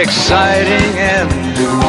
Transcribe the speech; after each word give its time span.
exciting 0.00 0.98
and 0.98 1.28
new. 1.58 1.80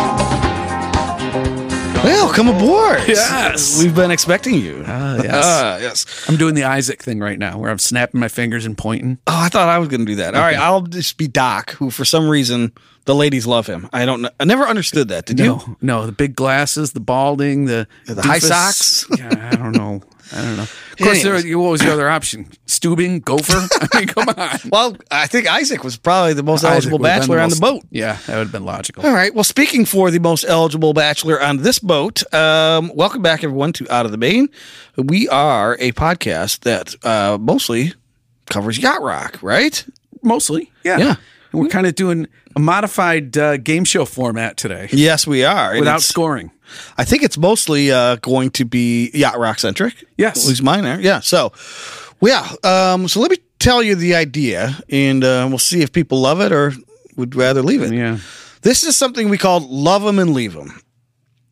Well, 2.03 2.33
come 2.33 2.49
aboard. 2.49 3.07
Yes. 3.07 3.81
We've 3.81 3.95
been 3.95 4.11
expecting 4.11 4.55
you. 4.55 4.83
Ah, 4.85 5.15
yes. 5.17 5.45
Ah, 5.45 5.77
yes. 5.77 6.25
I'm 6.27 6.35
doing 6.35 6.55
the 6.55 6.63
Isaac 6.63 7.01
thing 7.01 7.19
right 7.19 7.39
now, 7.39 7.57
where 7.59 7.71
I'm 7.71 7.79
snapping 7.79 8.19
my 8.19 8.27
fingers 8.27 8.65
and 8.65 8.77
pointing. 8.77 9.19
Oh, 9.27 9.39
I 9.39 9.49
thought 9.49 9.69
I 9.69 9.77
was 9.77 9.87
going 9.87 10.01
to 10.01 10.05
do 10.05 10.15
that. 10.15 10.35
All 10.35 10.41
right, 10.41 10.57
I'll 10.57 10.81
just 10.81 11.17
be 11.17 11.27
Doc, 11.27 11.71
who 11.71 11.89
for 11.89 12.03
some 12.03 12.27
reason 12.27 12.73
the 13.05 13.15
ladies 13.15 13.47
love 13.47 13.67
him. 13.67 13.89
I 13.93 14.05
don't 14.05 14.21
know. 14.21 14.29
I 14.39 14.45
never 14.45 14.63
understood 14.63 15.07
that. 15.09 15.25
Did 15.25 15.39
you? 15.39 15.45
No, 15.45 15.77
no, 15.81 16.05
the 16.05 16.11
big 16.11 16.35
glasses, 16.35 16.93
the 16.93 16.99
balding, 16.99 17.65
the 17.65 17.87
The 18.05 18.21
high 18.21 18.39
socks? 18.39 19.05
Yeah, 19.17 19.49
I 19.51 19.55
don't 19.55 19.75
know. 19.75 20.01
I 20.33 20.41
don't 20.41 20.55
know. 20.55 20.63
Of 20.63 20.97
course, 20.97 21.23
there, 21.23 21.33
what 21.57 21.71
was 21.71 21.83
your 21.83 21.91
other 21.91 22.09
option? 22.09 22.45
Stubing, 22.65 23.23
gopher. 23.23 23.67
I 23.93 23.99
mean, 23.99 24.07
come 24.07 24.29
on. 24.29 24.59
Well, 24.71 24.95
I 25.09 25.27
think 25.27 25.45
Isaac 25.51 25.83
was 25.83 25.97
probably 25.97 26.33
the 26.33 26.43
most 26.43 26.63
Isaac 26.63 26.71
eligible 26.71 26.99
would've 26.99 27.13
been 27.13 27.19
bachelor 27.19 27.39
on 27.41 27.49
the 27.49 27.55
boat. 27.57 27.83
Yeah, 27.89 28.17
that 28.27 28.37
would 28.37 28.43
have 28.43 28.51
been 28.51 28.63
logical. 28.63 29.05
All 29.05 29.11
right. 29.11 29.33
Well, 29.33 29.43
speaking 29.43 29.83
for 29.83 30.09
the 30.09 30.19
most 30.19 30.45
eligible 30.47 30.93
bachelor 30.93 31.41
on 31.41 31.57
this 31.57 31.79
boat, 31.79 32.21
um, 32.33 32.91
welcome 32.95 33.21
back, 33.21 33.43
everyone, 33.43 33.73
to 33.73 33.89
Out 33.93 34.05
of 34.05 34.11
the 34.11 34.17
Main. 34.17 34.47
We 34.95 35.27
are 35.27 35.75
a 35.79 35.91
podcast 35.91 36.61
that 36.61 36.95
uh, 37.03 37.37
mostly 37.37 37.93
covers 38.49 38.77
yacht 38.77 39.01
rock, 39.01 39.37
right? 39.41 39.83
Mostly, 40.21 40.71
yeah. 40.85 40.97
Yeah. 40.97 41.15
And 41.51 41.61
we're 41.61 41.67
kind 41.69 41.87
of 41.87 41.95
doing 41.95 42.27
a 42.55 42.59
modified 42.59 43.37
uh, 43.37 43.57
game 43.57 43.83
show 43.83 44.05
format 44.05 44.57
today 44.57 44.87
Yes, 44.91 45.27
we 45.27 45.43
are. 45.43 45.77
Without 45.77 46.01
scoring. 46.01 46.51
I 46.97 47.03
think 47.03 47.23
it's 47.23 47.37
mostly 47.37 47.91
uh, 47.91 48.15
going 48.17 48.51
to 48.51 48.65
be 48.65 49.11
yacht 49.13 49.37
rock 49.37 49.59
centric. 49.59 50.05
Yes. 50.17 50.43
At 50.45 50.49
least 50.49 50.63
mine 50.63 50.85
are. 50.85 50.99
Yeah. 50.99 51.19
So, 51.19 51.51
yeah. 52.21 52.49
Um, 52.63 53.07
so 53.07 53.19
let 53.19 53.31
me 53.31 53.37
tell 53.59 53.83
you 53.83 53.95
the 53.95 54.15
idea, 54.15 54.77
and 54.89 55.23
uh, 55.23 55.45
we'll 55.49 55.59
see 55.59 55.81
if 55.81 55.91
people 55.91 56.19
love 56.21 56.39
it 56.39 56.51
or 56.51 56.73
would 57.17 57.35
rather 57.35 57.61
leave 57.61 57.81
it. 57.81 57.93
Yeah. 57.93 58.19
This 58.61 58.83
is 58.83 58.95
something 58.95 59.29
we 59.29 59.37
called 59.37 59.69
Love 59.69 60.05
'em 60.05 60.19
and 60.19 60.33
Leave 60.33 60.55
'em. 60.55 60.79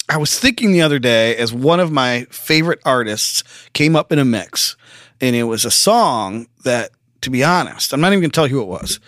I 0.07 0.17
was 0.17 0.39
thinking 0.39 0.71
the 0.71 0.81
other 0.81 0.99
day 0.99 1.35
as 1.35 1.53
one 1.53 1.79
of 1.79 1.91
my 1.91 2.25
favorite 2.31 2.79
artists 2.85 3.43
came 3.73 3.95
up 3.95 4.11
in 4.11 4.19
a 4.19 4.25
mix, 4.25 4.75
and 5.21 5.35
it 5.35 5.43
was 5.43 5.65
a 5.65 5.71
song 5.71 6.47
that, 6.63 6.91
to 7.21 7.29
be 7.29 7.43
honest, 7.43 7.93
I'm 7.93 8.01
not 8.01 8.07
even 8.13 8.21
going 8.21 8.31
to 8.31 8.35
tell 8.35 8.47
you 8.47 8.55
who 8.55 8.61
it 8.61 8.67
was. 8.67 8.99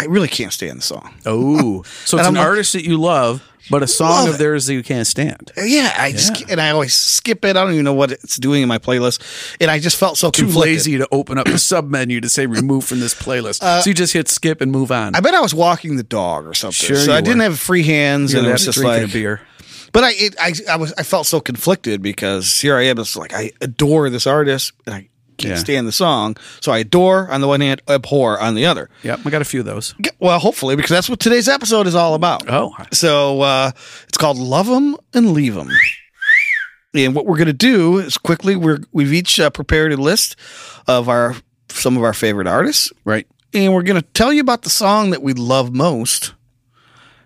I 0.00 0.06
really 0.06 0.28
can't 0.28 0.52
stand 0.52 0.78
the 0.78 0.82
song. 0.82 1.14
Oh, 1.24 1.82
so 2.04 2.18
it's 2.18 2.26
an 2.26 2.34
like- 2.34 2.44
artist 2.46 2.72
that 2.72 2.84
you 2.84 2.98
love, 2.98 3.42
but 3.70 3.82
a 3.82 3.86
song 3.86 4.28
of 4.28 4.38
theirs 4.38 4.66
that 4.66 4.74
you 4.74 4.82
can't 4.82 5.06
stand. 5.06 5.52
Yeah, 5.56 5.94
I 5.96 6.12
just 6.12 6.50
and 6.50 6.60
I 6.60 6.70
always 6.70 6.92
skip 6.94 7.44
it. 7.44 7.50
I 7.56 7.62
don't 7.64 7.72
even 7.72 7.84
know 7.84 7.94
what 7.94 8.10
it's 8.12 8.36
doing 8.36 8.62
in 8.62 8.68
my 8.68 8.78
playlist, 8.78 9.56
and 9.60 9.70
I 9.70 9.78
just 9.78 9.96
felt 9.96 10.18
so 10.18 10.30
Too 10.30 10.42
conflicted. 10.42 10.72
lazy 10.74 10.98
to 10.98 11.08
open 11.12 11.38
up 11.38 11.46
the 11.46 11.58
sub 11.58 11.88
menu 11.88 12.20
to 12.20 12.28
say 12.28 12.46
remove 12.46 12.84
from 12.84 13.00
this 13.00 13.14
playlist. 13.14 13.62
so 13.82 13.88
you 13.88 13.94
just 13.94 14.12
hit 14.12 14.28
skip 14.28 14.60
and 14.60 14.70
move 14.72 14.90
on. 14.92 15.14
Uh, 15.14 15.18
I 15.18 15.20
bet 15.20 15.34
I 15.34 15.40
was 15.40 15.54
walking 15.54 15.96
the 15.96 16.02
dog 16.02 16.46
or 16.46 16.54
something. 16.54 16.86
Sure 16.88 16.96
so 16.96 17.12
I 17.14 17.20
didn't 17.20 17.40
have 17.40 17.58
free 17.58 17.84
hands, 17.84 18.32
You're 18.32 18.40
and 18.40 18.48
it 18.48 18.52
was 18.52 18.64
just 18.64 18.82
like 18.82 19.04
a 19.04 19.08
beer. 19.08 19.40
But 19.92 20.02
I, 20.02 20.10
it, 20.14 20.34
I, 20.40 20.52
I 20.72 20.76
was, 20.76 20.92
I 20.98 21.04
felt 21.04 21.24
so 21.26 21.40
conflicted 21.40 22.02
because 22.02 22.60
here 22.60 22.76
I 22.76 22.82
am. 22.86 22.98
It's 22.98 23.16
like 23.16 23.32
I 23.32 23.52
adore 23.60 24.10
this 24.10 24.26
artist, 24.26 24.72
and 24.86 24.94
I 24.96 25.08
can't 25.38 25.54
Yeah. 25.54 25.58
stand 25.58 25.86
the 25.88 25.92
song. 25.92 26.36
So 26.60 26.72
I 26.72 26.78
adore 26.78 27.28
on 27.30 27.40
the 27.40 27.48
one 27.48 27.60
hand, 27.60 27.82
abhor 27.88 28.40
on 28.40 28.54
the 28.54 28.66
other. 28.66 28.88
Yep, 29.02 29.20
I 29.24 29.30
got 29.30 29.42
a 29.42 29.44
few 29.44 29.60
of 29.60 29.66
those. 29.66 29.94
Well, 30.20 30.38
hopefully, 30.38 30.76
because 30.76 30.90
that's 30.90 31.08
what 31.08 31.20
today's 31.20 31.48
episode 31.48 31.86
is 31.86 31.94
all 31.94 32.14
about. 32.14 32.48
Oh. 32.48 32.72
so 32.92 33.40
uh, 33.42 33.70
it's 34.08 34.18
called 34.18 34.38
"Love 34.38 34.68
'Em 34.68 34.96
and 35.12 35.32
Leave 35.32 35.56
'Em." 35.56 35.68
And 36.94 37.14
what 37.14 37.26
we're 37.26 37.36
going 37.38 37.46
to 37.48 37.52
do 37.52 37.98
is 37.98 38.16
quickly 38.16 38.54
we're 38.56 38.78
we've 38.92 39.12
each 39.12 39.40
uh, 39.40 39.50
prepared 39.50 39.92
a 39.92 39.96
list 39.96 40.36
of 40.86 41.08
our 41.08 41.34
some 41.68 41.96
of 41.96 42.04
our 42.04 42.12
favorite 42.14 42.46
artists, 42.46 42.92
Right. 43.04 43.26
and 43.52 43.74
we're 43.74 43.82
going 43.82 44.00
to 44.00 44.06
tell 44.14 44.32
you 44.32 44.40
about 44.40 44.62
the 44.62 44.70
song 44.70 45.10
that 45.10 45.20
we 45.22 45.32
love 45.32 45.74
most, 45.74 46.34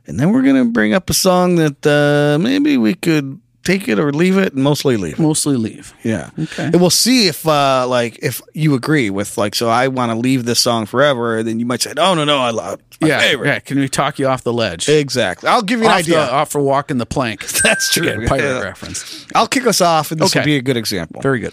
and 0.06 0.18
then 0.18 0.30
we're 0.32 0.40
going 0.42 0.56
to 0.56 0.64
bring 0.72 0.94
up 0.94 1.10
a 1.10 1.14
song 1.14 1.56
that 1.56 1.86
uh, 1.86 2.38
maybe 2.42 2.78
we 2.78 2.94
could 2.94 3.38
take 3.72 3.88
it 3.88 3.98
or 3.98 4.12
leave 4.12 4.36
it, 4.38 4.54
mostly 4.54 4.96
leave 4.96 5.14
it. 5.14 5.18
Mostly 5.18 5.56
leave. 5.56 5.92
Yeah. 6.02 6.30
Okay. 6.38 6.64
And 6.64 6.80
we'll 6.80 6.90
see 6.90 7.28
if 7.28 7.46
uh 7.46 7.86
like 7.88 8.18
if 8.22 8.40
you 8.54 8.74
agree 8.74 9.10
with 9.10 9.36
like 9.36 9.54
so 9.54 9.68
I 9.68 9.88
want 9.88 10.10
to 10.12 10.16
leave 10.18 10.44
this 10.44 10.60
song 10.60 10.86
forever, 10.86 11.42
then 11.42 11.58
you 11.60 11.66
might 11.66 11.82
say, 11.82 11.92
Oh 11.96 12.14
no, 12.14 12.24
no, 12.24 12.38
I 12.38 12.50
love 12.50 12.80
Yeah, 13.00 13.20
favorite. 13.20 13.46
yeah. 13.48 13.58
Can 13.60 13.78
we 13.78 13.88
talk 13.88 14.18
you 14.18 14.26
off 14.26 14.42
the 14.42 14.52
ledge? 14.52 14.88
Exactly. 14.88 15.48
I'll 15.48 15.62
give 15.62 15.80
you 15.80 15.84
an 15.86 15.90
off, 15.92 15.98
idea. 15.98 16.14
the, 16.16 16.32
off 16.32 16.50
for 16.50 16.60
walking 16.60 16.98
the 16.98 17.06
plank. 17.06 17.46
That's 17.62 17.92
true. 17.92 18.08
Again, 18.08 18.26
pirate 18.28 18.42
Yeah. 18.42 18.60
reference. 18.60 19.26
I'll 19.34 19.46
kick 19.48 19.66
us 19.66 19.80
off, 19.80 20.10
and 20.12 20.20
this 20.20 20.34
will 20.34 20.44
be 20.44 20.56
a 20.56 20.62
good 20.62 20.76
example. 20.76 21.20
Very 21.20 21.40
good. 21.40 21.52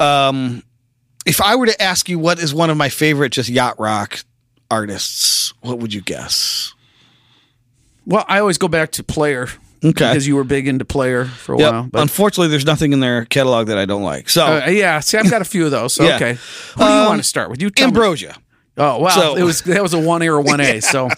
Um, 0.00 0.62
if 1.24 1.40
I 1.40 1.56
were 1.56 1.66
to 1.66 1.82
ask 1.82 2.08
you 2.08 2.18
what 2.18 2.38
is 2.38 2.52
one 2.54 2.70
of 2.70 2.76
my 2.76 2.88
favorite 2.88 3.30
just 3.32 3.48
yacht 3.48 3.78
rock 3.80 4.18
artists, 4.70 5.52
what 5.60 5.78
would 5.78 5.94
you 5.94 6.00
guess? 6.02 6.74
Well, 8.04 8.24
I 8.28 8.38
always 8.40 8.58
go 8.58 8.68
back 8.68 8.92
to 8.92 9.02
Player. 9.04 9.48
Okay. 9.84 9.92
Because 10.10 10.26
you 10.26 10.36
were 10.36 10.44
big 10.44 10.66
into 10.68 10.84
Player 10.84 11.24
for 11.26 11.54
a 11.54 11.58
Yep. 11.58 11.72
while. 11.72 11.88
But 11.92 12.02
Unfortunately, 12.02 12.48
there's 12.48 12.64
nothing 12.66 12.92
in 12.92 13.00
their 13.00 13.24
catalog 13.26 13.66
that 13.68 13.78
I 13.78 13.84
don't 13.84 14.02
like. 14.02 14.28
So, 14.30 14.44
uh, 14.44 14.68
yeah, 14.68 15.00
see, 15.00 15.18
I've 15.18 15.30
got 15.30 15.42
a 15.42 15.44
few 15.44 15.64
of 15.64 15.70
those. 15.70 15.92
So, 15.94 16.04
Yeah. 16.04 16.16
okay. 16.16 16.38
Who 16.76 16.84
do 16.84 16.90
you 16.90 16.96
Um, 17.00 17.06
want 17.06 17.20
to 17.22 17.28
start 17.28 17.50
with? 17.50 17.60
You 17.62 17.70
tell 17.70 17.86
me. 17.88 17.90
Ambrosia. 17.90 18.36
Oh, 18.78 18.98
wow. 18.98 19.08
So- 19.08 19.36
it 19.36 19.42
was 19.42 19.62
that 19.62 19.82
was 19.82 19.94
a 19.94 19.98
one 19.98 20.22
A 20.22 20.28
or 20.28 20.40
one 20.40 20.60
A. 20.60 20.80
So 20.92 21.08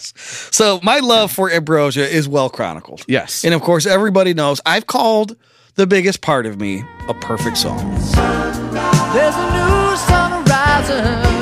So, 0.51 0.81
my 0.83 0.99
love 1.01 1.31
for 1.33 1.51
Ambrosia 1.51 2.09
is 2.09 2.29
well 2.29 2.49
chronicled. 2.51 3.03
yes. 3.09 3.45
And 3.45 3.55
of 3.55 3.63
course, 3.63 3.87
everybody 3.87 4.35
knows 4.35 4.61
I've 4.67 4.87
called 4.87 5.37
the 5.77 5.87
biggest 5.87 6.21
part 6.21 6.45
of 6.47 6.61
me 6.61 6.85
a 7.09 7.15
perfect 7.15 7.57
song. 7.59 7.79
There's 9.15 9.35
a 9.35 9.51
new 9.55 9.97
sun 9.97 10.45
rising. 10.45 11.38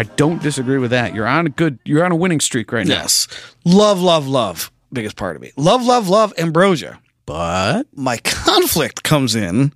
I 0.00 0.04
don't 0.04 0.42
disagree 0.42 0.78
with 0.78 0.92
that. 0.92 1.14
You're 1.14 1.26
on 1.26 1.46
a 1.46 1.50
good 1.50 1.78
you're 1.84 2.02
on 2.06 2.10
a 2.10 2.16
winning 2.16 2.40
streak 2.40 2.72
right 2.72 2.86
now. 2.86 3.02
Yes. 3.02 3.28
Love, 3.66 4.00
love, 4.00 4.26
love. 4.26 4.72
Biggest 4.90 5.14
part 5.14 5.36
of 5.36 5.42
me. 5.42 5.52
Love, 5.58 5.84
love, 5.84 6.08
love 6.08 6.32
Ambrosia. 6.38 6.98
But 7.26 7.86
My 7.94 8.16
conflict 8.24 9.02
comes 9.02 9.34
in 9.34 9.74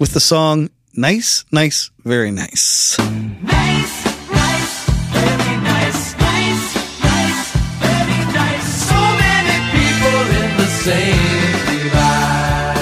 with 0.00 0.12
the 0.12 0.18
song 0.18 0.70
Nice, 0.96 1.44
Nice, 1.52 1.92
Very 2.04 2.32
Nice. 2.32 2.98
Nice, 2.98 4.04
nice, 4.28 4.88
very 5.12 5.56
nice. 5.60 6.16
Nice, 6.18 6.74
nice, 7.04 7.52
very 7.78 8.24
nice. 8.34 8.88
So 8.88 8.96
many 8.96 9.56
people 9.70 10.20
in 10.34 10.56
the 10.56 10.66
same 10.66 11.84
divide. 11.84 12.74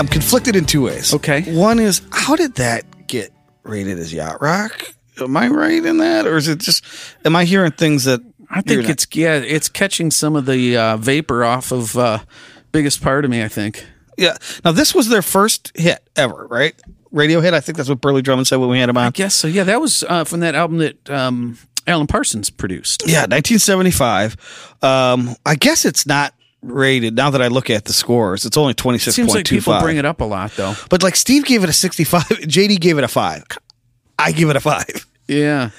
I'm 0.00 0.08
conflicted 0.08 0.54
in 0.54 0.66
two 0.66 0.82
ways. 0.82 1.14
Okay. 1.14 1.50
One 1.56 1.78
is 1.78 2.02
how 2.12 2.36
did 2.36 2.56
that 2.56 3.06
get 3.06 3.32
rated 3.62 3.98
as 3.98 4.12
yacht 4.12 4.42
rock? 4.42 4.92
Am 5.20 5.36
I 5.36 5.48
right 5.48 5.84
in 5.84 5.98
that? 5.98 6.26
Or 6.26 6.36
is 6.36 6.48
it 6.48 6.58
just, 6.58 6.84
am 7.24 7.34
I 7.36 7.44
hearing 7.44 7.72
things 7.72 8.04
that 8.04 8.20
I 8.50 8.60
think 8.60 8.82
not- 8.82 8.90
it's 8.90 9.06
yeah, 9.12 9.36
it's 9.36 9.68
catching 9.68 10.10
some 10.10 10.36
of 10.36 10.46
the 10.46 10.76
uh, 10.76 10.96
vapor 10.96 11.44
off 11.44 11.72
of 11.72 11.96
uh, 11.96 12.20
biggest 12.72 13.02
part 13.02 13.24
of 13.24 13.30
me, 13.30 13.42
I 13.42 13.48
think. 13.48 13.84
Yeah. 14.16 14.36
Now 14.64 14.72
this 14.72 14.94
was 14.94 15.08
their 15.08 15.22
first 15.22 15.72
hit 15.76 16.08
ever, 16.16 16.46
right? 16.46 16.74
Radio 17.10 17.40
hit. 17.40 17.54
I 17.54 17.60
think 17.60 17.76
that's 17.76 17.88
what 17.88 18.00
Burleigh 18.00 18.22
Drummond 18.22 18.46
said 18.46 18.56
when 18.56 18.68
we 18.68 18.78
had 18.78 18.88
him 18.88 18.96
on. 18.96 19.06
I 19.06 19.10
guess 19.10 19.34
so. 19.34 19.48
Yeah, 19.48 19.64
that 19.64 19.80
was 19.80 20.02
uh, 20.02 20.24
from 20.24 20.40
that 20.40 20.54
album 20.54 20.78
that 20.78 21.08
um, 21.10 21.58
Alan 21.86 22.06
Parsons 22.06 22.50
produced. 22.50 23.04
Yeah, 23.06 23.22
1975. 23.22 24.36
Um, 24.82 25.34
I 25.44 25.54
guess 25.54 25.84
it's 25.84 26.06
not 26.06 26.34
rated. 26.62 27.14
Now 27.16 27.30
that 27.30 27.42
I 27.42 27.48
look 27.48 27.70
at 27.70 27.84
the 27.84 27.92
scores, 27.92 28.44
it's 28.44 28.56
only 28.56 28.74
26.25. 28.74 29.12
Seems 29.12 29.34
like 29.34 29.46
people 29.46 29.78
bring 29.80 29.96
it 29.96 30.04
up 30.04 30.20
a 30.20 30.24
lot 30.24 30.52
though. 30.56 30.74
But 30.90 31.02
like 31.02 31.16
Steve 31.16 31.44
gave 31.44 31.62
it 31.62 31.68
a 31.70 31.72
65. 31.72 32.22
JD 32.24 32.80
gave 32.80 32.98
it 32.98 33.04
a 33.04 33.08
five. 33.08 33.44
I 34.18 34.32
give 34.32 34.50
it 34.50 34.56
a 34.56 34.60
five. 34.60 35.06
Yeah. 35.28 35.70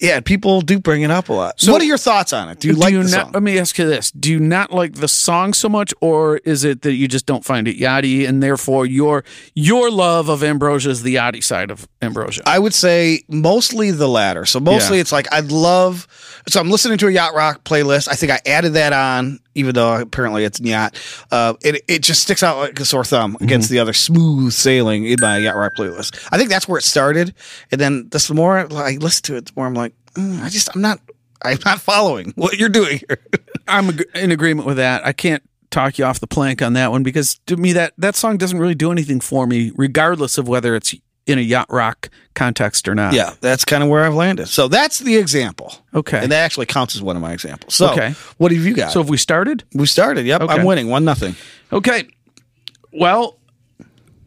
Yeah, 0.00 0.18
people 0.18 0.62
do 0.62 0.80
bring 0.80 1.02
it 1.02 1.12
up 1.12 1.28
a 1.28 1.32
lot. 1.32 1.60
So- 1.60 1.70
what 1.70 1.80
are 1.80 1.84
your 1.84 1.96
thoughts 1.98 2.32
on 2.32 2.48
it? 2.48 2.58
Do 2.58 2.66
you 2.66 2.74
like 2.74 2.92
the 2.92 3.02
not, 3.02 3.08
song? 3.10 3.30
Let 3.34 3.42
me 3.44 3.56
ask 3.60 3.78
you 3.78 3.86
this: 3.86 4.10
Do 4.10 4.32
you 4.32 4.40
not 4.40 4.72
like 4.72 4.94
the 4.94 5.06
song 5.06 5.52
so 5.52 5.68
much, 5.68 5.94
or 6.00 6.38
is 6.38 6.64
it 6.64 6.82
that 6.82 6.94
you 6.94 7.06
just 7.06 7.24
don't 7.24 7.44
find 7.44 7.68
it 7.68 7.78
yachty, 7.78 8.28
and 8.28 8.42
therefore 8.42 8.84
your 8.84 9.22
your 9.54 9.92
love 9.92 10.28
of 10.28 10.42
Ambrosia 10.42 10.90
is 10.90 11.04
the 11.04 11.14
yachty 11.14 11.44
side 11.44 11.70
of 11.70 11.86
Ambrosia? 12.00 12.42
I 12.46 12.58
would 12.58 12.74
say 12.74 13.22
mostly 13.28 13.92
the 13.92 14.08
latter. 14.08 14.44
So 14.44 14.58
mostly 14.58 14.96
Yeah. 14.96 15.02
it's 15.02 15.12
like 15.12 15.32
I'd 15.32 15.52
love. 15.52 16.08
So 16.48 16.58
I'm 16.58 16.68
listening 16.70 16.98
to 16.98 17.06
a 17.06 17.10
yacht 17.12 17.34
rock 17.34 17.62
playlist. 17.62 18.08
I 18.10 18.14
think 18.16 18.32
I 18.32 18.40
added 18.44 18.72
that 18.72 18.92
on, 18.92 19.38
even 19.54 19.74
though 19.74 19.96
apparently 20.00 20.44
it's 20.44 20.60
yacht. 20.60 20.98
Uh, 21.30 21.54
it 21.62 21.82
it 21.88 22.02
just 22.02 22.22
sticks 22.22 22.42
out 22.42 22.58
like 22.58 22.78
a 22.80 22.84
sore 22.84 23.04
thumb 23.04 23.36
against 23.40 23.66
Mm-hmm. 23.68 23.74
the 23.74 23.80
other 23.80 23.92
smooth 23.92 24.52
sailing 24.52 25.04
in 25.04 25.16
my 25.20 25.38
yacht 25.38 25.56
rock 25.56 25.72
playlist. 25.76 26.28
I 26.32 26.38
think 26.38 26.50
that's 26.50 26.66
where 26.68 26.78
it 26.78 26.82
started, 26.84 27.34
and 27.70 27.80
then 27.80 28.08
the 28.10 28.32
more 28.34 28.58
I 28.58 28.92
listen 28.96 29.22
to 29.24 29.36
it, 29.36 29.46
the 29.46 29.52
more 29.56 29.66
I'm 29.66 29.74
like, 29.74 29.94
mm, 30.14 30.42
I 30.42 30.48
just 30.48 30.74
I'm 30.74 30.80
not. 30.82 31.00
I'm 31.44 31.58
not 31.64 31.80
following 31.80 32.32
what 32.36 32.56
you're 32.56 32.68
doing 32.68 33.00
here. 33.08 33.18
I'm 33.66 33.88
ag- 33.88 34.04
in 34.14 34.30
agreement 34.30 34.64
with 34.64 34.76
that. 34.76 35.04
I 35.04 35.12
can't 35.12 35.42
talk 35.70 35.98
you 35.98 36.04
off 36.04 36.20
the 36.20 36.26
plank 36.28 36.62
on 36.62 36.74
that 36.74 36.92
one 36.92 37.02
because 37.02 37.40
to 37.46 37.56
me 37.56 37.72
that 37.72 37.94
that 37.98 38.14
song 38.14 38.36
doesn't 38.36 38.58
really 38.60 38.76
do 38.76 38.92
anything 38.92 39.18
for 39.18 39.44
me, 39.46 39.72
regardless 39.74 40.38
of 40.38 40.46
whether 40.46 40.76
it's 40.76 40.94
in 41.26 41.38
a 41.38 41.42
yacht 41.42 41.66
rock 41.70 42.10
context 42.34 42.88
or 42.88 42.94
not. 42.94 43.12
Yeah, 43.14 43.34
that's 43.40 43.64
kind 43.64 43.82
of 43.82 43.88
where 43.88 44.04
I've 44.04 44.14
landed. 44.14 44.48
So 44.48 44.68
that's 44.68 44.98
the 44.98 45.16
example. 45.16 45.72
Okay. 45.94 46.18
And 46.18 46.32
that 46.32 46.44
actually 46.44 46.66
counts 46.66 46.94
as 46.96 47.02
one 47.02 47.14
of 47.16 47.22
my 47.22 47.32
examples. 47.32 47.74
So 47.74 47.90
Okay. 47.92 48.14
what 48.38 48.50
have 48.52 48.64
you 48.64 48.74
got? 48.74 48.92
So 48.92 49.00
have 49.00 49.08
we 49.08 49.16
started? 49.16 49.64
we 49.74 49.86
started. 49.86 50.26
Yep. 50.26 50.40
Okay. 50.42 50.54
I'm 50.54 50.64
winning. 50.64 50.88
One 50.88 51.04
nothing. 51.04 51.36
Okay. 51.72 52.08
Well, 52.92 53.38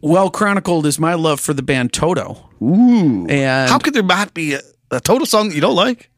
well 0.00 0.30
chronicled 0.30 0.86
is 0.86 0.98
my 0.98 1.14
love 1.14 1.40
for 1.40 1.52
the 1.52 1.62
band 1.62 1.92
Toto. 1.92 2.48
Ooh. 2.62 3.26
And 3.28 3.70
How 3.70 3.78
could 3.78 3.94
there 3.94 4.02
not 4.02 4.32
be 4.34 4.54
a, 4.54 4.60
a 4.90 5.00
Toto 5.00 5.24
song 5.24 5.48
that 5.48 5.54
you 5.54 5.60
don't 5.60 5.76
like? 5.76 6.10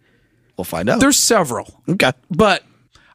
We'll 0.57 0.65
find 0.65 0.89
out. 0.89 1.01
there's 1.01 1.19
several. 1.19 1.83
okay. 1.89 2.13
but 2.31 2.65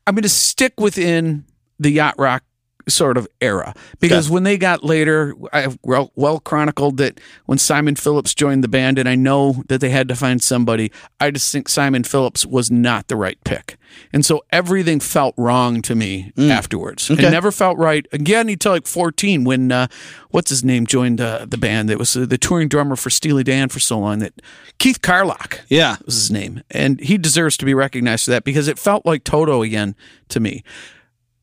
I'm 0.07 0.15
going 0.15 0.23
to 0.23 0.29
stick 0.29 0.79
within 0.79 1.45
the 1.79 1.89
yacht 1.91 2.15
rock 2.17 2.43
sort 2.87 3.17
of 3.17 3.27
era 3.41 3.73
because 3.99 4.27
Okay. 4.27 4.33
when 4.33 4.43
they 4.43 4.57
got 4.57 4.83
later, 4.83 5.33
I 5.51 5.75
well, 5.83 6.11
well 6.15 6.39
chronicled 6.39 6.97
that 6.97 7.19
when 7.45 7.57
Simon 7.57 7.95
Phillips 7.95 8.33
joined 8.33 8.63
the 8.63 8.67
band, 8.67 8.97
and 8.99 9.07
I 9.07 9.15
know 9.15 9.63
that 9.67 9.81
they 9.81 9.89
had 9.89 10.07
to 10.09 10.15
find 10.15 10.41
somebody. 10.41 10.91
I 11.19 11.31
just 11.31 11.51
think 11.51 11.69
Simon 11.69 12.03
Phillips 12.03 12.45
was 12.45 12.69
not 12.71 13.07
the 13.07 13.15
right 13.15 13.37
pick, 13.43 13.77
and 14.11 14.25
so 14.25 14.43
everything 14.51 14.99
felt 14.99 15.33
wrong 15.37 15.81
to 15.83 15.95
me 15.95 16.31
afterwards. 16.37 17.09
Okay. 17.09 17.25
It 17.27 17.31
never 17.31 17.51
felt 17.51 17.77
right 17.77 18.05
again 18.11 18.49
until 18.49 18.73
like 18.73 18.87
14 18.87 19.43
when 19.43 19.71
uh, 19.71 19.87
what's 20.31 20.49
his 20.49 20.63
name 20.63 20.85
joined 20.85 21.21
uh, 21.21 21.45
the 21.47 21.57
band. 21.57 21.89
That 21.89 21.97
was 21.99 22.15
uh, 22.17 22.25
the 22.25 22.37
touring 22.37 22.67
drummer 22.67 22.95
for 22.95 23.09
Steely 23.09 23.43
Dan 23.43 23.69
for 23.69 23.79
so 23.79 23.99
long. 23.99 24.19
That 24.19 24.33
Keith 24.79 25.01
Carlock 25.01 25.61
Yeah. 25.69 25.97
was 26.05 26.15
his 26.15 26.31
name. 26.31 26.61
And 26.71 26.99
he 26.99 27.17
deserves 27.17 27.55
to 27.57 27.65
be 27.65 27.73
recognized 27.73 28.25
for 28.25 28.31
that 28.31 28.43
because 28.43 28.67
it 28.67 28.77
felt 28.79 29.05
like 29.05 29.23
Toto 29.23 29.61
again 29.61 29.95
to 30.29 30.39
me. 30.39 30.63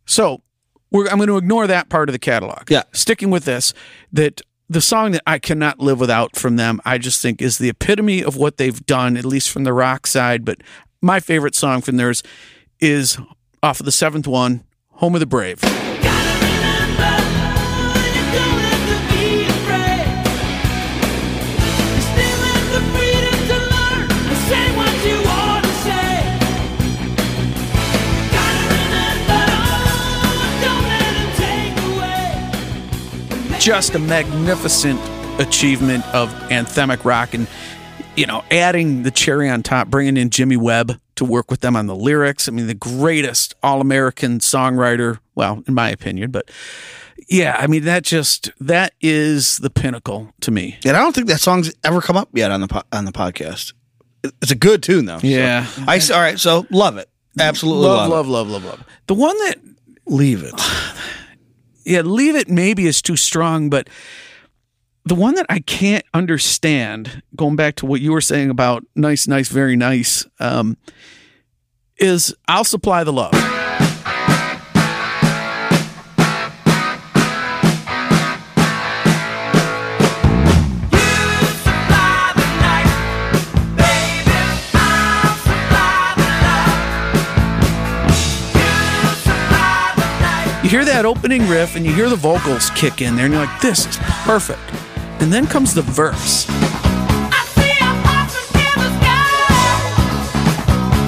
So 0.06 0.42
we're, 0.90 1.08
I'm 1.08 1.16
going 1.16 1.28
to 1.28 1.36
ignore 1.36 1.66
that 1.66 1.88
part 1.88 2.08
of 2.08 2.12
the 2.12 2.18
catalog. 2.18 2.70
Yeah. 2.70 2.82
Sticking 2.92 3.30
with 3.30 3.44
this, 3.44 3.72
that 4.12 4.40
the 4.68 4.80
song 4.80 5.12
that 5.12 5.22
I 5.26 5.38
cannot 5.38 5.80
live 5.80 5.98
without 5.98 6.36
from 6.36 6.56
them, 6.56 6.80
I 6.84 6.98
just 6.98 7.20
think 7.20 7.42
is 7.42 7.58
the 7.58 7.68
epitome 7.68 8.22
of 8.22 8.36
what 8.36 8.56
they've 8.56 8.84
done, 8.86 9.16
at 9.16 9.24
least 9.24 9.50
from 9.50 9.64
the 9.64 9.72
rock 9.72 10.06
side. 10.06 10.44
But 10.44 10.62
my 11.02 11.20
favorite 11.20 11.54
song 11.54 11.80
from 11.80 11.96
theirs 11.96 12.22
is 12.78 13.18
off 13.62 13.80
of 13.80 13.86
the 13.86 13.92
seventh 13.92 14.26
one, 14.26 14.64
Home 14.94 15.14
of 15.14 15.20
the 15.20 15.26
Brave. 15.26 15.60
Just 33.60 33.94
a 33.94 33.98
magnificent 33.98 34.98
achievement 35.40 36.04
of 36.14 36.28
anthemic 36.50 37.04
rock 37.04 37.34
and 37.34 37.46
you 38.16 38.26
know 38.26 38.42
adding 38.50 39.02
the 39.02 39.10
cherry 39.10 39.48
on 39.48 39.62
top 39.62 39.88
bringing 39.88 40.16
in 40.16 40.30
jimmy 40.30 40.56
webb 40.56 40.98
to 41.14 41.24
work 41.24 41.50
with 41.50 41.60
them 41.60 41.76
on 41.76 41.86
the 41.86 41.94
lyrics 41.94 42.48
i 42.48 42.50
mean 42.52 42.66
the 42.66 42.74
greatest 42.74 43.54
all-american 43.62 44.38
songwriter 44.38 45.18
well 45.34 45.62
in 45.68 45.74
my 45.74 45.88
opinion 45.90 46.30
but 46.30 46.50
yeah 47.28 47.54
i 47.58 47.66
mean 47.66 47.84
that 47.84 48.02
just 48.02 48.50
that 48.60 48.92
is 49.00 49.58
the 49.58 49.70
pinnacle 49.70 50.32
to 50.40 50.50
me 50.50 50.78
And 50.84 50.96
I 50.96 51.00
don't 51.00 51.14
think 51.14 51.28
that 51.28 51.40
song's 51.40 51.72
ever 51.84 52.00
come 52.00 52.16
up 52.16 52.28
yet 52.32 52.50
on 52.50 52.60
the 52.62 52.68
po- 52.68 52.82
on 52.92 53.04
the 53.04 53.12
podcast. 53.12 53.72
It's 54.42 54.50
a 54.50 54.54
good 54.56 54.82
tune 54.82 55.04
though. 55.06 55.18
So 55.18 55.26
Yeah. 55.26 55.66
I 55.86 55.96
s- 55.96 56.10
all 56.10 56.20
right. 56.20 56.38
So 56.38 56.66
love 56.70 56.96
it. 56.98 57.08
Absolutely 57.38 57.86
love 57.86 58.08
love, 58.10 58.26
love 58.28 58.48
love 58.48 58.64
love 58.64 58.64
love 58.64 58.84
the 59.06 59.14
one 59.14 59.36
that. 59.46 59.56
Leave 60.06 60.42
it. 60.42 60.54
yeah, 61.90 62.02
leave 62.02 62.36
it 62.36 62.48
maybe 62.48 62.86
is 62.86 63.02
too 63.02 63.16
strong, 63.16 63.68
but 63.68 63.88
the 65.04 65.14
one 65.14 65.34
that 65.34 65.46
I 65.48 65.58
can't 65.58 66.04
understand, 66.14 67.22
going 67.34 67.56
back 67.56 67.74
to 67.76 67.86
what 67.86 68.00
you 68.00 68.12
were 68.12 68.20
saying 68.20 68.50
about 68.50 68.84
nice, 68.94 69.26
nice, 69.26 69.48
very 69.48 69.74
nice, 69.74 70.26
um, 70.38 70.76
is 71.98 72.34
I'll 72.46 72.64
supply 72.64 73.02
the 73.02 73.12
love. 73.12 73.32
Hear 90.70 90.84
that 90.84 91.04
opening 91.04 91.48
riff 91.48 91.74
and 91.74 91.84
you 91.84 91.92
hear 91.92 92.08
the 92.08 92.14
vocals 92.14 92.70
kick 92.70 93.02
in 93.02 93.16
there, 93.16 93.24
and 93.24 93.34
you're 93.34 93.44
like, 93.44 93.60
this 93.60 93.86
is 93.88 93.96
perfect. 94.24 94.60
And 95.20 95.32
then 95.32 95.48
comes 95.48 95.74
the 95.74 95.82
verse. 95.82 96.46
I 96.48 97.44
see 97.56 97.72
a 97.80 97.90
horse 98.06 98.36
in 98.54 98.78
the 98.78 98.90
sky. 99.00 99.26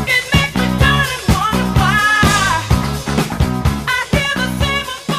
It 0.09 0.25
makes 0.35 0.55
me 0.57 0.67
turn 0.83 1.07
and 1.07 1.23
wonder 1.29 1.67
why. 1.79 2.67
I 3.87 3.91
hear 4.11 4.35
the 4.35 4.49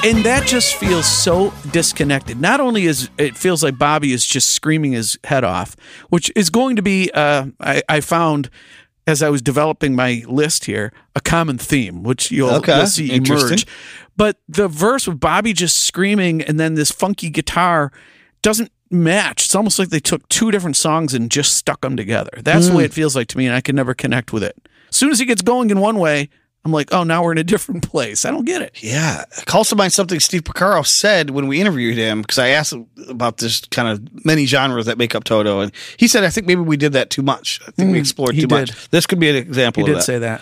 same 0.03 0.15
and 0.17 0.25
that 0.25 0.45
just 0.45 0.75
feels 0.75 1.05
so 1.05 1.53
disconnected. 1.71 2.41
Not 2.41 2.59
only 2.59 2.83
is 2.85 3.09
it 3.17 3.37
feels 3.37 3.63
like 3.63 3.77
Bobby 3.77 4.11
is 4.11 4.25
just 4.25 4.49
screaming 4.51 4.91
his 4.91 5.17
head 5.23 5.45
off, 5.45 5.77
which 6.09 6.29
is 6.35 6.49
going 6.49 6.75
to 6.75 6.81
be, 6.81 7.09
uh, 7.13 7.45
I, 7.61 7.81
I 7.87 8.01
found 8.01 8.49
as 9.05 9.21
I 9.21 9.29
was 9.29 9.41
developing 9.41 9.95
my 9.95 10.23
list 10.27 10.63
here, 10.65 10.93
a 11.15 11.19
common 11.19 11.57
theme, 11.57 12.03
which 12.03 12.31
you'll, 12.31 12.51
Okay, 12.51 12.77
you'll 12.77 12.87
see 12.87 13.13
emerge. 13.13 13.65
But 14.15 14.37
the 14.47 14.67
verse 14.67 15.07
with 15.07 15.19
Bobby 15.19 15.53
just 15.53 15.77
screaming 15.81 16.41
and 16.41 16.59
then 16.59 16.75
this 16.75 16.91
funky 16.91 17.29
guitar 17.29 17.91
doesn't 18.41 18.71
match. 18.91 19.45
It's 19.45 19.55
almost 19.55 19.79
like 19.79 19.89
they 19.89 19.99
took 19.99 20.27
two 20.29 20.51
different 20.51 20.75
songs 20.75 21.13
and 21.13 21.31
just 21.31 21.55
stuck 21.55 21.81
them 21.81 21.97
together. 21.97 22.31
That's 22.37 22.67
the 22.67 22.75
way 22.75 22.83
hmm. 22.83 22.85
it 22.85 22.93
feels 22.93 23.15
like 23.15 23.27
to 23.29 23.37
me, 23.37 23.47
and 23.47 23.55
I 23.55 23.61
can 23.61 23.75
never 23.75 23.93
connect 23.93 24.31
with 24.31 24.43
it. 24.43 24.55
As 24.89 24.95
soon 24.95 25.11
as 25.11 25.19
he 25.19 25.25
gets 25.25 25.41
going 25.41 25.71
in 25.71 25.79
one 25.79 25.97
way, 25.97 26.29
I'm 26.65 26.71
like, 26.71 26.93
oh, 26.93 27.03
now 27.03 27.23
we're 27.23 27.33
in 27.33 27.37
a 27.37 27.43
different 27.43 27.89
place. 27.89 28.23
I 28.23 28.31
don't 28.31 28.45
get 28.45 28.61
it. 28.61 28.81
Yeah. 28.81 29.23
It 29.37 29.45
calls 29.45 29.69
to 29.69 29.75
mind 29.75 29.91
something 29.91 30.19
Steve 30.19 30.43
Porcaro 30.43 30.85
said 30.85 31.31
when 31.31 31.47
we 31.47 31.59
interviewed 31.59 31.97
him 31.97 32.21
because 32.21 32.37
I 32.39 32.49
asked 32.49 32.73
him 32.73 32.87
about 33.09 33.37
this 33.37 33.61
kind 33.71 33.87
of 33.87 34.25
many 34.25 34.45
genres 34.45 34.85
that 34.85 34.97
make 34.97 35.15
up 35.15 35.23
Toto. 35.23 35.59
And 35.59 35.71
he 35.97 36.07
said, 36.07 36.23
I 36.23 36.29
think 36.29 36.47
maybe 36.47 36.61
we 36.61 36.77
did 36.77 36.93
that 36.93 37.09
too 37.09 37.23
much. 37.23 37.59
I 37.67 37.71
think 37.71 37.87
we 37.87 37.97
hmm. 37.97 38.01
explored 38.01 38.35
too 38.35 38.41
did. 38.41 38.51
much. 38.51 38.89
This 38.89 39.05
could 39.05 39.19
be 39.19 39.29
an 39.29 39.35
example 39.35 39.83
He 39.83 39.87
did 39.87 39.97
that. 39.97 40.03
say 40.03 40.19
that. 40.19 40.41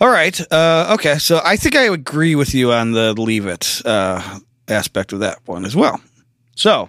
All 0.00 0.08
right. 0.08 0.38
Uh, 0.52 0.94
okay. 0.94 1.18
So 1.18 1.40
I 1.44 1.56
think 1.56 1.74
I 1.74 1.82
agree 1.84 2.34
with 2.34 2.54
you 2.54 2.72
on 2.72 2.92
the 2.92 3.12
leave 3.14 3.46
it 3.46 3.82
uh, 3.84 4.38
aspect 4.68 5.12
of 5.12 5.20
that 5.20 5.38
one 5.46 5.64
as 5.64 5.74
well. 5.74 6.00
So 6.54 6.88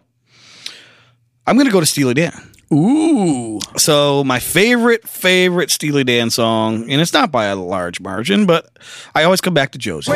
I'm 1.46 1.56
going 1.56 1.68
to 1.68 1.72
go 1.72 1.80
to 1.80 1.86
Steely 1.86 2.14
Dan. 2.14 2.34
Ooh. 2.74 3.60
So 3.78 4.24
my 4.26 4.40
favorite, 4.40 5.08
favorite 5.08 5.72
Steely 5.72 6.04
Dan 6.04 6.30
song, 6.30 6.90
and 6.92 7.00
it's 7.00 7.14
not 7.14 7.32
by 7.32 7.46
a 7.46 7.56
large 7.56 8.02
margin, 8.02 8.46
but 8.46 8.70
I 9.16 9.24
always 9.24 9.40
come 9.40 9.54
back 9.54 9.72
to 9.72 9.78
Josie. 9.78 10.12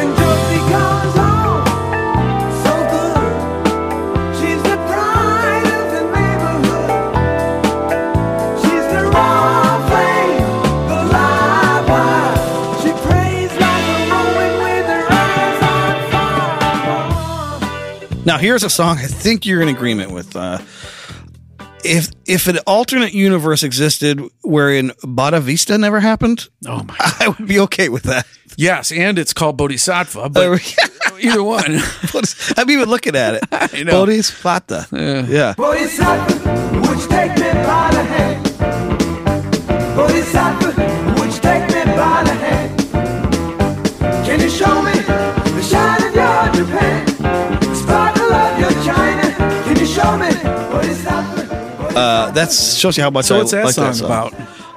Now, 18.25 18.37
here's 18.37 18.63
a 18.63 18.69
song 18.69 18.97
I 18.99 19.05
think 19.07 19.45
you're 19.45 19.61
in 19.61 19.67
agreement 19.67 20.11
with. 20.11 20.35
Uh, 20.35 20.59
if 21.83 22.09
if 22.27 22.47
an 22.47 22.59
alternate 22.67 23.13
universe 23.13 23.63
existed 23.63 24.21
wherein 24.43 24.91
Bada 25.03 25.41
Vista 25.41 25.77
never 25.77 25.99
happened, 25.99 26.47
Oh 26.67 26.83
my. 26.83 26.95
I 26.99 27.33
would 27.37 27.47
be 27.47 27.59
okay 27.61 27.89
with 27.89 28.03
that. 28.03 28.27
Yes, 28.57 28.91
and 28.91 29.17
it's 29.17 29.33
called 29.33 29.57
Bodhisattva, 29.57 30.29
but 30.29 30.61
either 31.19 31.41
one. 31.43 31.63
I'm 32.57 32.69
even 32.69 32.89
looking 32.89 33.15
at 33.15 33.35
it. 33.35 33.43
I 33.51 33.83
know. 33.83 33.91
Bodhisattva. 34.05 35.25
Yeah. 35.27 35.55
Bodhisattva, 35.57 36.79
would 36.87 36.99
you 36.99 37.07
take 37.07 37.31
me 37.31 37.51
by 37.63 37.89
the 37.91 38.03
hand? 38.03 38.50
Uh, 52.01 52.31
that 52.31 52.51
shows 52.51 52.97
you 52.97 53.03
how 53.03 53.09
much 53.09 53.25
So 53.25 53.35
I 53.35 53.37
what's 53.39 53.51
that 53.51 53.65
like 53.65 53.73
song, 53.75 53.85
that 53.85 53.95
song 53.95 54.05
about? 54.33 54.33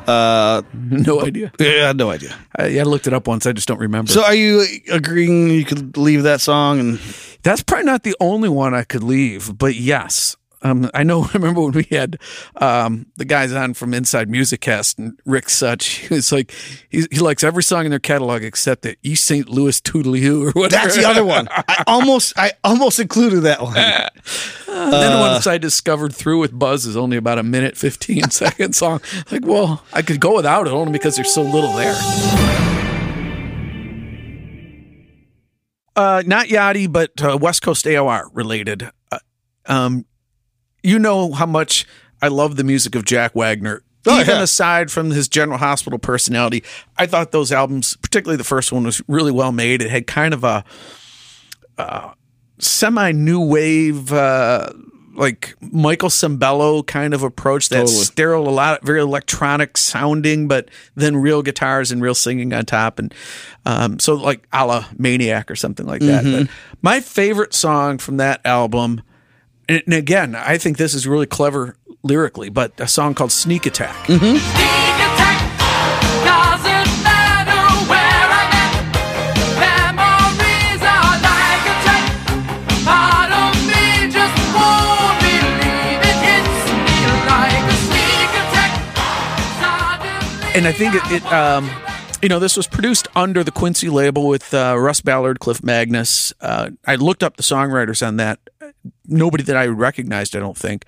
Uh, 0.08 0.62
No 0.74 1.22
idea. 1.24 1.50
yeah, 1.58 1.92
no 1.92 2.10
idea. 2.10 2.34
I, 2.56 2.66
yeah, 2.66 2.82
I 2.82 2.84
looked 2.84 3.06
it 3.06 3.12
up 3.14 3.26
once. 3.26 3.46
I 3.46 3.52
just 3.52 3.66
don't 3.68 3.80
remember. 3.80 4.12
So, 4.12 4.22
are 4.22 4.34
you 4.34 4.66
agreeing 4.92 5.48
you 5.48 5.64
could 5.64 5.96
leave 5.96 6.24
that 6.24 6.40
song? 6.42 6.78
And 6.78 7.00
That's 7.42 7.62
probably 7.62 7.86
not 7.86 8.02
the 8.02 8.14
only 8.20 8.48
one 8.50 8.74
I 8.74 8.84
could 8.84 9.02
leave, 9.02 9.56
but 9.56 9.74
yes. 9.76 10.36
Um, 10.64 10.90
I 10.94 11.02
know. 11.02 11.22
I 11.28 11.32
remember 11.34 11.60
when 11.60 11.72
we 11.72 11.86
had 11.90 12.18
um, 12.56 13.06
the 13.16 13.24
guys 13.26 13.52
on 13.52 13.74
from 13.74 13.92
Inside 13.94 14.28
Music 14.30 14.60
Cast 14.62 14.98
and 14.98 15.18
Rick 15.26 15.50
Such? 15.50 15.84
He 16.08 16.14
was 16.14 16.32
like, 16.32 16.52
he, 16.90 17.04
he 17.12 17.18
likes 17.20 17.44
every 17.44 17.62
song 17.62 17.84
in 17.84 17.90
their 17.90 17.98
catalog 17.98 18.42
except 18.42 18.82
the 18.82 18.96
East 19.02 19.24
St. 19.26 19.48
Louis 19.48 19.80
Toodle-Oo 19.80 20.44
or 20.46 20.50
whatever. 20.52 20.82
That's 20.84 20.96
the 20.96 21.04
other 21.04 21.24
one. 21.24 21.48
I 21.50 21.84
almost 21.86 22.32
I 22.38 22.52
almost 22.64 22.98
included 22.98 23.40
that 23.40 23.60
one. 23.62 23.74
then 23.74 24.10
Uh. 24.68 25.20
once 25.32 25.46
I 25.46 25.58
discovered 25.58 26.14
"Through 26.14 26.40
with 26.40 26.58
Buzz" 26.58 26.86
is 26.86 26.96
only 26.96 27.16
about 27.16 27.38
a 27.38 27.42
minute 27.42 27.76
fifteen 27.76 28.30
second 28.30 28.74
song. 28.74 29.00
Like, 29.30 29.44
well, 29.44 29.84
I 29.92 30.02
could 30.02 30.18
go 30.20 30.34
without 30.36 30.66
it 30.66 30.72
only 30.72 30.92
because 30.92 31.16
there's 31.16 31.32
so 31.32 31.42
little 31.42 31.72
there. 31.74 31.94
Uh, 35.96 36.22
not 36.26 36.46
Yachty, 36.46 36.90
but 36.90 37.10
uh, 37.22 37.38
West 37.40 37.62
Coast 37.62 37.84
AOR 37.84 38.28
related. 38.32 38.90
Uh, 39.12 39.18
um, 39.66 40.04
you 40.84 40.98
know 41.00 41.32
how 41.32 41.46
much 41.46 41.86
I 42.22 42.28
love 42.28 42.56
the 42.56 42.64
music 42.64 42.94
of 42.94 43.04
Jack 43.04 43.34
Wagner. 43.34 43.82
Oh, 44.06 44.20
Even 44.20 44.36
yeah. 44.36 44.42
aside 44.42 44.90
from 44.90 45.10
his 45.10 45.28
General 45.28 45.58
Hospital 45.58 45.98
personality, 45.98 46.62
I 46.98 47.06
thought 47.06 47.32
those 47.32 47.50
albums, 47.50 47.96
particularly 47.96 48.36
the 48.36 48.44
first 48.44 48.70
one, 48.70 48.84
was 48.84 49.02
really 49.08 49.32
well 49.32 49.50
made. 49.50 49.80
It 49.80 49.90
had 49.90 50.06
kind 50.06 50.34
of 50.34 50.44
a 50.44 50.64
semi 52.58 53.12
new 53.12 53.40
wave, 53.40 54.12
uh, 54.12 54.70
like 55.14 55.54
Michael 55.60 56.08
Sembello 56.08 56.86
kind 56.86 57.14
of 57.14 57.22
approach. 57.22 57.68
That 57.70 57.86
Totally. 57.86 58.04
sterile, 58.04 58.48
a 58.48 58.50
lot, 58.50 58.84
very 58.84 59.00
electronic 59.00 59.76
sounding, 59.76 60.48
but 60.48 60.68
then 60.96 61.16
real 61.16 61.42
guitars 61.42 61.90
and 61.92 62.02
real 62.02 62.14
singing 62.14 62.52
on 62.52 62.64
top, 62.66 62.98
and 62.98 63.14
um, 63.64 63.98
so 63.98 64.14
like 64.14 64.46
a 64.52 64.66
la 64.66 64.84
Maniac 64.98 65.50
or 65.50 65.56
something 65.56 65.86
like 65.86 66.02
that. 66.02 66.24
Mm-hmm. 66.24 66.42
But 66.44 66.50
my 66.82 67.00
favorite 67.00 67.54
song 67.54 67.98
from 67.98 68.18
that 68.18 68.44
album, 68.44 69.02
and, 69.68 69.94
again, 69.94 70.34
I 70.34 70.58
think 70.58 70.76
this 70.76 70.94
is 70.94 71.06
really 71.06 71.26
clever 71.26 71.76
lyrically, 72.02 72.48
but 72.50 72.78
a 72.78 72.86
song 72.88 73.14
called 73.14 73.32
Sneak 73.32 73.66
Attack. 73.66 73.94
Mm-hmm. 74.06 74.36
Sneak 74.36 74.98
attack 75.08 75.38
doesn't 76.24 76.92
matter 77.02 77.64
where 77.88 78.28
I'm 78.28 78.52
at. 78.52 78.72
Memories 79.56 80.82
are 80.84 81.16
like 81.24 81.64
a 81.64 81.76
track. 81.84 82.04
Part 82.84 83.30
of 83.32 83.56
me 83.64 84.12
just 84.12 84.36
won't 84.52 85.16
believe 85.24 86.00
it 86.04 86.18
hits 86.28 86.60
me 86.84 86.98
like 87.24 87.64
a 87.64 87.76
sneak 87.88 88.32
attack. 88.36 88.72
Suddenly 89.60 90.52
and 90.56 90.66
I 90.66 90.72
think 90.72 90.94
it, 90.94 91.04
it 91.10 91.24
um, 91.32 91.70
you 92.24 92.30
know, 92.30 92.38
this 92.38 92.56
was 92.56 92.66
produced 92.66 93.06
under 93.14 93.44
the 93.44 93.50
Quincy 93.50 93.90
label 93.90 94.26
with 94.26 94.54
uh, 94.54 94.76
Russ 94.78 95.02
Ballard, 95.02 95.40
Cliff 95.40 95.60
Magness. 95.60 96.32
Uh, 96.40 96.70
I 96.86 96.94
looked 96.94 97.22
up 97.22 97.36
the 97.36 97.42
songwriters 97.42 98.04
on 98.04 98.16
that. 98.16 98.40
Nobody 99.06 99.44
that 99.44 99.58
I 99.58 99.66
recognized, 99.66 100.34
I 100.34 100.40
don't 100.40 100.56
think. 100.56 100.86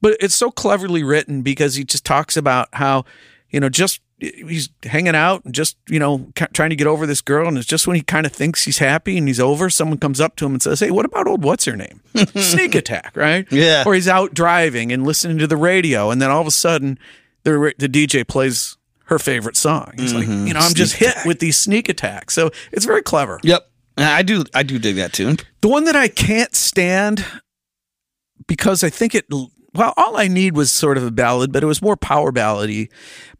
But 0.00 0.16
it's 0.18 0.34
so 0.34 0.50
cleverly 0.50 1.04
written 1.04 1.42
because 1.42 1.76
he 1.76 1.84
just 1.84 2.04
talks 2.04 2.36
about 2.36 2.68
how, 2.72 3.04
you 3.48 3.60
know, 3.60 3.68
just 3.68 4.00
he's 4.18 4.68
hanging 4.82 5.14
out 5.14 5.44
and 5.44 5.54
just, 5.54 5.76
you 5.88 6.00
know, 6.00 6.32
trying 6.34 6.70
to 6.70 6.76
get 6.76 6.88
over 6.88 7.06
this 7.06 7.20
girl. 7.20 7.46
And 7.46 7.56
it's 7.56 7.66
just 7.68 7.86
when 7.86 7.94
he 7.94 8.02
kind 8.02 8.26
of 8.26 8.32
thinks 8.32 8.64
he's 8.64 8.78
happy 8.78 9.16
and 9.16 9.28
he's 9.28 9.38
over, 9.38 9.70
someone 9.70 9.98
comes 9.98 10.20
up 10.20 10.34
to 10.36 10.46
him 10.46 10.52
and 10.52 10.60
says, 10.60 10.80
Hey, 10.80 10.90
what 10.90 11.04
about 11.06 11.28
old 11.28 11.44
what's 11.44 11.66
her 11.66 11.76
name? 11.76 12.00
Sneak 12.34 12.74
attack, 12.74 13.12
right? 13.14 13.46
Yeah. 13.52 13.84
Or 13.86 13.94
he's 13.94 14.08
out 14.08 14.34
driving 14.34 14.92
and 14.92 15.06
listening 15.06 15.38
to 15.38 15.46
the 15.46 15.56
radio. 15.56 16.10
And 16.10 16.20
then 16.20 16.28
all 16.28 16.40
of 16.40 16.48
a 16.48 16.50
sudden, 16.50 16.98
the, 17.44 17.72
the 17.78 17.88
DJ 17.88 18.26
plays 18.26 18.75
her 19.06 19.18
favorite 19.18 19.56
song. 19.56 19.92
He's 19.96 20.12
like, 20.12 20.26
mm-hmm. 20.26 20.46
you 20.46 20.54
know, 20.54 20.60
I'm 20.60 20.74
just 20.74 20.94
hit 20.94 21.14
with 21.24 21.38
these 21.38 21.56
sneak 21.56 21.88
attacks. 21.88 22.34
So 22.34 22.50
it's 22.72 22.84
very 22.84 23.02
clever. 23.02 23.40
Yep. 23.42 23.68
I 23.96 24.22
do 24.22 24.44
I 24.54 24.62
do 24.62 24.78
dig 24.78 24.96
that 24.96 25.12
tune. 25.12 25.38
The 25.62 25.68
one 25.68 25.84
that 25.84 25.96
I 25.96 26.08
can't 26.08 26.54
stand 26.54 27.24
because 28.46 28.84
I 28.84 28.90
think 28.90 29.14
it, 29.14 29.26
well, 29.74 29.94
all 29.96 30.16
I 30.16 30.28
need 30.28 30.56
was 30.56 30.72
sort 30.72 30.98
of 30.98 31.04
a 31.04 31.10
ballad, 31.10 31.52
but 31.52 31.62
it 31.62 31.66
was 31.66 31.82
more 31.82 31.96
power 31.96 32.32
ballady. 32.32 32.90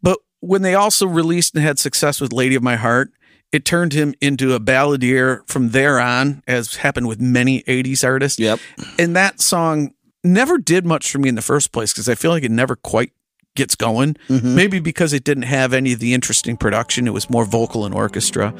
But 0.01 0.17
when 0.39 0.61
they 0.61 0.75
also 0.75 1.07
released 1.07 1.55
and 1.55 1.63
had 1.63 1.79
success 1.79 2.19
with 2.19 2.33
Lady 2.33 2.55
of 2.55 2.63
My 2.63 2.75
Heart, 2.75 3.11
it 3.51 3.65
turned 3.65 3.93
him 3.93 4.13
into 4.19 4.53
a 4.53 4.59
balladeer 4.59 5.47
from 5.47 5.69
there 5.69 5.99
on, 5.99 6.43
as 6.47 6.77
happened 6.77 7.07
with 7.07 7.21
many 7.21 7.63
80s 7.63 8.03
artists. 8.03 8.39
Yep. 8.39 8.59
And 8.99 9.15
that 9.15 9.39
song 9.39 9.93
never 10.23 10.57
did 10.57 10.85
much 10.85 11.11
for 11.11 11.19
me 11.19 11.29
in 11.29 11.35
the 11.35 11.41
first 11.41 11.71
place 11.71 11.93
because 11.93 12.09
I 12.09 12.15
feel 12.15 12.31
like 12.31 12.43
it 12.43 12.51
never 12.51 12.75
quite 12.75 13.13
gets 13.57 13.75
going. 13.75 14.15
Maybe 14.29 14.79
because 14.79 15.11
it 15.11 15.25
didn't 15.25 15.43
have 15.43 15.73
any 15.73 15.91
of 15.91 15.99
the 15.99 16.13
interesting 16.13 16.55
production, 16.55 17.05
it 17.07 17.11
was 17.13 17.29
more 17.29 17.43
vocal 17.43 17.85
and 17.85 17.93
orchestra. 17.93 18.53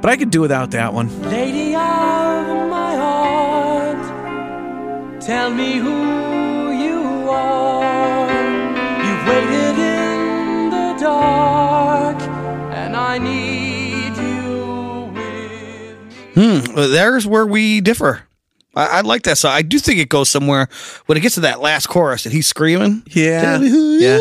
But 0.00 0.10
I 0.12 0.16
could 0.16 0.30
do 0.30 0.40
without 0.42 0.70
that 0.70 0.92
one. 0.94 1.08
Lady 1.22 1.74
of 1.74 2.68
my 2.70 2.94
heart, 2.94 3.98
tell 5.20 5.50
me 5.50 5.78
who 5.78 6.70
you 6.70 7.28
are. 7.28 8.28
You've 9.04 9.26
waited 9.26 9.78
in 9.78 10.70
the 10.70 10.96
dark, 11.00 12.20
and 12.76 12.94
I 12.94 13.18
need 13.18 14.14
you 14.16 15.10
with 15.14 16.36
me. 16.36 16.60
Hmm. 16.60 16.74
Well, 16.76 16.88
there's 16.90 17.26
where 17.26 17.46
we 17.46 17.80
differ. 17.80 18.28
I, 18.76 18.86
I 18.86 19.00
like 19.02 19.22
that 19.24 19.38
song. 19.38 19.52
I 19.52 19.62
do 19.62 19.78
think 19.78 19.98
it 19.98 20.08
goes 20.08 20.28
somewhere 20.28 20.68
when 21.06 21.16
it 21.18 21.20
gets 21.20 21.34
to 21.36 21.40
that 21.42 21.60
last 21.60 21.86
chorus 21.88 22.24
and 22.26 22.32
he's 22.32 22.46
screaming. 22.46 23.02
Yeah. 23.10 23.40
Tell 23.42 23.60
me 23.60 23.68
who 23.70 23.98
Yeah. 23.98 24.20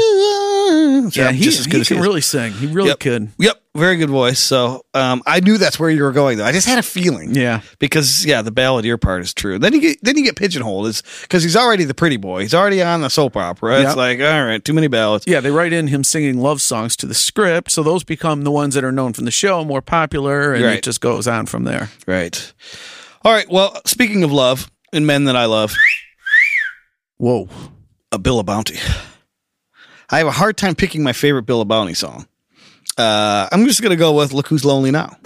Yeah, 1.11 1.31
he, 1.31 1.43
just 1.43 1.59
as 1.59 1.65
good 1.67 1.75
he 1.77 1.81
as 1.81 1.87
can 1.89 1.99
really 1.99 2.21
sing. 2.21 2.53
He 2.53 2.67
really 2.67 2.89
Yep. 2.89 2.99
could. 2.99 3.29
Yep, 3.37 3.61
very 3.75 3.97
good 3.97 4.09
voice. 4.09 4.39
So 4.39 4.85
um, 4.93 5.21
I 5.25 5.39
knew 5.41 5.57
that's 5.57 5.77
where 5.79 5.89
you 5.89 6.01
were 6.03 6.11
going, 6.11 6.37
though. 6.37 6.45
I 6.45 6.51
just 6.51 6.67
had 6.67 6.79
a 6.79 6.83
feeling. 6.83 7.35
Yeah. 7.35 7.61
because 7.79 8.25
yeah, 8.25 8.41
the 8.41 8.51
balladeer 8.51 8.99
part 8.99 9.21
is 9.21 9.33
true. 9.33 9.59
Then 9.59 9.73
you 9.73 9.81
get 9.81 9.97
then 10.01 10.17
you 10.17 10.23
get 10.23 10.35
pigeonholed, 10.35 10.87
is 10.87 11.03
because 11.23 11.43
he's 11.43 11.55
already 11.57 11.83
the 11.83 11.93
pretty 11.93 12.17
boy. 12.17 12.41
He's 12.41 12.53
already 12.53 12.81
on 12.81 13.01
the 13.01 13.09
soap 13.09 13.35
opera. 13.35 13.75
It's 13.81 13.89
Yep. 13.89 13.95
like 13.97 14.19
all 14.21 14.45
right, 14.45 14.63
too 14.63 14.73
many 14.73 14.87
ballads. 14.87 15.25
Yeah, 15.27 15.41
they 15.41 15.51
write 15.51 15.73
in 15.73 15.87
him 15.87 16.03
singing 16.03 16.39
love 16.39 16.61
songs 16.61 16.95
to 16.97 17.05
the 17.05 17.13
script, 17.15 17.71
so 17.71 17.83
those 17.83 18.03
become 18.03 18.43
the 18.43 18.51
ones 18.51 18.73
that 18.75 18.83
are 18.83 18.91
known 18.91 19.13
from 19.13 19.25
the 19.25 19.31
show, 19.31 19.65
more 19.65 19.81
popular, 19.81 20.53
and 20.53 20.63
Right. 20.63 20.77
it 20.77 20.83
just 20.83 21.01
goes 21.01 21.27
on 21.27 21.45
from 21.47 21.65
there. 21.65 21.89
Right. 22.07 22.53
All 23.25 23.31
right. 23.31 23.49
Well, 23.49 23.79
speaking 23.85 24.23
of 24.23 24.31
love 24.31 24.69
and 24.91 25.07
men 25.07 25.25
that 25.25 25.35
I 25.35 25.45
love, 25.45 25.73
Whoa. 27.17 27.47
a 28.11 28.19
Bill 28.19 28.43
LaBounty. 28.43 28.79
I 30.09 30.17
have 30.17 30.27
a 30.27 30.31
hard 30.31 30.57
time 30.57 30.75
picking 30.75 31.03
my 31.03 31.13
favorite 31.13 31.43
Bill 31.43 31.65
LaBounty 31.65 31.95
song. 31.95 32.27
Uh, 32.97 33.47
I'm 33.51 33.65
just 33.65 33.81
gonna 33.81 33.95
go 33.95 34.13
with 34.13 34.33
"Look 34.33 34.47
Who's 34.47 34.65
Lonely 34.65 34.91
Now." 34.91 35.17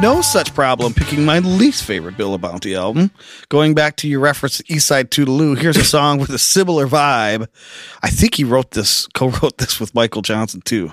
No 0.00 0.22
such 0.22 0.54
problem 0.54 0.94
picking 0.94 1.26
my 1.26 1.40
least 1.40 1.84
favorite 1.84 2.16
Bill 2.16 2.38
LaBounty 2.38 2.74
album. 2.74 3.10
Going 3.50 3.74
back 3.74 3.96
to 3.96 4.08
your 4.08 4.20
reference 4.20 4.56
to 4.56 4.64
East 4.66 4.86
Side 4.86 5.10
Toodle-Oo, 5.10 5.56
here's 5.56 5.76
a 5.76 5.84
song 5.84 6.18
with 6.18 6.30
a 6.30 6.38
similar 6.38 6.86
vibe. 6.86 7.48
I 8.02 8.08
think 8.08 8.36
he 8.36 8.44
wrote 8.44 8.70
this, 8.70 9.06
co-wrote 9.08 9.58
this 9.58 9.78
with 9.78 9.94
Michael 9.94 10.22
Johnson 10.22 10.62
too. 10.62 10.92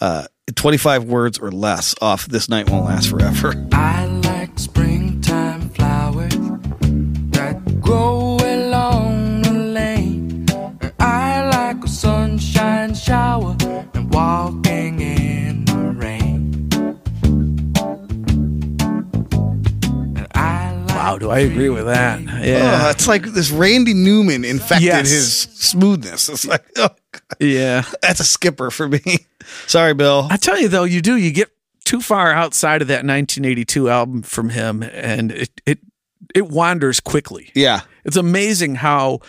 Uh, 0.00 0.26
25 0.54 1.04
words 1.04 1.38
or 1.38 1.50
less 1.50 1.94
off 2.00 2.26
"This 2.26 2.48
Night 2.48 2.70
Won't 2.70 2.86
Last 2.86 3.10
Forever." 3.10 3.52
I 3.72 4.06
like 4.06 4.58
springtime 4.58 4.97
Wow, 21.08 21.18
do 21.18 21.30
I 21.30 21.38
agree 21.38 21.70
with 21.70 21.86
that? 21.86 22.20
Yeah. 22.20 22.90
it's 22.90 23.08
like 23.08 23.22
this 23.22 23.50
Randy 23.50 23.94
Newman 23.94 24.44
infected 24.44 24.86
Yes. 24.86 25.10
his 25.10 25.36
smoothness. 25.42 26.28
It's 26.28 26.46
like, 26.46 26.64
oh, 26.76 26.90
God, 27.12 27.22
yeah. 27.40 27.84
that's 28.02 28.20
a 28.20 28.24
skipper 28.24 28.70
for 28.70 28.88
me. 28.88 29.00
Sorry, 29.66 29.94
Bill. 29.94 30.28
I 30.30 30.36
tell 30.36 30.60
you 30.60 30.68
though, 30.68 30.84
you 30.84 31.00
do 31.00 31.16
you 31.16 31.30
get 31.30 31.50
too 31.84 32.02
far 32.02 32.32
outside 32.32 32.82
of 32.82 32.88
that 32.88 33.06
1982 33.06 33.88
album 33.88 34.20
from 34.22 34.50
him, 34.50 34.82
and 34.82 35.32
it 35.32 35.60
it 35.64 35.78
it 36.34 36.48
wanders 36.48 37.00
quickly. 37.00 37.50
Yeah. 37.54 37.80
It's 38.04 38.16
amazing 38.16 38.76
how 38.76 39.20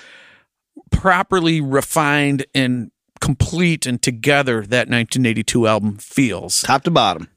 properly 0.92 1.62
refined 1.62 2.46
and 2.54 2.92
complete 3.22 3.86
and 3.86 4.02
together 4.02 4.62
that 4.64 4.90
1982 4.90 5.68
album 5.68 5.98
feels. 5.98 6.62
Top 6.64 6.84
to 6.84 6.92
bottom. 6.92 7.30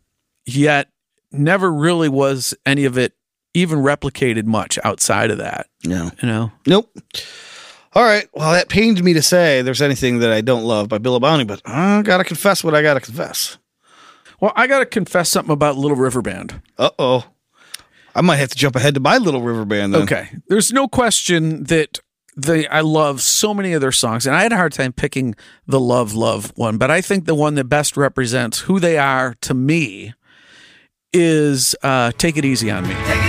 Yet 0.45 0.89
never 1.31 1.73
really 1.73 2.09
was 2.09 2.55
any 2.67 2.85
of 2.85 2.99
it 2.99 3.15
even 3.55 3.79
replicated 3.81 4.45
much 4.45 4.79
outside 4.85 5.31
of 5.31 5.39
that. 5.39 5.67
No. 5.85 6.11
You 6.23 6.29
know. 6.29 6.53
Nope. 6.67 6.97
All 7.95 8.05
right. 8.05 8.27
Well, 8.33 8.53
that 8.53 8.69
pains 8.69 9.03
me 9.03 9.13
to 9.13 9.23
say 9.23 9.63
there's 9.63 9.83
anything 9.83 10.21
that 10.21 10.33
I 10.33 10.41
don't 10.41 10.65
love 10.65 10.89
by 10.89 10.99
Bill 10.99 11.19
LaBounty, 11.21 11.47
but 11.47 11.61
I 11.65 12.03
gotta 12.03 12.25
confess 12.25 12.65
what 12.65 12.75
I 12.75 12.83
gotta 12.83 13.01
confess. 13.01 13.59
Well, 14.43 14.53
I 14.57 14.67
got 14.67 14.81
to 14.81 14.87
confess 14.87 15.29
something 15.29 15.53
about 15.53 15.77
Little 15.77 15.97
River 15.97 16.21
Band. 16.21 16.61
Uh 16.77 16.91
oh. 16.99 17.25
I 18.13 18.23
might 18.23 18.39
have 18.39 18.49
to 18.49 18.57
jump 18.57 18.75
ahead 18.75 18.95
to 18.95 19.01
my 19.01 19.17
Little 19.19 19.41
River 19.41 19.65
Band 19.65 19.95
then. 19.95 20.03
Okay. 20.03 20.31
There's 20.49 20.73
no 20.73 20.89
question 20.89 21.63
that 21.65 22.01
they 22.37 22.67
I 22.67 22.81
love 22.81 23.23
so 23.23 23.55
many 23.55 23.73
of 23.73 23.81
their 23.81 23.93
songs, 23.93 24.27
and 24.27 24.35
I 24.35 24.43
had 24.43 24.53
a 24.53 24.57
hard 24.57 24.73
time 24.73 24.93
picking 24.93 25.37
the 25.69 25.79
Love 25.79 26.15
Love 26.15 26.53
one, 26.57 26.77
but 26.77 26.91
I 26.91 27.01
think 27.01 27.27
the 27.27 27.37
one 27.37 27.55
that 27.55 27.65
best 27.67 27.97
represents 27.97 28.59
who 28.61 28.81
they 28.81 28.99
are 28.99 29.35
to 29.43 29.55
me 29.55 30.13
is 31.13 31.77
uh, 31.85 32.11
Take 32.19 32.37
It 32.37 32.45
Easy 32.45 32.69
on 32.69 32.89
Me. 32.89 33.22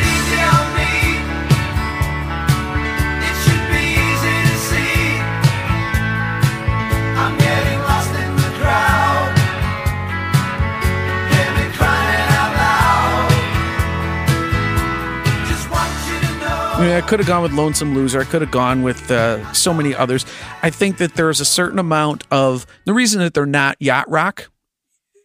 I, 16.84 16.86
mean, 16.86 16.96
I 16.96 17.02
could 17.02 17.20
have 17.20 17.30
gone 17.30 17.44
with 17.44 17.54
Lonesome 17.54 17.96
Loser. 17.96 18.20
I 18.20 18.26
could 18.26 18.42
have 18.42 18.52
gone 18.52 18.84
with 18.84 19.10
uh, 19.10 19.54
so 19.54 19.74
many 19.74 19.96
others. 19.96 20.26
I 20.62 20.70
think 20.70 20.98
that 20.98 21.16
there's 21.16 21.40
a 21.40 21.46
certain 21.46 21.80
amount 21.80 22.26
of 22.30 22.66
the 22.84 22.94
reason 22.94 23.22
that 23.22 23.34
they're 23.34 23.46
not 23.46 23.78
yacht 23.80 24.10
rock, 24.10 24.52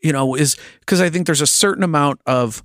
you 0.00 0.12
know, 0.12 0.36
is 0.36 0.56
because 0.78 1.00
I 1.00 1.10
think 1.10 1.26
there's 1.26 1.40
a 1.40 1.48
certain 1.48 1.82
amount 1.82 2.20
of 2.26 2.62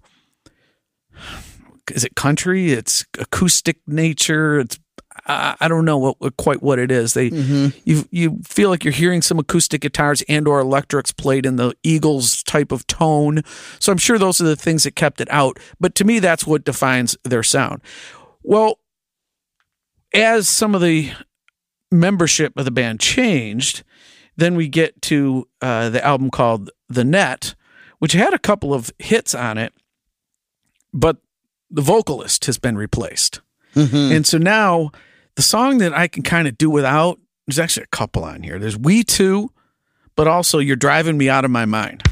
is 1.91 2.03
it 2.03 2.15
country? 2.15 2.71
It's 2.71 3.03
acoustic 3.17 3.77
nature. 3.87 4.59
It's 4.59 4.77
I 5.25 5.55
I 5.59 5.67
don't 5.67 5.85
know 5.85 5.97
what, 5.97 6.21
what 6.21 6.37
quite 6.37 6.61
what 6.61 6.77
it 6.77 6.91
is. 6.91 7.15
They 7.15 7.29
you 7.85 8.07
you 8.11 8.41
feel 8.43 8.69
like 8.69 8.83
you're 8.83 8.93
hearing 8.93 9.23
some 9.23 9.39
acoustic 9.39 9.81
guitars 9.81 10.21
and 10.29 10.47
or 10.47 10.59
electrics 10.59 11.11
played 11.11 11.47
in 11.47 11.55
the 11.55 11.75
Eagles 11.81 12.43
type 12.43 12.71
of 12.71 12.85
tone. 12.85 13.41
So 13.79 13.91
I'm 13.91 13.97
sure 13.97 14.19
those 14.19 14.39
are 14.39 14.43
the 14.45 14.55
things 14.55 14.83
that 14.83 14.95
kept 14.95 15.19
it 15.19 15.31
out. 15.31 15.57
But 15.79 15.95
to 15.95 16.03
me, 16.03 16.19
that's 16.19 16.45
what 16.45 16.63
defines 16.63 17.17
their 17.23 17.41
sound. 17.41 17.81
Well, 18.43 18.77
as 20.13 20.47
some 20.47 20.75
of 20.75 20.81
the 20.81 21.11
membership 21.91 22.57
of 22.57 22.65
the 22.65 22.71
band 22.71 22.99
changed, 22.99 23.83
then 24.35 24.55
we 24.55 24.67
get 24.67 25.01
to 25.03 25.47
uh, 25.61 25.89
the 25.89 26.03
album 26.03 26.29
called 26.31 26.71
The 26.89 27.03
Net, 27.03 27.55
which 27.99 28.13
had 28.13 28.33
a 28.33 28.39
couple 28.39 28.73
of 28.73 28.91
hits 28.99 29.35
on 29.35 29.57
it, 29.57 29.73
but 30.93 31.17
the 31.69 31.81
vocalist 31.81 32.45
has 32.45 32.57
been 32.57 32.75
replaced. 32.77 33.41
And 34.11 34.27
so 34.27 34.37
now 34.37 34.91
the 35.35 35.41
song 35.41 35.79
that 35.79 35.93
I 35.93 36.07
can 36.07 36.21
kind 36.23 36.47
of 36.47 36.57
do 36.57 36.69
without, 36.69 37.19
there's 37.47 37.59
actually 37.59 37.83
a 37.83 37.95
couple 37.95 38.23
on 38.23 38.43
here. 38.43 38.59
There's 38.59 38.77
We 38.77 39.03
Two, 39.03 39.51
but 40.15 40.27
also 40.27 40.59
You're 40.59 40.75
Driving 40.75 41.17
Me 41.17 41.29
Out 41.29 41.45
of 41.45 41.51
My 41.51 41.65
Mind. 41.65 42.03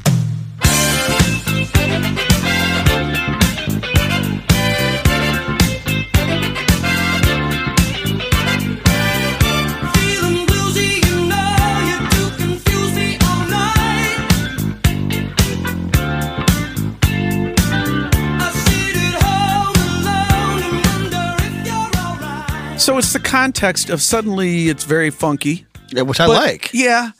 So 22.91 22.97
it's 22.97 23.13
the 23.13 23.19
context 23.21 23.89
of 23.89 24.01
suddenly 24.01 24.67
it's 24.67 24.83
very 24.83 25.11
funky. 25.11 25.65
Yeah, 25.93 26.01
which 26.01 26.19
I 26.19 26.27
But- 26.27 26.33
like. 26.43 26.71
Yeah. 26.73 27.11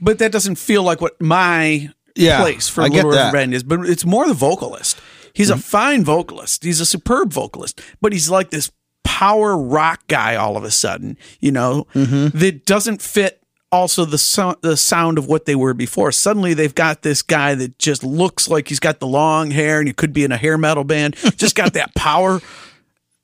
But 0.00 0.18
that 0.20 0.32
doesn't 0.32 0.54
feel 0.54 0.82
like 0.82 1.02
what 1.02 1.20
my 1.20 1.90
Yeah, 2.16 2.40
place 2.40 2.66
for 2.70 2.80
I 2.80 2.86
Little 2.86 3.10
River 3.10 3.22
that. 3.24 3.32
Bend 3.34 3.52
is. 3.52 3.62
But 3.62 3.80
it's 3.90 4.06
more 4.06 4.26
the 4.26 4.32
vocalist. 4.32 4.96
He's 5.34 5.50
Mm-hmm. 5.50 5.58
a 5.58 5.62
fine 5.62 6.04
vocalist. 6.06 6.64
He's 6.64 6.80
a 6.80 6.86
superb 6.86 7.30
vocalist. 7.30 7.82
But 8.00 8.14
he's 8.14 8.30
like 8.30 8.48
this 8.48 8.70
power 9.04 9.54
rock 9.54 10.00
guy 10.08 10.34
all 10.36 10.56
of 10.56 10.64
a 10.64 10.70
sudden, 10.70 11.18
you 11.40 11.52
know, 11.52 11.86
Mm-hmm. 11.94 12.38
that 12.38 12.64
doesn't 12.64 13.02
fit 13.02 13.42
also 13.70 14.06
the 14.06 14.16
so- 14.16 14.56
the 14.62 14.78
sound 14.78 15.18
of 15.18 15.26
what 15.26 15.44
they 15.44 15.54
were 15.54 15.74
before. 15.74 16.10
Suddenly 16.10 16.54
they've 16.54 16.74
got 16.74 17.02
this 17.02 17.20
guy 17.20 17.54
that 17.56 17.78
just 17.78 18.02
looks 18.02 18.48
like 18.48 18.68
he's 18.68 18.80
got 18.80 18.98
the 18.98 19.06
long 19.06 19.50
hair 19.50 19.78
and 19.78 19.86
he 19.88 19.92
could 19.92 20.14
be 20.14 20.24
in 20.24 20.32
a 20.32 20.38
hair 20.38 20.56
metal 20.56 20.84
band. 20.84 21.16
Just 21.36 21.54
got 21.54 21.74
that 21.74 21.94
power 21.94 22.40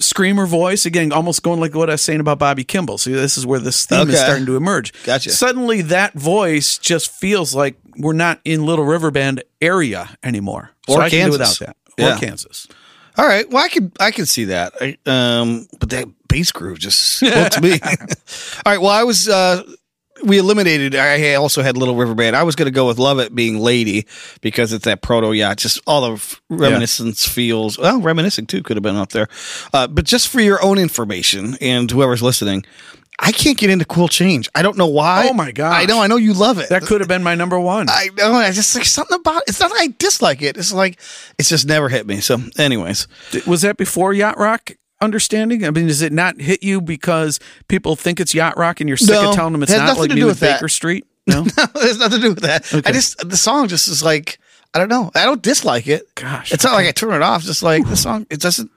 screamer 0.01 0.47
voice 0.47 0.87
again, 0.87 1.13
almost 1.13 1.43
going 1.43 1.61
like 1.61 1.75
what 1.75 1.91
I 1.91 1.95
was 1.95 2.03
saying 2.03 2.21
about 2.21 2.39
Bobby 2.39 2.65
Kimball. 2.65 2.99
See, 2.99 3.13
this 3.13 3.37
is 3.37 3.47
where 3.47 3.59
this 3.59 3.87
theme 3.87 4.09
is 4.11 4.21
starting 4.21 4.47
to 4.47 4.57
emerge. 4.57 4.93
Gotcha. 5.05 5.31
Suddenly, 5.31 5.83
that 5.83 6.15
voice 6.15 6.79
just 6.79 7.11
feels 7.11 7.55
like 7.55 7.77
we're 7.97 8.13
not 8.13 8.41
in 8.45 8.65
Little 8.67 8.85
River 8.85 9.11
Band 9.11 9.43
area 9.61 10.17
anymore. 10.23 10.71
Or 10.89 10.97
so 10.97 11.01
I 11.01 11.11
can 11.11 11.31
do 11.31 11.39
Kansas. 11.39 11.61
without 11.61 11.77
that. 11.77 12.03
Yeah. 12.03 12.17
Or 12.17 12.19
Kansas. 12.19 12.69
All 13.17 13.27
right. 13.27 13.51
Well, 13.51 13.65
I 13.65 13.69
could 13.69 13.91
I 13.99 14.13
could 14.13 14.29
see 14.29 14.45
that. 14.45 14.75
I, 14.81 14.97
um, 15.07 15.67
but 15.81 15.91
that 15.91 16.07
bass 16.29 16.53
groove 16.53 16.79
just 16.79 17.17
spoke 17.17 17.51
to 17.51 17.61
me. 17.61 17.73
All 17.83 18.73
right. 18.73 18.81
Well, 18.81 18.91
I 18.91 19.03
was. 19.03 19.29
Uh, 19.29 19.65
we 20.25 20.39
eliminated. 20.39 20.95
I 20.95 21.35
also 21.35 21.63
had 21.63 21.77
Little 21.77 21.97
River 21.97 22.15
Band. 22.15 22.37
I 22.37 22.43
was 22.43 22.57
going 22.57 22.67
to 22.67 22.73
go 22.73 22.87
with 22.87 22.99
Love 22.99 23.19
It 23.19 23.35
being 23.35 23.59
Lady 23.59 24.07
because 24.41 24.73
it's 24.73 24.85
that 24.85 25.03
proto 25.03 25.33
yacht. 25.33 25.59
Just 25.59 25.81
all 25.87 26.17
the 26.17 26.39
reminiscence 26.49 27.27
feels. 27.27 27.79
Well, 27.79 28.01
reminiscing 28.01 28.47
too 28.47 28.63
could 28.63 28.77
have 28.77 28.83
been 28.83 28.97
up 28.97 29.11
there. 29.11 29.29
Uh, 29.73 29.87
but 29.87 30.05
just 30.05 30.29
for 30.29 30.41
your 30.41 30.63
own 30.63 30.79
information 30.79 31.57
and 31.61 31.91
whoever's 31.91 32.23
listening, 32.23 32.65
I 33.21 33.33
can't 33.33 33.59
get 33.59 33.69
into 33.71 33.85
Cool 33.85 34.09
Change. 34.09 34.49
I 34.55 34.63
don't 34.63 34.77
know 34.77 34.87
why. 34.87 35.27
Oh, 35.29 35.33
my 35.35 35.51
god! 35.51 35.73
I 35.73 35.87
know. 35.87 36.01
I 36.01 36.07
know 36.07 36.17
you 36.17 36.35
love 36.35 36.59
it. 36.59 36.69
That 36.69 36.83
could 36.83 37.01
have 37.01 37.09
been 37.09 37.23
my 37.25 37.35
number 37.35 37.59
one. 37.59 37.89
I 37.89 38.11
know. 38.17 38.33
I 38.35 38.53
just 38.53 38.75
like 38.77 38.85
something 38.85 39.19
about 39.19 39.39
It. 39.43 39.49
it's 39.49 39.61
not 39.61 39.71
that 39.71 39.81
I 39.81 39.95
dislike 39.99 40.41
it. 40.43 40.57
It's 40.57 40.73
like 40.73 41.01
it's 41.39 41.49
just 41.49 41.67
never 41.67 41.89
hit 41.89 42.07
me. 42.07 42.21
So, 42.21 42.39
anyways, 42.59 43.09
Was 43.47 43.63
that 43.63 43.77
before 43.77 44.13
Yacht 44.13 44.39
Rock 44.39 44.71
understanding? 45.01 45.65
I 45.65 45.71
mean, 45.71 45.87
does 45.87 46.03
it 46.03 46.13
not 46.13 46.41
hit 46.41 46.63
you 46.63 46.81
because 46.81 47.41
people 47.69 47.97
think 47.97 48.21
it's 48.21 48.35
Yacht 48.35 48.57
Rock 48.57 48.81
and 48.81 48.89
you're 48.89 48.97
sick 48.97 49.11
No, 49.11 49.31
of 49.31 49.35
telling 49.37 49.53
them 49.53 49.63
it's 49.63 49.73
not 49.73 49.85
nothing 49.87 50.01
like 50.01 50.09
to 50.11 50.15
me 50.15 50.21
do 50.23 50.27
with 50.27 50.37
with 50.37 50.41
that. 50.41 50.57
Baker 50.59 50.69
Street? 50.69 51.07
No? 51.29 51.43
there's 51.43 51.99
nothing 51.99 52.21
to 52.21 52.27
do 52.29 52.29
with 52.31 52.41
that. 52.45 52.73
I 52.87 52.93
just 52.93 53.29
the 53.29 53.37
song 53.37 53.69
just 53.69 53.87
is 53.87 54.03
like 54.03 54.39
I 54.73 54.79
don't 54.79 54.89
know. 54.89 55.11
I 55.15 55.25
don't 55.27 55.43
dislike 55.43 55.87
it. 55.87 56.15
Gosh, 56.15 56.53
it's 56.53 56.65
not 56.65 56.73
like 56.73 56.87
I 56.87 56.91
turn 56.93 57.13
it 57.13 57.21
off. 57.23 57.43
Just 57.43 57.63
like 57.63 57.87
the 57.87 57.97
song, 57.97 58.27
it 58.31 58.41
doesn't 58.41 58.71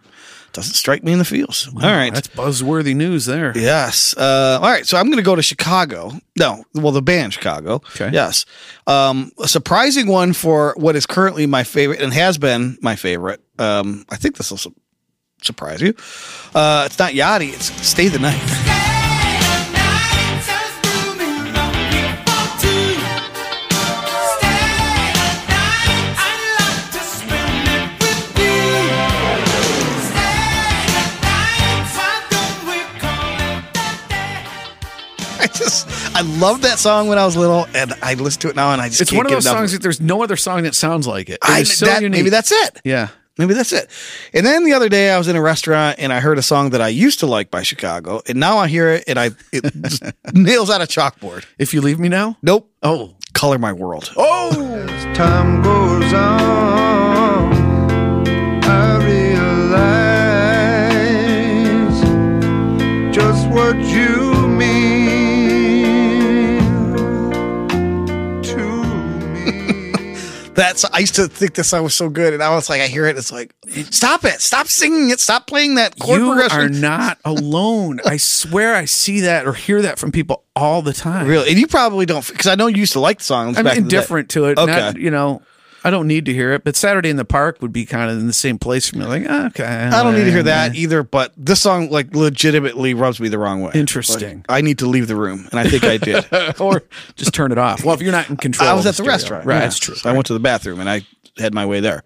doesn't 0.51 0.73
strike 0.73 1.01
me 1.01 1.13
in 1.13 1.17
the 1.17 1.23
feels. 1.23 1.69
all 1.73 1.79
right. 1.81 2.13
That's 2.13 2.27
buzzworthy 2.27 2.93
news 2.93 3.25
there. 3.25 3.53
Yes. 3.55 4.13
Uh, 4.17 4.59
all 4.61 4.69
right. 4.69 4.85
So 4.85 4.97
I'm 4.97 5.05
going 5.05 5.15
to 5.15 5.23
go 5.23 5.33
to 5.37 5.41
Chicago. 5.41 6.11
No, 6.37 6.65
well, 6.73 6.91
the 6.91 7.01
band 7.01 7.33
Chicago. 7.33 7.75
Okay. 7.75 8.09
Yes. 8.11 8.45
Um, 8.85 9.31
a 9.41 9.47
surprising 9.47 10.07
one 10.07 10.33
for 10.33 10.73
what 10.75 10.97
is 10.97 11.05
currently 11.05 11.45
my 11.45 11.63
favorite 11.63 12.01
and 12.01 12.11
has 12.13 12.37
been 12.37 12.77
my 12.81 12.97
favorite. 12.97 13.39
Um, 13.59 14.05
I 14.09 14.17
think 14.17 14.35
this 14.35 14.51
will 14.51 14.73
surprise 15.43 15.81
you. 15.81 15.93
Uh, 16.53 16.83
it's 16.85 16.99
not 16.99 17.11
Yachty. 17.13 17.53
It's 17.53 17.65
Stay 17.87 18.07
the 18.07 18.19
Night. 18.19 18.41
I 35.39 35.47
just 35.47 35.87
I 36.15 36.21
loved 36.21 36.61
that 36.63 36.77
song 36.77 37.07
when 37.07 37.17
I 37.17 37.25
was 37.25 37.35
little, 37.35 37.65
and 37.73 37.93
I 38.03 38.13
listen 38.13 38.41
to 38.41 38.49
it 38.49 38.55
now, 38.55 38.73
and 38.73 38.81
I 38.81 38.89
just 38.89 39.01
It's 39.01 39.11
one 39.11 39.25
of 39.25 39.31
those 39.31 39.43
songs 39.45 39.71
that 39.71 39.81
there's 39.81 39.99
no 39.99 40.21
other 40.21 40.35
song 40.35 40.63
that 40.63 40.75
sounds 40.75 41.07
like 41.07 41.29
it. 41.29 41.33
It 41.35 41.39
I, 41.43 41.63
so 41.63 41.87
that- 41.87 42.03
maybe 42.03 42.29
that's 42.29 42.51
it. 42.51 42.79
yeah. 42.83 43.09
Maybe 43.37 43.53
that's 43.53 43.71
it. 43.71 43.89
And 44.33 44.45
then 44.45 44.65
the 44.65 44.73
other 44.73 44.89
day 44.89 45.09
I 45.11 45.17
was 45.17 45.27
in 45.29 45.35
a 45.37 45.41
restaurant 45.41 45.97
and 45.99 46.11
I 46.11 46.19
heard 46.19 46.37
a 46.37 46.41
song 46.41 46.71
that 46.71 46.81
I 46.81 46.89
used 46.89 47.19
to 47.21 47.25
like 47.27 47.49
by 47.49 47.63
Chicago, 47.63 48.21
and 48.27 48.39
now 48.39 48.57
I 48.57 48.67
hear 48.67 48.89
it 48.89 49.05
and 49.07 49.17
I 49.17 49.31
it 49.53 49.63
just 49.81 50.03
nails 50.33 50.69
out 50.69 50.81
a 50.81 50.85
chalkboard. 50.85 51.45
If 51.57 51.73
you 51.73 51.81
leave 51.81 51.97
me 51.99 52.09
now, 52.09 52.37
Nope. 52.41 52.69
oh, 52.83 53.15
Color 53.33 53.57
my 53.57 53.71
world. 53.73 54.11
oh, 54.17 54.51
time 55.15 55.61
goes 55.61 56.13
on, 56.13 57.53
I 58.63 58.97
realize 61.11 62.01
just 63.15 63.47
what 63.49 63.75
you 63.77 64.10
That's 70.53 70.83
I 70.85 70.99
used 70.99 71.15
to 71.15 71.27
think 71.27 71.53
this 71.55 71.69
song 71.69 71.83
was 71.83 71.95
so 71.95 72.09
good, 72.09 72.33
and 72.33 72.39
now 72.39 72.57
it's 72.57 72.69
like 72.69 72.81
I 72.81 72.87
hear 72.87 73.05
it, 73.05 73.17
it's 73.17 73.31
like 73.31 73.55
stop 73.89 74.25
it, 74.25 74.41
stop 74.41 74.67
singing 74.67 75.09
it, 75.09 75.19
stop 75.19 75.47
playing 75.47 75.75
that 75.75 75.97
chord 75.97 76.19
you 76.19 76.27
progression. 76.27 76.59
are 76.59 76.69
not 76.69 77.19
alone. 77.25 78.01
I 78.05 78.17
swear, 78.17 78.75
I 78.75 78.85
see 78.85 79.21
that 79.21 79.47
or 79.47 79.53
hear 79.53 79.81
that 79.81 79.97
from 79.97 80.11
people 80.11 80.43
all 80.55 80.81
the 80.81 80.93
time. 80.93 81.27
Really, 81.27 81.49
and 81.49 81.57
you 81.57 81.67
probably 81.67 82.05
don't 82.05 82.27
because 82.27 82.47
I 82.47 82.55
know 82.55 82.67
you 82.67 82.77
used 82.77 82.93
to 82.93 82.99
like 82.99 83.19
the 83.19 83.23
songs. 83.23 83.57
I'm 83.57 83.63
back 83.63 83.77
in 83.77 83.85
the 83.85 83.89
day. 83.89 83.97
indifferent 83.97 84.29
to 84.31 84.45
it. 84.45 84.57
Okay. 84.57 84.71
Not, 84.71 84.97
you 84.97 85.09
know, 85.09 85.41
I 85.83 85.89
don't 85.89 86.07
need 86.07 86.25
to 86.25 86.33
hear 86.33 86.53
it. 86.53 86.63
But 86.63 86.75
Saturday 86.75 87.09
in 87.09 87.15
the 87.15 87.25
Park 87.25 87.57
would 87.61 87.73
be 87.73 87.85
kind 87.85 88.11
of 88.11 88.17
in 88.19 88.27
the 88.27 88.33
same 88.33 88.59
place 88.59 88.89
for 88.89 88.97
me. 88.97 89.05
Like, 89.05 89.25
ah, 89.27 89.47
okay, 89.47 89.63
I 89.63 90.03
don't 90.03 90.15
need 90.15 90.25
to 90.25 90.31
hear 90.31 90.43
that 90.43 90.75
either, 90.75 91.03
but 91.03 91.33
this 91.35 91.61
song 91.61 91.89
like 91.89 92.15
legitimately 92.15 92.93
rubs 92.93 93.19
me 93.19 93.29
the 93.29 93.39
wrong 93.39 93.61
way. 93.61 93.71
Interesting. 93.73 94.37
Like, 94.37 94.45
I 94.49 94.61
need 94.61 94.79
to 94.79 94.85
leave 94.85 95.07
the 95.07 95.15
room, 95.15 95.47
and 95.51 95.59
I 95.59 95.67
think 95.67 95.83
I 95.83 95.97
did. 95.97 96.25
or 96.59 96.83
just 97.15 97.33
turn 97.33 97.51
it 97.51 97.57
off. 97.57 97.83
Well, 97.83 97.95
if 97.95 98.01
you're 98.01 98.11
not 98.11 98.29
in 98.29 98.37
control, 98.37 98.69
I 98.69 98.73
was 98.73 98.85
at 98.85 98.95
the 98.95 99.03
restaurant. 99.03 99.45
right? 99.45 99.55
yeah. 99.55 99.59
That's 99.61 99.79
true. 99.79 99.95
So 99.95 100.09
I 100.09 100.13
went 100.13 100.27
to 100.27 100.33
the 100.33 100.39
bathroom 100.39 100.79
and 100.79 100.89
I 100.89 101.01
had 101.37 101.53
my 101.53 101.65
way 101.65 101.79
there. 101.79 102.03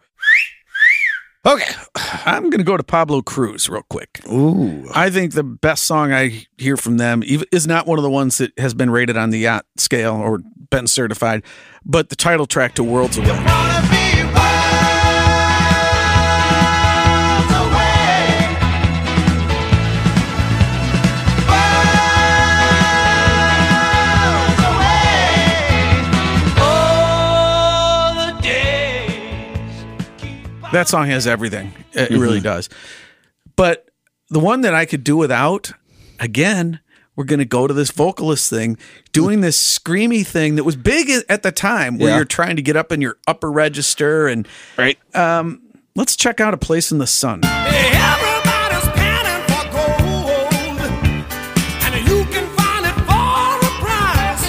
Okay. 1.46 1.72
I'm 2.26 2.50
going 2.50 2.58
to 2.58 2.64
go 2.64 2.76
to 2.76 2.84
Pablo 2.84 3.22
Cruise 3.22 3.70
real 3.70 3.84
quick. 3.84 4.20
Ooh. 4.28 4.90
I 4.96 5.12
think 5.12 5.34
the 5.34 5.44
best 5.44 5.84
song 5.84 6.12
I 6.12 6.48
hear 6.58 6.76
from 6.76 6.98
them 6.98 7.22
is 7.24 7.68
not 7.68 7.86
one 7.86 8.00
of 8.00 8.04
the 8.04 8.10
ones 8.10 8.40
that 8.40 8.58
has 8.58 8.74
been 8.74 8.90
rated 8.90 9.16
on 9.16 9.30
the 9.30 9.38
yacht 9.40 9.66
scale 9.78 10.16
or 10.16 10.42
been 10.72 10.88
certified, 10.88 11.44
but 11.86 12.10
the 12.10 12.16
title 12.16 12.46
track 12.46 12.76
to 12.76 12.84
Worlds 12.84 13.18
Away. 13.18 13.44
That 30.72 30.90
song 30.90 31.08
has 31.08 31.26
everything. 31.26 31.72
It 31.94 32.10
really 32.10 32.40
mm-hmm. 32.40 32.44
does. 32.44 32.70
But 33.56 33.90
the 34.30 34.42
one 34.42 34.60
that 34.62 34.74
I 34.74 34.84
could 34.86 35.06
do 35.06 35.16
without, 35.16 35.72
again, 36.20 36.82
we're 37.16 37.24
going 37.26 37.40
to 37.40 37.46
go 37.46 37.68
to 37.68 37.74
this 37.74 37.92
vocalist 37.92 38.50
thing, 38.50 38.78
doing 39.12 39.42
this 39.42 39.58
screamy 39.80 40.26
thing 40.26 40.56
that 40.56 40.64
was 40.64 40.76
big 40.76 41.10
at 41.30 41.44
the 41.44 41.52
time 41.52 41.98
where 41.98 42.10
Yeah. 42.10 42.16
you're 42.18 42.26
trying 42.26 42.56
to 42.58 42.62
get 42.62 42.76
up 42.76 42.92
in 42.92 43.02
your 43.02 43.18
upper 43.28 43.52
register. 43.52 44.28
And 44.28 44.48
Right. 44.78 44.98
Um, 45.16 45.62
let's 45.96 46.16
check 46.16 46.40
out 46.42 46.54
A 46.54 46.58
Place 46.58 46.92
in 46.92 46.98
the 46.98 47.08
Sun. 47.08 47.42
Everybody's 47.46 48.90
panning 48.94 49.44
for 49.48 49.64
gold, 49.72 50.82
and 51.86 52.08
you 52.08 52.26
can 52.26 52.48
find 52.58 52.86
it 52.86 52.96
for 53.08 53.66
a 53.66 53.72
price. 53.80 54.44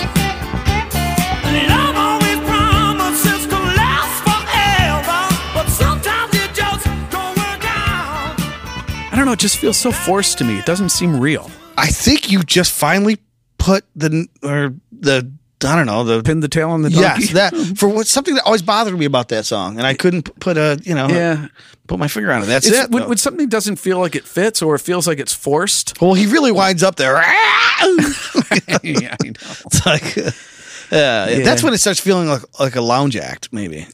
Love 1.69 1.97
always 1.97 2.39
promises 2.49 3.47
to 3.47 3.55
last 3.55 4.23
forever, 4.25 5.21
but 5.55 5.69
sometimes 5.69 6.35
it 6.35 6.53
just 6.55 6.85
don't 7.11 7.37
work 7.37 7.65
out. 7.65 8.35
I 8.41 9.15
don't 9.15 9.27
know. 9.27 9.33
It 9.33 9.39
just 9.39 9.59
feels 9.59 9.77
so 9.77 9.93
forced 9.93 10.39
to 10.39 10.45
me. 10.45 10.59
It 10.59 10.67
doesn't 10.67 10.89
seem 10.91 11.19
real. 11.21 11.51
I 11.77 11.87
think 11.89 12.31
you 12.31 12.43
just 12.43 12.73
finally 12.73 13.19
put 13.59 13.85
the 13.95 14.27
or 14.43 14.75
the 14.93 15.31
I 15.65 15.75
don't 15.75 15.87
know 15.87 16.05
the 16.05 16.23
Pin 16.23 16.41
the 16.41 16.49
tail 16.49 16.71
on 16.71 16.83
the 16.83 16.91
donkey. 16.91 17.23
yes 17.25 17.33
that 17.33 17.55
for 17.79 17.89
what 17.89 18.07
something 18.07 18.35
that 18.35 18.45
always 18.45 18.63
bothered 18.63 18.99
me 18.99 19.05
about 19.07 19.29
that 19.31 19.47
song, 19.47 19.79
and 19.79 19.87
I 19.87 19.95
couldn't 19.95 20.39
put 20.41 20.57
a 20.59 20.79
you 20.85 20.95
know 20.95 21.09
Yeah. 21.09 21.49
put 21.87 21.99
my 21.99 22.09
finger 22.09 22.31
on 22.33 22.43
it. 22.43 22.47
That's 22.47 22.67
It's, 22.67 22.77
it. 22.79 22.91
when, 22.91 23.09
when 23.09 23.19
something 23.19 23.49
doesn't 23.49 23.77
feel 23.77 23.99
like 23.99 24.15
it 24.15 24.25
fits 24.25 24.61
or 24.63 24.75
it 24.75 24.81
feels 24.81 25.07
like 25.07 25.19
it's 25.19 25.33
forced. 25.33 26.01
well, 26.01 26.15
he 26.15 26.27
really 26.27 26.53
winds 26.53 26.83
up 26.83 26.97
there. 26.97 27.15
yeah, 28.83 29.17
I 29.23 29.27
know. 29.27 29.33
It's 29.67 29.87
like, 29.87 30.19
uh, 30.19 30.31
yeah, 30.91 31.41
that's 31.43 31.63
when 31.63 31.73
it 31.75 31.79
starts 31.79 32.01
feeling 32.01 32.29
like 32.29 32.43
like 32.61 32.77
a 32.77 32.81
lounge 32.81 33.17
act, 33.17 33.49
maybe. 33.53 33.87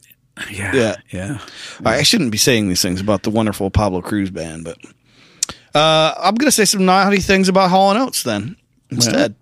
Yeah. 0.50 0.74
Yeah. 0.74 0.96
Yeah. 1.10 1.38
I 1.84 2.02
shouldn't 2.02 2.32
be 2.32 2.38
saying 2.38 2.68
these 2.68 2.80
things 2.82 3.00
about 3.00 3.22
the 3.22 3.30
wonderful 3.30 3.70
Pablo 3.70 4.00
Cruise 4.02 4.30
band, 4.30 4.64
but 4.64 4.78
uh, 5.74 6.14
I'm 6.18 6.34
going 6.34 6.48
to 6.48 6.52
say 6.52 6.64
some 6.64 6.84
naughty 6.84 7.20
things 7.20 7.48
about 7.48 7.70
Hall 7.70 7.90
and 7.90 7.98
Oates 7.98 8.22
then 8.22 8.56
instead. 8.90 9.34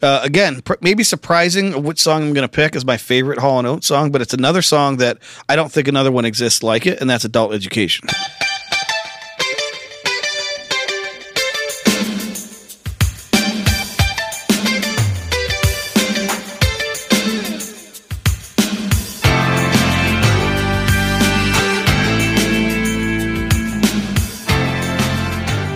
Uh, 0.00 0.20
again, 0.22 0.62
pr- 0.62 0.74
maybe 0.80 1.02
surprising 1.02 1.82
which 1.82 2.00
song 2.00 2.22
I'm 2.22 2.32
going 2.32 2.48
to 2.48 2.54
pick 2.54 2.76
is 2.76 2.84
my 2.84 2.96
favorite 2.96 3.38
Hall 3.40 3.58
and 3.58 3.66
Oates 3.66 3.86
song, 3.88 4.12
but 4.12 4.22
it's 4.22 4.32
another 4.32 4.62
song 4.62 4.98
that 4.98 5.18
I 5.48 5.56
don't 5.56 5.72
think 5.72 5.88
another 5.88 6.12
one 6.12 6.24
exists 6.24 6.62
like 6.62 6.86
it, 6.86 7.00
and 7.00 7.10
that's 7.10 7.24
Adult 7.24 7.52
Education. 7.52 8.08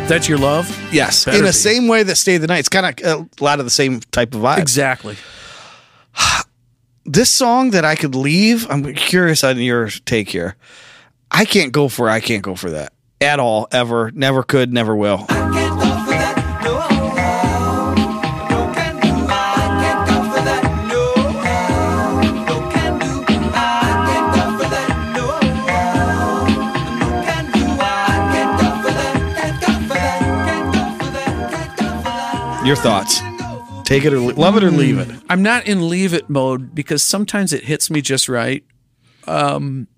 That's 0.09 0.29
your 0.29 0.39
love? 0.39 0.69
Yes, 0.93 1.25
Better 1.25 1.39
in 1.39 1.45
the 1.45 1.49
be. 1.49 1.53
same 1.53 1.89
way 1.89 2.03
that 2.03 2.17
Stay 2.17 2.37
the 2.37 2.47
Night. 2.47 2.59
It's 2.59 2.69
kind 2.69 3.01
of 3.03 3.29
a 3.41 3.45
lot 3.45 3.61
of 3.61 3.65
the 3.65 3.71
same 3.71 4.01
type 4.01 4.35
of 4.35 4.43
vibe. 4.43 4.59
Exactly. 4.59 5.17
this 7.07 7.31
song 7.31 7.71
that 7.71 7.85
I 7.85 7.95
could 7.95 8.15
leave, 8.15 8.71
I'm 8.71 8.95
curious 8.95 9.43
on 9.43 9.59
your 9.59 9.89
take 9.89 10.29
here. 10.29 10.57
I 11.31 11.45
can't 11.45 11.73
go 11.73 11.89
for 11.89 12.11
I 12.11 12.21
can't 12.21 12.43
go 12.43 12.55
for 12.55 12.71
that 12.71 12.93
at 13.23 13.39
all, 13.39 13.69
ever, 13.73 14.11
never 14.11 14.43
could, 14.43 14.73
never 14.73 14.95
will. 14.95 15.27
Your 32.65 32.77
thoughts? 32.77 33.21
Take 33.83 34.05
it 34.05 34.13
or 34.13 34.21
le- 34.21 34.35
love 34.35 34.57
it 34.57 34.63
or 34.63 34.71
hmm. 34.71 34.77
leave 34.77 34.99
it. 34.99 35.09
I'm 35.29 35.43
not 35.43 35.67
in 35.67 35.89
leave 35.89 36.15
it 36.15 36.31
mode 36.31 36.77
because 36.77 37.03
sometimes 37.03 37.53
it 37.53 37.65
hits 37.65 37.91
me 37.91 38.01
just 38.01 38.29
right. 38.29 38.65
Um, 39.27 39.89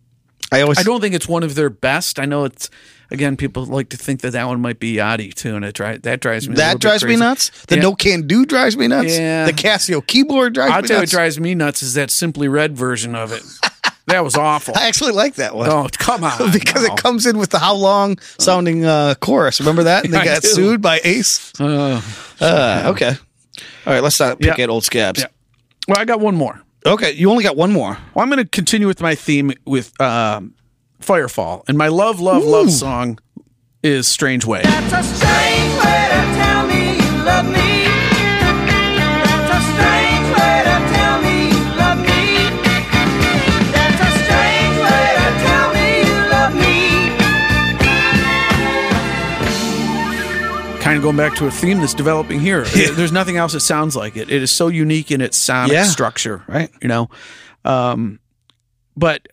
I 0.50 0.62
always 0.62 0.78
I 0.78 0.82
don't 0.82 1.02
think 1.02 1.14
it's 1.14 1.28
one 1.28 1.42
of 1.42 1.56
their 1.56 1.68
best. 1.68 2.18
I 2.18 2.24
know 2.24 2.44
it's 2.44 2.70
again 3.10 3.36
people 3.36 3.66
like 3.66 3.90
to 3.90 3.98
think 3.98 4.22
that 4.22 4.30
that 4.30 4.46
one 4.46 4.62
might 4.62 4.80
be 4.80 4.94
Yachty 4.96 5.34
too, 5.34 5.56
and 5.56 5.64
it 5.64 5.74
dri- 5.74 5.98
that 5.98 6.20
drives 6.20 6.48
me. 6.48 6.54
that 6.54 6.78
drives 6.80 7.04
me 7.04 7.16
nuts. 7.16 7.50
The 7.66 7.76
Yeah. 7.76 7.82
no 7.82 7.94
can 7.94 8.26
do 8.26 8.46
drives 8.46 8.78
me 8.78 8.88
nuts. 8.88 9.18
Yeah. 9.18 9.44
The 9.44 9.52
Casio 9.52 10.04
keyboard 10.06 10.54
drives 10.54 10.72
I'll 10.72 10.80
me 10.80 10.88
tell 10.88 10.96
you 10.96 11.00
what 11.00 11.02
nuts. 11.02 11.12
drives 11.12 11.38
me 11.38 11.54
nuts 11.54 11.82
is 11.82 11.94
that 11.94 12.10
Simply 12.10 12.48
Red 12.48 12.78
version 12.78 13.14
of 13.14 13.30
it. 13.30 13.42
that 14.06 14.22
was 14.24 14.36
awful. 14.36 14.74
I 14.78 14.86
actually 14.88 15.12
like 15.12 15.34
that 15.36 15.54
one. 15.54 15.68
Oh 15.68 15.88
come 15.98 16.24
on! 16.24 16.52
because 16.52 16.86
no. 16.86 16.94
it 16.94 16.98
comes 17.00 17.26
in 17.26 17.38
with 17.38 17.50
the 17.50 17.58
how 17.58 17.74
long 17.74 18.18
sounding 18.38 18.84
uh, 18.84 19.14
chorus. 19.20 19.60
Remember 19.60 19.84
that? 19.84 20.04
And 20.04 20.12
they 20.12 20.24
got 20.24 20.42
sued 20.44 20.82
by 20.82 21.00
Ace. 21.04 21.52
Uh, 21.60 22.00
okay. 22.86 23.12
All 23.86 23.92
right, 23.92 24.02
let's 24.02 24.18
not 24.18 24.38
pick 24.38 24.56
Yeah. 24.58 24.64
at 24.64 24.70
old 24.70 24.84
scabs. 24.84 25.20
Yeah. 25.20 25.26
Well, 25.88 25.98
I 25.98 26.04
got 26.04 26.20
one 26.20 26.34
more. 26.34 26.60
Okay, 26.86 27.12
you 27.12 27.30
only 27.30 27.44
got 27.44 27.56
one 27.56 27.72
more. 27.72 27.96
Well, 28.14 28.22
I'm 28.22 28.28
going 28.30 28.42
to 28.42 28.48
continue 28.48 28.86
with 28.86 29.00
my 29.00 29.14
theme 29.14 29.52
with 29.64 29.98
um, 30.00 30.54
Firefall, 31.00 31.62
and 31.68 31.78
my 31.78 31.88
love, 31.88 32.20
love, 32.20 32.42
love 32.44 32.70
song 32.70 33.18
is 33.82 34.06
"Strange 34.08 34.44
Way." 34.44 34.62
That's 34.62 34.92
a 34.92 35.14
strange 35.16 35.74
way 35.84 36.08
to 36.10 36.42
tell 36.42 36.66
me 36.66 36.96
you 36.96 37.24
love 37.24 37.46
me. 37.46 37.73
Going 51.04 51.16
back 51.18 51.34
to 51.36 51.46
a 51.46 51.50
theme 51.50 51.80
that's 51.80 51.92
developing 51.92 52.40
here. 52.40 52.62
There's 52.74 53.12
nothing 53.12 53.36
else 53.36 53.52
that 53.52 53.60
sounds 53.60 53.94
like 53.94 54.16
it. 54.16 54.30
It 54.30 54.42
is 54.42 54.50
so 54.50 54.68
unique 54.68 55.10
in 55.10 55.20
its 55.20 55.36
sonic 55.36 55.72
Yeah. 55.72 55.84
structure, 55.84 56.42
Right. 56.48 56.70
You 56.80 56.88
know, 56.88 57.10
um, 57.66 58.20
but 58.96 59.28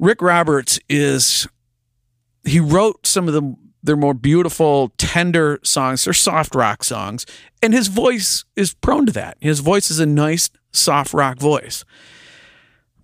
Rick 0.00 0.20
Roberts 0.22 0.80
is 0.88 1.46
he 2.44 2.58
wrote 2.58 3.06
some 3.06 3.28
of 3.28 3.34
the 3.34 3.54
their 3.80 3.96
more 3.96 4.12
beautiful, 4.12 4.92
tender 4.98 5.60
songs. 5.62 6.04
They're 6.04 6.12
soft 6.12 6.56
rock 6.56 6.82
songs, 6.82 7.24
and 7.62 7.72
his 7.72 7.86
voice 7.86 8.44
is 8.56 8.74
prone 8.74 9.06
to 9.06 9.12
that. 9.12 9.36
His 9.40 9.60
voice 9.60 9.92
is 9.92 10.00
a 10.00 10.04
nice, 10.06 10.50
soft 10.72 11.14
rock 11.14 11.38
voice. 11.38 11.84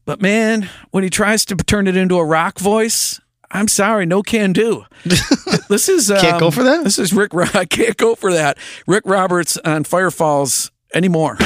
But 0.05 0.21
man, 0.21 0.69
when 0.91 1.05
he 1.05 1.11
tries 1.11 1.45
to 1.47 1.55
turn 1.55 1.87
it 1.87 1.97
into 1.97 2.19
a 2.19 2.25
rock 2.25 2.59
voice, 2.59 3.21
I'm 3.55 3.69
sorry, 3.69 4.05
no 4.05 4.21
can 4.23 4.53
do. 4.53 4.85
this 5.69 5.89
is 5.89 6.11
um, 6.11 6.19
Can't 6.21 6.41
go 6.41 6.51
for 6.51 6.65
that? 6.65 6.83
This 6.83 6.99
is 6.99 7.13
Rick. 7.13 7.33
Ro- 7.33 7.45
I 7.55 7.65
can't 7.65 7.97
go 7.97 8.17
for 8.17 8.33
that. 8.33 8.59
Rick 8.89 9.05
Roberts 9.07 9.57
on 9.59 9.85
Firefalls 9.85 10.73
anymore. 10.93 11.35
Most 11.35 11.45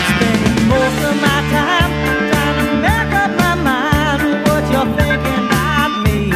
of 1.04 1.16
my 1.20 1.40
time 1.52 1.92
trying 2.30 2.64
to 2.64 2.72
make 2.80 3.12
up 3.14 3.30
my 3.36 3.54
mind 3.56 4.48
what 4.48 4.64
you're 4.72 4.88
thinking 4.96 5.44
about 5.48 5.92
me. 6.02 6.30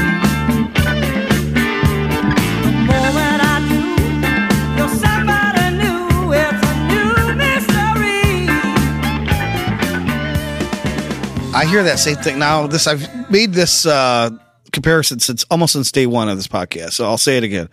The 2.61 2.73
moment 2.85 3.41
I 3.41 3.57
do, 3.73 3.81
you're 4.77 4.95
somebody 5.01 5.67
new. 5.81 6.33
It's 6.35 6.63
a 6.69 6.75
new 6.93 7.35
mystery. 7.35 8.49
I 11.55 11.65
hear 11.67 11.83
that 11.83 11.99
same 11.99 12.17
thing 12.17 12.39
now. 12.39 12.67
This 12.67 12.87
I've 12.87 13.31
made 13.31 13.55
this 13.55 13.87
uh, 13.87 14.29
comparison 14.73 15.21
since 15.21 15.45
almost 15.51 15.75
since 15.75 15.93
day 15.93 16.07
one 16.07 16.29
of 16.29 16.37
this 16.37 16.49
podcast. 16.49 16.93
So 16.93 17.05
I'll 17.05 17.19
say 17.19 17.37
it 17.37 17.45
again. 17.45 17.69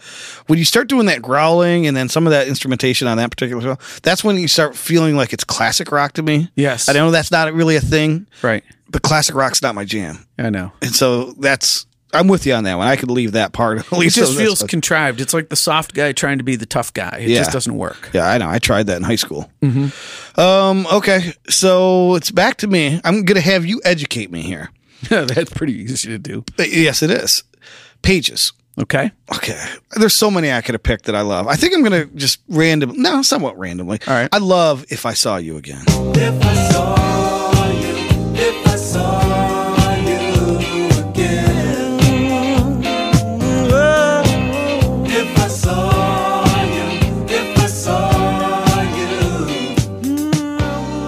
When 0.48 0.60
you 0.60 0.66
start 0.66 0.88
doing 0.90 1.06
that 1.08 1.22
growling 1.22 1.88
and 1.88 1.96
then 1.98 2.10
some 2.10 2.28
of 2.28 2.32
that 2.32 2.48
instrumentation 2.48 3.08
on 3.08 3.18
that 3.18 3.30
particular 3.32 3.62
song, 3.62 3.78
that's 4.04 4.24
when 4.24 4.36
you 4.38 4.48
start 4.48 4.76
feeling 4.76 5.16
like 5.16 5.34
it's 5.34 5.44
classic 5.44 5.92
rock 5.92 6.14
to 6.14 6.24
me. 6.24 6.50
Yes. 6.56 6.90
I 6.90 6.94
know 6.94 7.12
that's 7.12 7.32
not 7.32 7.54
really 7.54 7.76
a 7.76 7.82
thing, 7.82 8.28
Right. 8.42 8.64
but 8.90 9.02
classic 9.02 9.36
rock's 9.36 9.62
not 9.62 9.76
my 9.76 9.86
jam, 9.86 10.26
I 10.38 10.50
know. 10.50 10.72
and 10.82 10.94
so 10.94 11.32
that's 11.40 11.86
I'm 12.12 12.28
with 12.28 12.48
you 12.48 12.54
on 12.56 12.64
that 12.64 12.74
one. 12.76 12.88
I 12.88 12.96
could 12.96 13.12
leave 13.12 13.34
that 13.34 13.54
part. 13.54 13.78
At 13.80 13.86
It 13.92 13.98
least 13.98 14.16
just 14.16 14.36
feels 14.36 14.64
contrived. 14.64 15.22
It's 15.22 15.32
like 15.32 15.50
the 15.50 15.56
soft 15.56 15.94
guy 15.94 16.12
trying 16.12 16.40
to 16.40 16.44
be 16.44 16.56
the 16.56 16.66
tough 16.66 16.92
guy. 16.92 17.20
It 17.22 17.30
Yeah. 17.30 17.38
just 17.38 17.52
doesn't 17.52 17.76
work. 17.78 18.10
Yeah, 18.14 18.28
I 18.28 18.40
know. 18.40 18.50
I 18.50 18.58
tried 18.58 18.88
that 18.88 18.98
in 18.98 19.04
high 19.04 19.16
school. 19.16 19.48
Um, 20.36 20.88
okay, 20.92 21.34
so 21.50 22.16
it's 22.16 22.32
back 22.32 22.58
to 22.58 22.68
me. 22.68 23.00
I'm 23.04 23.26
gonna 23.26 23.42
have 23.42 23.66
you 23.66 23.80
educate 23.86 24.32
me 24.32 24.42
here. 24.42 24.72
That's 25.10 25.52
pretty 25.52 25.74
easy 25.74 26.08
to 26.10 26.18
do. 26.18 26.44
Yes, 26.58 27.04
it 27.04 27.12
is. 27.12 27.44
Pages. 28.02 28.54
Okay. 28.80 29.12
Okay. 29.34 29.60
There's 29.98 30.14
so 30.14 30.30
many 30.32 30.52
I 30.52 30.62
could 30.62 30.74
have 30.76 30.84
picked 30.84 31.06
that 31.06 31.16
I 31.16 31.22
love. 31.22 31.48
I 31.48 31.56
think 31.56 31.74
I'm 31.74 31.84
going 31.84 32.08
to 32.08 32.16
just 32.16 32.40
random, 32.48 32.94
no, 33.02 33.22
somewhat 33.22 33.58
randomly. 33.60 34.00
All 34.08 34.14
right. 34.14 34.30
I 34.32 34.38
love 34.38 34.86
If 34.90 35.06
I 35.06 35.14
Saw 35.14 35.36
You 35.38 35.58
Again. 35.58 35.84
If 35.88 36.44
I 36.44 36.54
saw 36.72 37.74
you, 37.74 37.96
if 38.36 38.68
I 38.68 38.76
saw 38.78 39.96
you 39.98 40.90
again. 41.10 42.00
If 45.12 45.40
I 45.40 45.48
saw 45.48 46.44
you, 46.64 47.26
if 47.28 47.58
I 47.60 47.68
saw 47.68 48.12
you. 48.96 49.20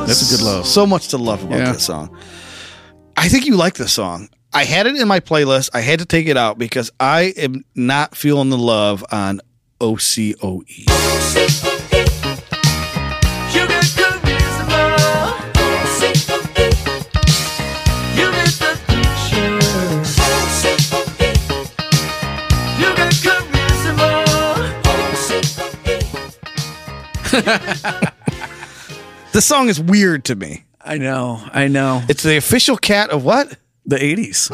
That's 0.06 0.34
a 0.34 0.38
good 0.38 0.44
love. 0.46 0.66
So 0.68 0.86
much 0.86 1.08
to 1.10 1.18
love 1.18 1.44
about 1.44 1.60
Yeah. 1.60 1.72
this 1.74 1.84
song. 1.86 2.10
I 3.22 3.30
think 3.30 3.46
you 3.46 3.56
like 3.56 3.76
this 3.76 3.94
song. 3.94 4.30
I 4.52 4.64
had 4.64 4.88
it 4.88 4.96
in 4.96 5.08
my 5.08 5.20
playlist. 5.20 5.70
I 5.76 5.82
had 5.82 6.00
to 6.00 6.08
take 6.08 6.26
it 6.26 6.38
out 6.38 6.58
because 6.58 6.90
I 7.00 7.34
am 7.38 7.64
not 7.76 8.18
feeling 8.18 8.50
the 8.50 8.58
love 8.58 9.06
on 9.12 9.42
OCOE. 9.80 10.64
You 13.54 13.68
got 13.68 13.84
charisma. 13.94 14.82
You 18.18 18.32
got 18.32 18.50
the 18.58 18.72
picture. 18.90 19.54
You 22.82 22.90
got 22.98 23.14
charisma. 27.94 28.12
This 29.32 29.46
song 29.46 29.70
is 29.70 29.80
weird 29.80 30.26
to 30.26 30.36
me. 30.36 30.66
I 30.86 30.98
know. 30.98 31.42
I 31.54 31.68
know. 31.68 32.02
It's 32.10 32.24
the 32.24 32.38
official 32.38 32.78
cat 32.78 33.10
of 33.10 33.24
what? 33.24 33.58
The 33.86 33.98
80s. 33.98 34.52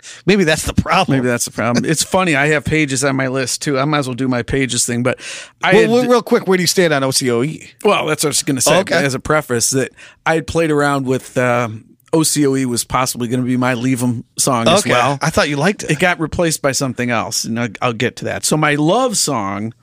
Maybe 0.26 0.44
that's 0.44 0.64
the 0.64 0.72
problem. 0.74 1.18
Maybe 1.18 1.26
that's 1.28 1.44
the 1.44 1.50
problem. 1.50 1.84
It's 1.84 2.02
funny. 2.02 2.34
I 2.34 2.46
have 2.48 2.64
pages 2.64 3.04
on 3.04 3.16
my 3.16 3.28
list 3.28 3.60
too. 3.62 3.78
I 3.78 3.84
might 3.84 3.98
as 3.98 4.06
well 4.08 4.14
do 4.14 4.28
my 4.28 4.42
pages 4.42 4.86
thing, 4.86 5.02
but 5.02 5.18
I 5.62 5.74
Well, 5.86 6.00
had- 6.02 6.10
real 6.10 6.22
quick, 6.22 6.46
where 6.46 6.56
do 6.56 6.62
you 6.62 6.66
stand 6.68 6.94
on 6.94 7.02
OCOE? 7.02 7.68
Well, 7.84 8.06
that's 8.06 8.22
what 8.24 8.28
I 8.28 8.30
was 8.30 8.42
going 8.42 8.56
to 8.56 8.62
say 8.62 8.78
Okay. 8.80 8.94
as 9.04 9.14
a 9.14 9.20
preface 9.20 9.70
that 9.70 9.90
I 10.24 10.34
had 10.36 10.46
played 10.46 10.70
around 10.70 11.06
with 11.06 11.36
um, 11.36 11.84
OCOE 12.12 12.64
was 12.66 12.84
possibly 12.84 13.28
going 13.28 13.40
to 13.40 13.46
be 13.46 13.56
my 13.58 13.74
Leave 13.74 14.02
'em 14.02 14.24
song 14.38 14.66
as 14.68 14.86
well. 14.86 15.18
I 15.20 15.28
thought 15.30 15.48
you 15.50 15.56
liked 15.56 15.82
it. 15.84 15.90
It 15.90 15.98
got 15.98 16.18
replaced 16.20 16.62
by 16.62 16.72
something 16.72 17.10
else, 17.10 17.44
and 17.44 17.58
I'll, 17.60 17.68
I'll 17.82 17.92
get 17.92 18.16
to 18.16 18.24
that. 18.26 18.44
So 18.46 18.56
my 18.56 18.76
love 18.76 19.18
song, 19.18 19.74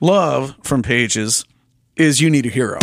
"Love" 0.00 0.54
from 0.64 0.82
Pages, 0.82 1.46
is 1.96 2.20
"You 2.20 2.28
Need 2.28 2.44
a 2.46 2.50
Hero." 2.50 2.78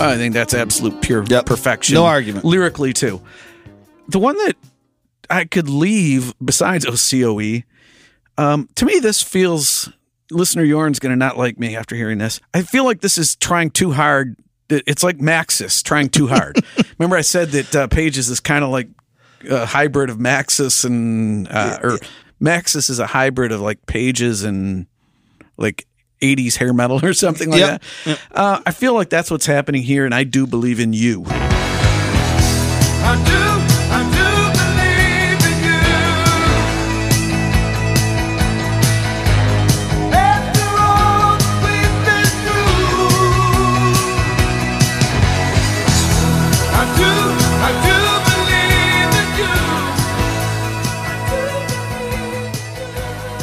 I 0.00 0.16
think 0.16 0.34
that's 0.34 0.54
absolute 0.54 1.00
pure 1.02 1.24
Yep. 1.26 1.46
perfection. 1.46 1.94
No 1.94 2.04
argument. 2.06 2.44
Lyrically 2.44 2.92
too. 2.92 3.20
The 4.08 4.18
one 4.18 4.36
that 4.36 4.56
I 5.28 5.44
could 5.44 5.68
leave 5.68 6.34
besides 6.42 6.86
OCOE, 6.86 7.64
um, 8.38 8.68
to 8.76 8.86
me 8.86 8.98
this 9.00 9.22
feels 9.22 9.90
listener 10.30 10.62
Yorn's 10.62 10.98
going 10.98 11.10
to 11.10 11.16
not 11.16 11.36
like 11.36 11.58
me 11.58 11.74
after 11.76 11.96
hearing 11.96 12.18
this. 12.18 12.40
I 12.54 12.62
feel 12.62 12.84
like 12.84 13.00
this 13.00 13.18
is 13.18 13.34
trying 13.36 13.70
too 13.70 13.92
hard. 13.92 14.36
It's 14.70 15.02
like 15.02 15.18
Maxus 15.18 15.82
trying 15.82 16.10
too 16.10 16.26
hard. 16.26 16.62
Remember 16.98 17.16
I 17.16 17.22
said 17.22 17.48
that 17.50 17.74
uh, 17.76 17.86
Pages 17.88 18.28
is 18.28 18.38
kind 18.40 18.62
of 18.64 18.70
like 18.70 18.88
a 19.48 19.64
hybrid 19.66 20.10
of 20.10 20.18
Maxus 20.18 20.84
and 20.84 21.48
uh, 21.48 21.78
or 21.82 21.98
Maxus 22.40 22.90
is 22.90 22.98
a 22.98 23.06
hybrid 23.06 23.50
of 23.50 23.60
like 23.60 23.84
Pages 23.86 24.44
and 24.44 24.86
like 25.56 25.86
80s 26.20 26.56
hair 26.56 26.72
metal 26.72 27.00
or 27.04 27.12
something 27.12 27.50
like 27.50 27.60
Yep. 27.60 27.82
that. 28.04 28.20
Uh, 28.32 28.60
I 28.66 28.70
feel 28.72 28.94
like 28.94 29.08
that's 29.10 29.30
what's 29.30 29.46
happening 29.46 29.82
here, 29.82 30.04
and 30.04 30.14
I 30.14 30.24
do 30.24 30.46
believe 30.46 30.80
in 30.80 30.92
you. 30.92 31.24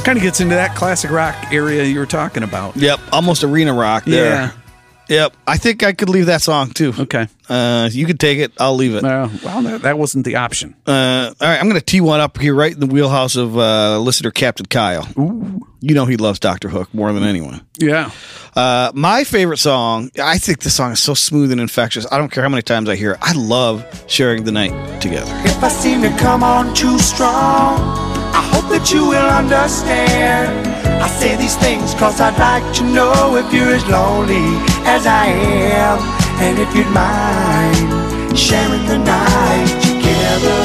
Kind 0.05 0.19
of 0.19 0.23
gets 0.23 0.39
into 0.39 0.53
that 0.53 0.75
classic 0.75 1.09
rock 1.09 1.35
area 1.51 1.83
you 1.83 1.97
were 1.97 2.05
talking 2.05 2.43
about. 2.43 2.75
Yep, 2.75 2.99
almost 3.11 3.43
arena 3.43 3.73
rock 3.73 4.05
there. 4.05 4.25
Yeah. 4.25 4.51
Yep, 5.07 5.35
I 5.47 5.57
think 5.57 5.81
I 5.83 5.93
could 5.93 6.09
leave 6.09 6.27
that 6.27 6.43
song 6.43 6.69
too. 6.69 6.93
Okay. 6.97 7.27
Uh, 7.49 7.89
you 7.91 8.05
could 8.05 8.19
take 8.19 8.37
it. 8.37 8.51
I'll 8.59 8.75
leave 8.75 8.93
it. 8.93 9.03
Uh, 9.03 9.29
well, 9.43 9.61
that, 9.63 9.81
that 9.81 9.97
wasn't 9.97 10.25
the 10.25 10.35
option. 10.35 10.75
Uh, 10.85 11.33
all 11.41 11.47
right, 11.47 11.59
I'm 11.59 11.67
going 11.67 11.79
to 11.79 11.85
tee 11.85 12.01
one 12.01 12.19
up 12.19 12.37
here 12.37 12.53
right 12.53 12.71
in 12.71 12.79
the 12.79 12.85
wheelhouse 12.85 13.35
of 13.35 13.57
uh, 13.57 13.99
listener 13.99 14.29
Captain 14.29 14.67
Kyle. 14.67 15.07
You 15.81 15.93
know 15.95 16.05
he 16.05 16.17
loves 16.17 16.39
Doctor 16.39 16.69
Hook 16.69 16.93
more 16.93 17.11
than 17.11 17.23
anyone. 17.23 17.65
Yeah. 17.79 18.11
Uh, 18.55 18.91
my 18.93 19.23
favorite 19.23 19.57
song, 19.57 20.11
I 20.21 20.37
think 20.37 20.59
this 20.61 20.75
song 20.75 20.91
is 20.91 21.01
so 21.01 21.13
smooth 21.15 21.51
and 21.51 21.59
infectious. 21.59 22.05
I 22.11 22.17
don't 22.19 22.31
care 22.31 22.43
how 22.43 22.49
many 22.49 22.61
times 22.61 22.89
I 22.89 22.95
hear 22.95 23.13
it. 23.13 23.19
I 23.21 23.33
love 23.33 23.85
sharing 24.07 24.43
the 24.43 24.51
night 24.51 25.01
together. 25.01 25.31
If 25.45 25.63
I 25.63 25.67
seem 25.67 26.01
to 26.03 26.09
come 26.17 26.43
on 26.43 26.73
too 26.75 26.97
strong, 26.99 28.14
I 28.37 28.41
hope 28.51 28.67
that 28.69 28.91
you 28.91 29.07
will 29.07 29.29
understand. 29.41 30.67
I 31.01 31.07
say 31.07 31.35
these 31.37 31.55
things 31.57 31.93
cause 31.95 32.19
I'd 32.19 32.37
like 32.37 32.65
to 32.77 32.83
know 32.83 33.35
if 33.37 33.53
you're 33.53 33.73
as 33.73 33.85
lonely 33.87 34.47
as 34.85 35.05
I 35.07 35.25
am. 35.27 35.99
And 36.43 36.59
if 36.59 36.69
you'd 36.75 36.91
mind 36.91 38.37
sharing 38.37 38.85
the 38.87 38.97
night 38.97 39.71
together. 39.81 40.61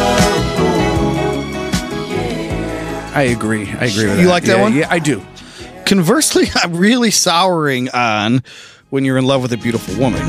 I 3.15 3.23
agree. 3.31 3.69
I 3.71 3.85
agree 3.87 4.07
with 4.07 4.19
You 4.19 4.25
that. 4.27 4.31
like 4.31 4.45
that 4.45 4.57
Yeah, 4.57 4.63
one? 4.63 4.75
Yeah, 4.75 4.89
I 4.91 4.99
do. 4.99 5.23
Conversely, 5.87 6.47
I'm 6.57 6.77
really 6.77 7.11
souring 7.13 7.89
on 7.91 8.43
when 8.91 9.05
you're 9.05 9.19
in 9.19 9.27
love 9.27 9.43
with 9.43 9.53
a 9.53 9.57
beautiful 9.57 9.95
woman. 9.97 10.21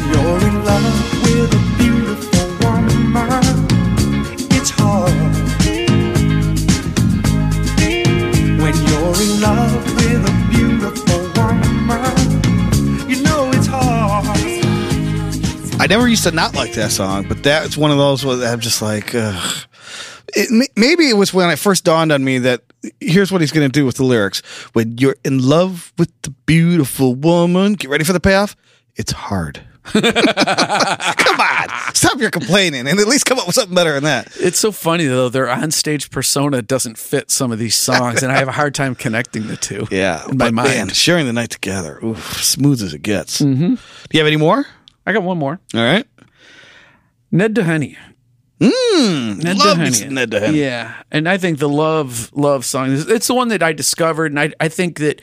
I 15.82 15.88
never 15.90 16.08
used 16.08 16.24
to 16.24 16.32
not 16.32 16.54
like 16.54 16.74
that 16.74 16.92
song, 16.92 17.28
but 17.28 17.42
that's 17.44 17.76
one 17.76 17.92
of 17.92 17.98
those 17.98 18.24
where 18.24 18.38
I'm 18.48 18.60
just 18.60 18.82
like, 18.82 19.16
ugh. 19.16 19.68
It, 20.34 20.70
maybe 20.78 21.10
it 21.10 21.18
was 21.18 21.34
when 21.34 21.50
it 21.50 21.58
first 21.58 21.84
dawned 21.84 22.12
on 22.12 22.24
me 22.24 22.38
that 22.38 22.62
here's 23.00 23.32
what 23.32 23.42
he's 23.42 23.52
going 23.52 23.68
to 23.68 23.72
do 23.72 23.86
with 23.86 23.98
the 23.98 24.04
lyrics. 24.04 24.40
When 24.74 24.98
you're 24.98 25.18
in 25.26 25.40
love 25.40 25.92
with 25.98 26.10
the 26.22 26.30
beautiful 26.46 27.16
woman, 27.16 27.74
get 27.74 27.90
ready 27.90 28.04
for 28.04 28.14
the 28.14 28.20
payoff. 28.20 28.56
It's 28.96 29.12
hard. 29.12 29.62
come 29.94 31.40
on, 31.40 31.68
stop 31.96 32.20
your 32.20 32.30
complaining 32.30 32.88
and 32.88 33.00
at 33.00 33.08
least 33.08 33.26
come 33.26 33.40
up 33.40 33.48
with 33.48 33.56
something 33.56 33.74
better 33.74 33.94
than 33.94 34.04
that. 34.04 34.32
It's 34.40 34.60
so 34.60 34.72
funny 34.72 35.06
though. 35.06 35.28
Their 35.30 35.48
onstage 35.48 36.12
persona 36.12 36.62
doesn't 36.62 37.00
fit 37.00 37.32
some 37.32 37.52
of 37.52 37.58
these 37.58 37.76
songs, 37.76 38.22
and 38.22 38.32
I 38.32 38.38
have 38.38 38.48
a 38.48 38.52
hard 38.52 38.76
time 38.76 38.94
connecting 38.94 39.48
the 39.48 39.58
two. 39.58 39.88
Yeah, 39.90 40.24
in 40.30 40.38
my 40.38 40.52
mind. 40.52 40.70
man, 40.70 40.90
sharing 40.90 41.26
the 41.26 41.34
night 41.34 41.50
together, 41.50 42.00
oof, 42.04 42.44
smooth 42.44 42.82
as 42.84 42.94
it 42.94 43.02
gets. 43.02 43.42
Mm-hmm. 43.42 43.76
Do 43.76 43.78
you 44.12 44.20
have 44.20 44.28
any 44.28 44.38
more? 44.38 44.66
I 45.06 45.14
got 45.14 45.24
one 45.24 45.40
more. 45.40 45.60
All 45.74 45.82
right. 45.82 46.06
Ned 47.32 47.56
Doheny. 47.56 47.98
Mm, 48.60 49.44
Ned 49.44 49.58
love 49.58 49.78
Doheny. 49.78 50.12
Ned 50.12 50.30
Doheny. 50.30 50.56
Yeah, 50.58 51.02
and 51.12 51.28
I 51.28 51.38
think 51.38 51.58
the 51.58 51.70
love 51.70 52.32
love 52.34 52.66
song 52.66 52.92
is 52.92 53.08
it's 53.10 53.26
the 53.26 53.34
one 53.34 53.48
that 53.48 53.64
I 53.64 53.74
discovered, 53.74 54.32
and 54.32 54.40
I 54.40 54.54
I 54.60 54.68
think 54.68 55.00
that 55.00 55.22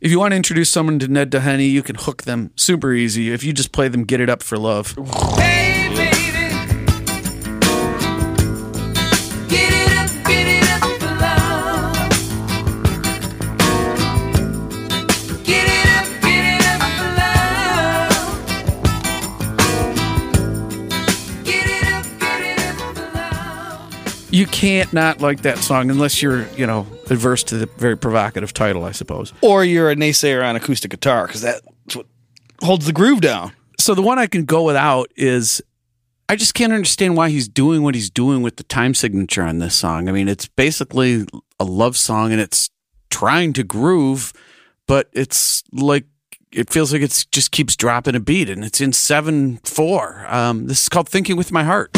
if 0.00 0.10
you 0.10 0.18
want 0.18 0.32
to 0.32 0.36
introduce 0.36 0.70
someone 0.70 0.98
to 1.00 1.08
Ned 1.08 1.30
Doheny, 1.30 1.70
you 1.70 1.82
can 1.82 1.96
hook 1.96 2.22
them 2.22 2.50
super 2.56 2.92
easy 2.92 3.30
if 3.32 3.44
you 3.44 3.52
just 3.52 3.72
play 3.72 3.88
them 3.88 4.04
"Get 4.04 4.20
It 4.20 4.30
Up 4.30 4.42
for 4.42 4.56
Love." 4.58 4.94
Hey, 5.36 5.88
baby. 5.94 6.06
Get 9.48 9.72
it 9.72 9.92
up, 9.98 10.10
get 10.26 10.46
it 10.46 10.64
up 10.70 10.82
for 11.00 11.14
love. 11.20 12.08
Get 15.44 15.66
it 15.66 15.86
up, 15.96 16.06
get 16.22 16.44
it 16.54 16.64
up 16.66 16.82
for 16.98 17.10
love. 17.20 18.24
Get 21.44 21.66
it 21.66 21.84
up, 21.92 22.06
get 22.20 22.40
it 22.40 22.58
up 22.70 22.76
for 22.96 23.08
love. 23.14 24.28
You 24.30 24.46
can't 24.46 24.92
not 24.92 25.20
like 25.20 25.42
that 25.42 25.58
song 25.58 25.90
unless 25.90 26.22
you're 26.22 26.46
you 26.56 26.66
know 26.66 26.86
adverse 27.10 27.42
to 27.44 27.56
the 27.58 27.66
very 27.76 27.96
provocative 27.96 28.52
title, 28.52 28.84
I 28.84 28.92
suppose. 28.92 29.32
Or 29.42 29.64
you're 29.64 29.90
a 29.90 29.96
naysayer 29.96 30.44
on 30.46 30.56
acoustic 30.56 30.90
guitar 30.90 31.26
because 31.26 31.42
that's 31.42 31.62
what 31.94 32.06
holds 32.62 32.86
the 32.86 32.92
groove 32.92 33.20
down. 33.20 33.52
So 33.78 33.94
the 33.94 34.02
one 34.02 34.18
I 34.18 34.26
can 34.26 34.44
go 34.44 34.62
without 34.62 35.10
is 35.16 35.62
I 36.28 36.36
just 36.36 36.54
can't 36.54 36.72
understand 36.72 37.16
why 37.16 37.30
he's 37.30 37.48
doing 37.48 37.82
what 37.82 37.94
he's 37.94 38.10
doing 38.10 38.42
with 38.42 38.56
the 38.56 38.62
time 38.62 38.94
signature 38.94 39.42
on 39.42 39.58
this 39.58 39.74
song. 39.74 40.08
I 40.08 40.12
mean, 40.12 40.28
it's 40.28 40.46
basically 40.46 41.26
a 41.58 41.64
love 41.64 41.96
song 41.96 42.30
and 42.30 42.40
it's 42.40 42.70
trying 43.10 43.52
to 43.54 43.64
groove, 43.64 44.32
but 44.86 45.08
it's 45.12 45.64
like 45.72 46.04
it 46.52 46.70
feels 46.70 46.92
like 46.92 47.02
it 47.02 47.26
just 47.30 47.52
keeps 47.52 47.76
dropping 47.76 48.14
a 48.16 48.20
beat, 48.20 48.48
and 48.48 48.64
it's 48.64 48.80
in 48.80 48.92
seven 48.92 49.58
four. 49.58 50.24
Um, 50.28 50.66
this 50.66 50.82
is 50.82 50.88
called 50.88 51.08
"Thinking 51.08 51.36
with 51.36 51.52
My 51.52 51.64
Heart." 51.64 51.90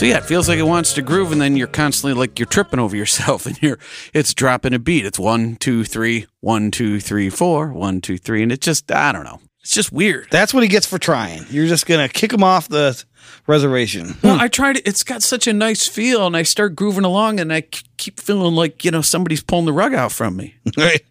So 0.00 0.06
yeah, 0.06 0.16
it 0.16 0.24
feels 0.24 0.48
like 0.48 0.58
it 0.58 0.62
wants 0.62 0.94
to 0.94 1.02
groove, 1.02 1.30
and 1.30 1.42
then 1.42 1.58
you're 1.58 1.66
constantly 1.66 2.18
like 2.18 2.38
you're 2.38 2.46
tripping 2.46 2.80
over 2.80 2.96
yourself, 2.96 3.44
and 3.46 3.62
you're 3.62 3.78
it's 4.14 4.32
dropping 4.32 4.72
a 4.72 4.78
beat. 4.78 5.04
It's 5.04 5.18
one, 5.18 5.56
two, 5.56 5.84
three, 5.84 6.24
one, 6.40 6.70
two, 6.70 7.00
three, 7.00 7.28
four, 7.28 7.70
one, 7.70 8.00
two, 8.00 8.16
three, 8.16 8.42
and 8.42 8.50
it 8.50 8.62
just 8.62 8.90
I 8.90 9.12
don't 9.12 9.24
know. 9.24 9.40
It's 9.60 9.72
just 9.72 9.92
weird. 9.92 10.28
That's 10.30 10.54
what 10.54 10.62
he 10.62 10.70
gets 10.70 10.86
for 10.86 10.98
trying. 10.98 11.44
You're 11.50 11.66
just 11.66 11.84
gonna 11.84 12.08
kick 12.08 12.32
him 12.32 12.42
off 12.42 12.66
the 12.66 13.04
reservation. 13.46 14.16
Well, 14.22 14.40
I 14.40 14.48
tried 14.48 14.78
it. 14.78 14.88
It's 14.88 15.02
got 15.02 15.22
such 15.22 15.46
a 15.46 15.52
nice 15.52 15.86
feel, 15.86 16.26
and 16.26 16.34
I 16.34 16.44
start 16.44 16.74
grooving 16.74 17.04
along, 17.04 17.38
and 17.38 17.52
I 17.52 17.60
keep 17.98 18.20
feeling 18.20 18.54
like 18.54 18.86
you 18.86 18.90
know 18.90 19.02
somebody's 19.02 19.42
pulling 19.42 19.66
the 19.66 19.74
rug 19.74 19.92
out 19.92 20.12
from 20.12 20.34
me. 20.34 20.54
Right. 20.78 21.02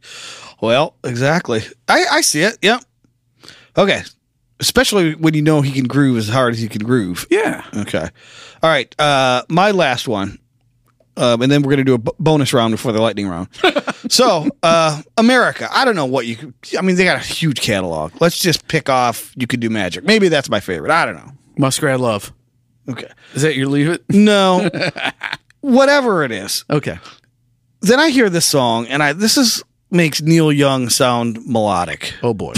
Well, 0.61 0.95
exactly. 1.03 1.61
I, 1.87 2.05
I 2.09 2.21
see 2.21 2.41
it. 2.41 2.57
Yep. 2.63 2.83
Okay. 3.77 4.01
Especially 4.59 5.15
when 5.15 5.33
you 5.33 5.41
know 5.41 5.61
he 5.61 5.71
can 5.71 5.85
groove 5.87 6.17
as 6.17 6.27
hard 6.27 6.53
as 6.53 6.59
he 6.59 6.67
can 6.67 6.83
groove. 6.83 7.25
Yeah. 7.29 7.63
Okay. 7.77 8.07
All 8.61 8.69
right. 8.69 8.93
Uh, 8.99 9.43
my 9.49 9.71
last 9.71 10.07
one. 10.07 10.39
Um, 11.17 11.41
and 11.41 11.51
then 11.51 11.63
we're 11.63 11.71
going 11.71 11.79
to 11.79 11.83
do 11.83 11.95
a 11.95 11.97
b- 11.97 12.11
bonus 12.17 12.53
round 12.53 12.71
before 12.71 12.93
the 12.93 13.01
lightning 13.01 13.27
round. 13.27 13.49
so, 14.09 14.47
uh, 14.63 15.01
America. 15.17 15.67
I 15.69 15.83
don't 15.83 15.95
know 15.97 16.05
what 16.05 16.25
you 16.25 16.37
could. 16.37 16.53
I 16.77 16.81
mean, 16.81 16.95
they 16.95 17.03
got 17.03 17.17
a 17.17 17.25
huge 17.25 17.59
catalog. 17.59 18.13
Let's 18.21 18.39
just 18.39 18.67
pick 18.69 18.89
off 18.89 19.33
You 19.35 19.45
Could 19.45 19.59
Do 19.59 19.69
Magic. 19.69 20.05
Maybe 20.05 20.29
that's 20.29 20.49
my 20.49 20.61
favorite. 20.61 20.91
I 20.91 21.05
don't 21.05 21.15
know. 21.15 21.31
Muskrat 21.57 21.99
Love. 21.99 22.31
Okay. 22.87 23.09
Is 23.33 23.41
that 23.41 23.55
your 23.55 23.67
leave 23.67 23.89
it? 23.89 24.03
No. 24.09 24.69
Whatever 25.61 26.23
it 26.23 26.31
is. 26.31 26.63
Okay. 26.69 26.99
Then 27.81 27.99
I 27.99 28.09
hear 28.09 28.29
this 28.29 28.45
song, 28.45 28.87
and 28.87 29.03
I 29.03 29.11
this 29.13 29.37
is 29.37 29.61
makes 29.91 30.21
Neil 30.21 30.51
Young 30.51 30.89
sound 30.89 31.39
melodic. 31.45 32.13
Oh 32.23 32.33
boy. 32.33 32.53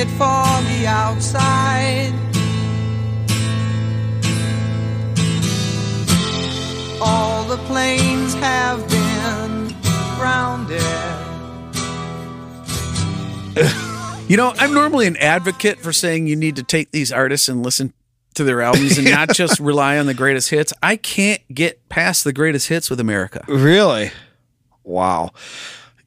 Ain't 0.00 0.08
it 0.08 0.14
foggy 0.14 0.86
outside? 0.86 2.14
All 7.02 7.44
the 7.44 7.58
planes 7.66 8.32
have 8.34 8.88
been 8.88 9.76
grounded. 10.16 10.80
You 14.30 14.36
know, 14.36 14.52
I'm 14.58 14.72
normally 14.72 15.08
an 15.08 15.16
advocate 15.16 15.80
for 15.80 15.92
saying 15.92 16.28
you 16.28 16.36
need 16.36 16.54
to 16.54 16.62
take 16.62 16.92
these 16.92 17.10
artists 17.10 17.48
and 17.48 17.64
listen 17.64 17.92
to 18.34 18.44
their 18.44 18.62
albums 18.62 18.96
and 18.96 19.10
not 19.10 19.30
just 19.34 19.58
rely 19.58 19.98
on 19.98 20.06
the 20.06 20.14
greatest 20.14 20.50
hits. 20.50 20.72
I 20.80 20.94
can't 20.94 21.42
get 21.52 21.88
past 21.88 22.22
the 22.22 22.32
greatest 22.32 22.68
hits 22.68 22.88
with 22.90 23.00
America. 23.00 23.44
Really? 23.48 24.12
Wow. 24.84 25.32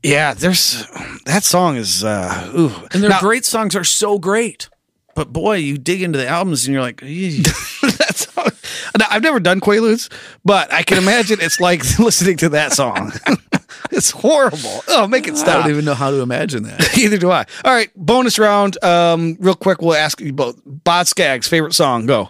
Yeah, 0.04 0.34
there's 0.34 0.86
that 1.26 1.44
song 1.44 1.78
is 1.78 2.04
uh 2.04 2.52
ooh. 2.56 2.72
And 2.92 3.02
their 3.02 3.10
Now- 3.10 3.20
great 3.20 3.46
songs 3.46 3.76
are 3.76 3.84
so 3.86 4.20
great. 4.20 4.70
But 5.16 5.32
boy, 5.32 5.58
you 5.58 5.78
dig 5.78 6.02
into 6.02 6.18
the 6.18 6.28
albums 6.28 6.66
and 6.66 6.74
you're 6.74 6.82
like, 6.82 6.98
"Eesh." 6.98 7.44
that 7.98 8.16
song. 8.16 8.50
Now, 8.98 9.06
I've 9.12 9.22
never 9.22 9.40
done 9.40 9.60
Quaaludes, 9.60 10.12
but 10.44 10.74
I 10.74 10.82
can 10.84 10.98
imagine 10.98 11.38
it's 11.40 11.60
like 11.60 11.82
listening 12.00 12.38
to 12.38 12.50
that 12.50 12.74
song. 12.74 13.12
it's 13.92 14.10
horrible. 14.10 14.84
Oh, 14.88 15.06
make 15.08 15.28
it 15.28 15.38
stop. 15.38 15.58
I 15.58 15.62
don't 15.62 15.70
even 15.70 15.86
know 15.86 15.94
how 15.94 16.10
to 16.10 16.22
imagine 16.22 16.64
that. 16.64 16.98
Either 16.98 17.18
do 17.20 17.30
I. 17.30 17.46
All 17.64 17.72
right, 17.74 17.92
bonus 17.96 18.40
round. 18.40 18.84
Um, 18.84 19.38
real 19.40 19.54
quick, 19.56 19.82
we'll 19.84 19.94
ask 19.94 20.20
you 20.20 20.34
both. 20.34 20.60
Boz 20.66 21.10
Scaggs, 21.10 21.48
favorite 21.48 21.74
song? 21.76 22.08
Go. 22.08 22.30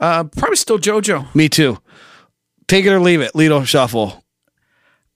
Uh, 0.00 0.24
probably 0.24 0.56
still 0.56 0.78
JoJo. 0.78 1.34
Me 1.34 1.50
too. 1.50 1.78
Take 2.68 2.86
it 2.86 2.90
or 2.90 3.00
leave 3.00 3.20
it. 3.20 3.34
Lido 3.34 3.64
Shuffle. 3.64 4.24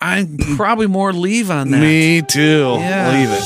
I'm 0.03 0.37
probably 0.57 0.89
more 0.89 1.13
leave 1.13 1.51
on 1.51 1.71
that. 1.71 1.79
Me 1.81 2.23
too. 2.23 2.77
Yeah. 2.81 3.13
Leave 3.13 3.29
it. 3.31 3.43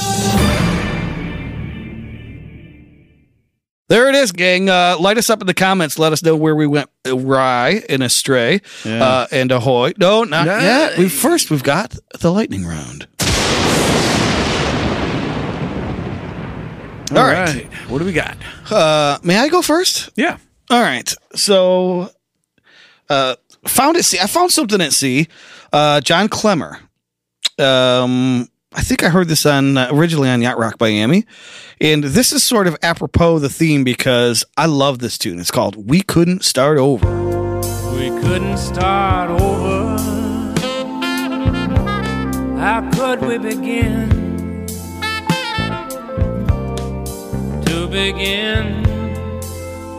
There 3.88 4.08
it 4.08 4.16
is, 4.16 4.32
gang. 4.32 4.68
Uh, 4.68 4.96
light 4.98 5.16
us 5.18 5.30
up 5.30 5.40
in 5.40 5.46
the 5.46 5.54
comments. 5.54 5.96
Let 5.98 6.12
us 6.12 6.20
know 6.22 6.34
where 6.34 6.56
we 6.56 6.66
went 6.66 6.90
awry 7.06 7.82
and 7.88 8.02
astray. 8.02 8.60
Uh, 8.84 9.26
and 9.30 9.52
ahoy. 9.52 9.92
No, 9.98 10.24
not 10.24 10.46
No. 10.46 10.58
yet. 10.58 10.98
We 10.98 11.08
first 11.08 11.50
we've 11.50 11.62
got 11.62 11.94
the 12.18 12.32
lightning 12.32 12.64
round. 12.66 13.06
All 17.12 17.18
All 17.18 17.24
right. 17.24 17.48
right. 17.54 17.72
What 17.88 17.98
do 18.00 18.04
we 18.04 18.12
got? 18.12 18.36
Uh, 18.68 19.18
may 19.22 19.38
I 19.38 19.48
go 19.48 19.62
first? 19.62 20.10
Yeah. 20.16 20.38
All 20.68 20.80
right. 20.82 21.14
So, 21.36 22.10
uh, 23.08 23.36
found 23.68 23.96
at 23.96 24.04
sea. 24.04 24.18
I 24.20 24.26
found 24.26 24.50
something 24.50 24.80
at 24.80 24.92
sea. 24.92 25.28
Uh, 25.76 26.00
John 26.00 26.30
Klemmer. 26.30 26.78
Um, 27.58 28.48
I 28.72 28.80
think 28.80 29.02
I 29.02 29.10
heard 29.10 29.28
this 29.28 29.44
on 29.44 29.76
uh, 29.76 29.90
originally 29.92 30.30
on 30.30 30.40
Yacht 30.40 30.56
Rock 30.56 30.80
Miami, 30.80 31.26
and 31.82 32.02
this 32.02 32.32
is 32.32 32.42
sort 32.42 32.66
of 32.66 32.78
apropos 32.80 33.40
the 33.40 33.50
theme 33.50 33.84
because 33.84 34.42
I 34.56 34.64
love 34.64 35.00
this 35.00 35.18
tune. 35.18 35.38
It's 35.38 35.50
called 35.50 35.86
"We 35.86 36.00
Couldn't 36.00 36.44
Start 36.44 36.78
Over." 36.78 37.06
We 37.94 38.08
couldn't 38.22 38.56
start 38.56 39.38
over. 39.38 39.98
How 42.58 42.90
could 42.94 43.20
we 43.20 43.36
begin? 43.36 44.64
To 47.66 47.86
begin 47.86 48.82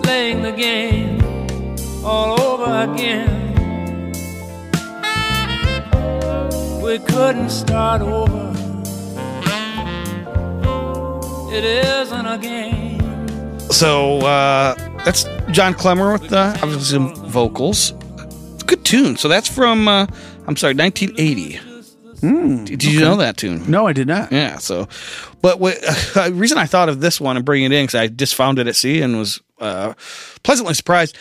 playing 0.02 0.42
the 0.42 0.54
game 0.54 1.22
all 2.04 2.42
over 2.42 2.92
again. 2.92 3.47
We 6.88 7.00
couldn't 7.00 7.50
start 7.50 8.02
over. 8.02 8.54
It 11.54 11.66
isn't 11.66 12.26
a 12.26 12.38
game. 12.38 13.60
So 13.72 14.20
uh, 14.20 14.74
that's 15.04 15.26
John 15.52 15.74
Klemmer 15.74 16.18
with 16.18 16.32
uh, 16.32 16.58
obviously 16.62 16.86
some 16.86 17.14
vocals. 17.30 17.92
Good 18.68 18.86
tune. 18.86 19.18
So 19.18 19.28
that's 19.28 19.50
from 19.50 19.90
uh, 19.90 20.08
I'm 20.48 20.56
sorry, 20.56 20.76
1980. 20.76 21.60
Did 22.64 22.86
you 22.86 23.02
know 23.02 23.18
that 23.18 23.36
tune? 23.36 23.70
No, 23.70 23.86
I 23.86 23.92
did 23.92 24.08
not. 24.08 24.32
Yeah. 24.32 24.58
So, 24.58 24.88
but 25.42 25.60
what, 25.60 25.78
uh, 26.16 26.32
reason 26.32 26.58
I 26.58 26.68
thought 26.68 26.88
of 26.88 27.02
this 27.02 27.20
one 27.20 27.36
and 27.36 27.46
bringing 27.46 27.74
it 27.74 27.76
in 27.76 27.84
because 27.84 27.96
I 27.96 28.08
just 28.08 28.34
found 28.34 28.60
it 28.60 28.68
at 28.68 28.78
sea 28.78 29.02
and 29.02 29.18
was 29.18 29.42
uh, 29.60 29.94
pleasantly 30.42 30.74
surprised. 30.74 31.18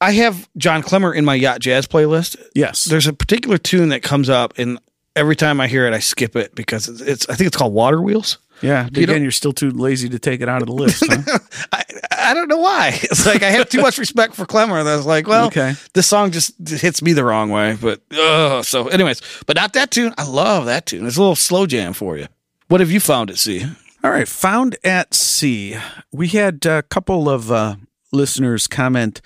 I 0.00 0.10
have 0.12 0.48
John 0.56 0.82
Klemmer 0.82 1.14
in 1.14 1.24
my 1.24 1.36
yacht 1.36 1.60
jazz 1.60 1.86
playlist. 1.86 2.36
Yes. 2.54 2.84
There's 2.84 3.06
a 3.06 3.12
particular 3.12 3.58
tune 3.58 3.88
that 3.90 4.02
comes 4.02 4.28
up, 4.28 4.54
and 4.58 4.78
every 5.18 5.36
time 5.36 5.60
I 5.60 5.66
hear 5.68 5.86
it, 5.86 5.92
I 5.94 5.98
skip 5.98 6.36
it 6.36 6.54
because 6.54 6.88
it's. 6.88 7.00
it's 7.00 7.28
I 7.28 7.34
think 7.34 7.48
it's 7.48 7.56
called 7.56 7.74
Water 7.74 8.00
Wheels. 8.00 8.38
yeah. 8.62 8.88
You 8.92 9.02
Again, 9.04 9.22
you're 9.22 9.30
still 9.30 9.52
too 9.52 9.70
lazy 9.70 10.08
to 10.08 10.18
take 10.18 10.40
it 10.40 10.48
out 10.48 10.62
of 10.62 10.66
the 10.68 10.74
list. 10.74 11.04
Huh? 11.06 11.38
I, 11.72 11.82
I 12.30 12.34
don't 12.34 12.48
know 12.48 12.58
why. 12.58 12.98
It's 13.02 13.24
like 13.26 13.42
I 13.42 13.50
have 13.50 13.68
too 13.68 13.80
much 13.82 13.98
respect 13.98 14.34
for 14.34 14.44
Klemmer. 14.46 14.82
That 14.84 14.92
I 14.92 14.96
was 14.96 15.06
like, 15.06 15.26
well, 15.28 15.46
Okay. 15.46 15.74
this 15.94 16.06
song 16.06 16.30
just 16.30 16.54
hits 16.68 17.02
me 17.02 17.12
the 17.12 17.24
wrong 17.24 17.50
way. 17.50 17.76
But 17.80 18.00
uh, 18.12 18.62
so, 18.62 18.88
anyways, 18.88 19.20
but 19.46 19.56
not 19.56 19.72
that 19.74 19.90
tune. 19.90 20.12
I 20.18 20.24
love 20.26 20.66
that 20.66 20.86
tune. 20.86 21.06
It's 21.06 21.16
a 21.16 21.20
little 21.20 21.36
slow 21.36 21.66
jam 21.66 21.92
for 21.92 22.16
you. 22.18 22.26
What 22.68 22.80
have 22.80 22.90
you 22.90 23.00
found 23.00 23.30
at 23.30 23.38
sea? 23.38 23.64
All 24.04 24.10
right, 24.10 24.28
found 24.28 24.76
at 24.84 25.14
sea. 25.14 25.76
We 26.12 26.28
had 26.28 26.64
a 26.66 26.82
couple 26.82 27.28
of 27.28 27.50
uh, 27.50 27.76
listeners 28.12 28.66
comment 28.68 29.20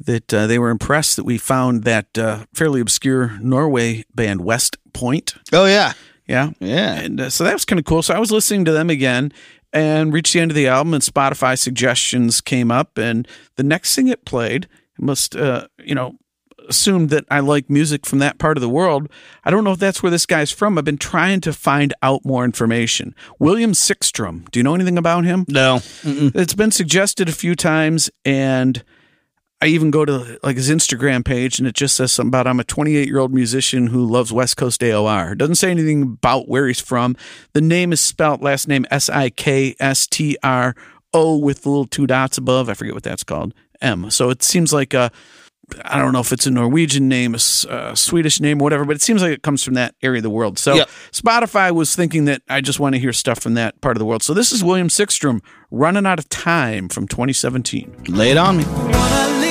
that 0.00 0.32
uh, 0.32 0.46
they 0.46 0.58
were 0.58 0.70
impressed 0.70 1.16
that 1.16 1.24
we 1.24 1.38
found 1.38 1.84
that 1.84 2.16
uh, 2.18 2.44
fairly 2.54 2.80
obscure 2.80 3.38
Norway 3.40 4.04
band 4.14 4.42
West 4.42 4.76
Point. 4.92 5.34
Oh 5.52 5.66
yeah, 5.66 5.92
Yeah, 6.26 6.50
yeah. 6.58 6.94
and 7.00 7.20
uh, 7.20 7.30
so 7.30 7.44
that 7.44 7.52
was 7.52 7.64
kind 7.64 7.78
of 7.78 7.84
cool. 7.84 8.02
So 8.02 8.14
I 8.14 8.18
was 8.18 8.32
listening 8.32 8.64
to 8.64 8.72
them 8.72 8.90
again 8.90 9.32
and 9.72 10.12
reached 10.12 10.32
the 10.32 10.40
end 10.40 10.50
of 10.50 10.54
the 10.56 10.66
album, 10.68 10.94
and 10.94 11.02
Spotify 11.02 11.56
suggestions 11.58 12.40
came 12.40 12.70
up, 12.70 12.98
and 12.98 13.28
the 13.56 13.62
next 13.62 13.94
thing 13.94 14.08
it 14.08 14.24
played 14.24 14.68
must, 14.98 15.36
uh, 15.36 15.68
you 15.84 15.94
know, 15.94 16.16
assumed 16.68 17.10
that 17.10 17.24
I 17.30 17.40
like 17.40 17.68
music 17.70 18.04
from 18.06 18.18
that 18.20 18.38
part 18.38 18.56
of 18.56 18.60
the 18.60 18.68
world. 18.68 19.08
I 19.44 19.50
don't 19.50 19.64
know 19.64 19.72
if 19.72 19.78
that's 19.78 20.02
where 20.02 20.10
this 20.10 20.26
guy's 20.26 20.50
from. 20.52 20.76
I've 20.78 20.84
been 20.84 20.98
trying 20.98 21.40
to 21.42 21.52
find 21.52 21.92
out 22.02 22.24
more 22.24 22.44
information. 22.44 23.14
William 23.38 23.72
Sikström. 23.72 24.50
Do 24.50 24.58
you 24.58 24.62
know 24.64 24.74
anything 24.74 24.98
about 24.98 25.24
him? 25.24 25.44
No, 25.48 25.80
It's 26.04 26.54
been 26.54 26.70
suggested 26.70 27.28
a 27.28 27.32
few 27.32 27.54
times, 27.54 28.10
and 28.24 28.82
I 29.62 29.66
even 29.66 29.90
go 29.90 30.04
to 30.06 30.38
like 30.42 30.56
his 30.56 30.70
Instagram 30.70 31.24
page, 31.24 31.58
and 31.58 31.68
it 31.68 31.74
just 31.74 31.94
says 31.96 32.12
something 32.12 32.30
about 32.30 32.46
I'm 32.46 32.60
a 32.60 32.64
28 32.64 33.06
year 33.06 33.18
old 33.18 33.34
musician 33.34 33.88
who 33.88 34.06
loves 34.06 34.32
West 34.32 34.56
Coast 34.56 34.80
AOR. 34.80 35.32
It 35.32 35.38
doesn't 35.38 35.56
say 35.56 35.70
anything 35.70 36.02
about 36.02 36.48
where 36.48 36.66
he's 36.66 36.80
from. 36.80 37.14
The 37.52 37.60
name 37.60 37.92
is 37.92 38.00
spelled 38.00 38.42
last 38.42 38.68
name 38.68 38.86
S 38.90 39.10
I 39.10 39.28
K 39.30 39.76
S 39.78 40.06
T 40.06 40.38
R 40.42 40.74
O 41.12 41.36
with 41.36 41.62
the 41.62 41.68
little 41.68 41.86
two 41.86 42.06
dots 42.06 42.38
above. 42.38 42.68
I 42.70 42.74
forget 42.74 42.94
what 42.94 43.02
that's 43.02 43.24
called. 43.24 43.52
M. 43.82 44.10
So 44.10 44.30
it 44.30 44.42
seems 44.42 44.72
like 44.72 44.94
a, 44.94 45.10
I 45.84 45.98
don't 45.98 46.12
know 46.12 46.20
if 46.20 46.32
it's 46.32 46.46
a 46.46 46.50
Norwegian 46.50 47.08
name, 47.08 47.34
a, 47.34 47.38
uh, 47.70 47.94
Swedish 47.94 48.40
name, 48.40 48.58
whatever, 48.58 48.84
but 48.84 48.96
it 48.96 49.02
seems 49.02 49.22
like 49.22 49.32
it 49.32 49.42
comes 49.42 49.62
from 49.62 49.74
that 49.74 49.94
area 50.02 50.18
of 50.18 50.22
the 50.22 50.30
world. 50.30 50.58
So 50.58 50.74
Yep. 50.74 50.88
Spotify 51.12 51.70
was 51.70 51.94
thinking 51.96 52.26
that 52.26 52.42
I 52.48 52.60
just 52.60 52.78
want 52.80 52.94
to 52.94 52.98
hear 52.98 53.12
stuff 53.12 53.38
from 53.40 53.54
that 53.54 53.80
part 53.80 53.96
of 53.96 53.98
the 53.98 54.04
world. 54.04 54.22
So 54.22 54.34
this 54.34 54.52
is 54.52 54.62
William 54.64 54.88
Sikström, 54.88 55.40
Running 55.70 56.06
Out 56.06 56.18
of 56.18 56.28
Time 56.28 56.88
from 56.88 57.08
2017. 57.08 58.04
Lay 58.08 58.30
it 58.30 58.36
on 58.36 58.58
me. 58.58 59.49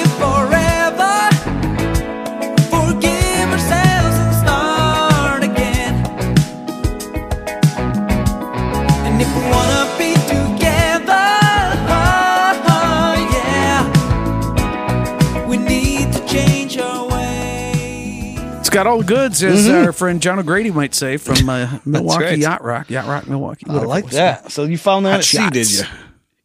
It's 18.70 18.76
got 18.76 18.86
all 18.86 19.00
the 19.00 19.04
goods, 19.04 19.42
as 19.42 19.68
our 19.68 19.92
friend 19.92 20.22
John 20.22 20.38
O'Grady 20.38 20.70
might 20.70 20.94
say, 20.94 21.18
from 21.18 21.50
uh, 21.50 21.80
Milwaukee 21.86 22.24
right. 22.24 22.38
Yacht 22.38 22.64
Rock. 22.64 22.88
Yacht 22.92 23.08
Rock, 23.08 23.28
Milwaukee. 23.28 23.66
I 23.68 23.74
like 23.74 24.12
that. 24.12 24.52
So 24.52 24.66
you 24.66 24.78
found 24.78 25.08
that 25.08 25.10
Hot 25.10 25.20
at 25.22 25.26
sea, 25.26 25.50
did 25.50 25.72
you? 25.72 25.84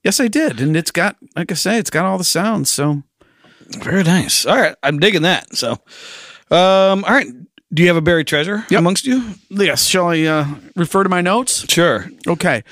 Yes, 0.03 0.21
I 0.21 0.29
did. 0.29 0.59
And 0.59 0.75
it's 0.75 0.91
got, 0.91 1.17
like 1.37 1.53
I 1.53 1.55
say, 1.55 1.77
it's 1.77 1.91
got 1.91 2.07
all 2.07 2.17
the 2.17 2.25
sounds. 2.25 2.73
So 2.73 3.03
Very 3.79 4.03
nice. 4.05 4.47
All 4.47 4.57
right, 4.57 4.75
I'm 4.83 4.99
digging 5.01 5.21
that. 5.21 5.55
So, 5.55 5.73
um, 6.51 7.05
all 7.05 7.13
right. 7.13 7.27
Do 7.75 7.83
you 7.83 7.89
have 7.89 7.97
a 7.99 8.01
buried 8.01 8.27
treasure 8.27 8.65
Yep. 8.71 8.79
amongst 8.79 9.05
you? 9.05 9.35
Yes, 9.51 9.85
shall 9.85 10.09
I 10.09 10.23
uh, 10.23 10.47
refer 10.77 11.03
to 11.03 11.11
my 11.11 11.21
notes? 11.21 11.71
Sure. 11.71 12.07
Okay. 12.27 12.65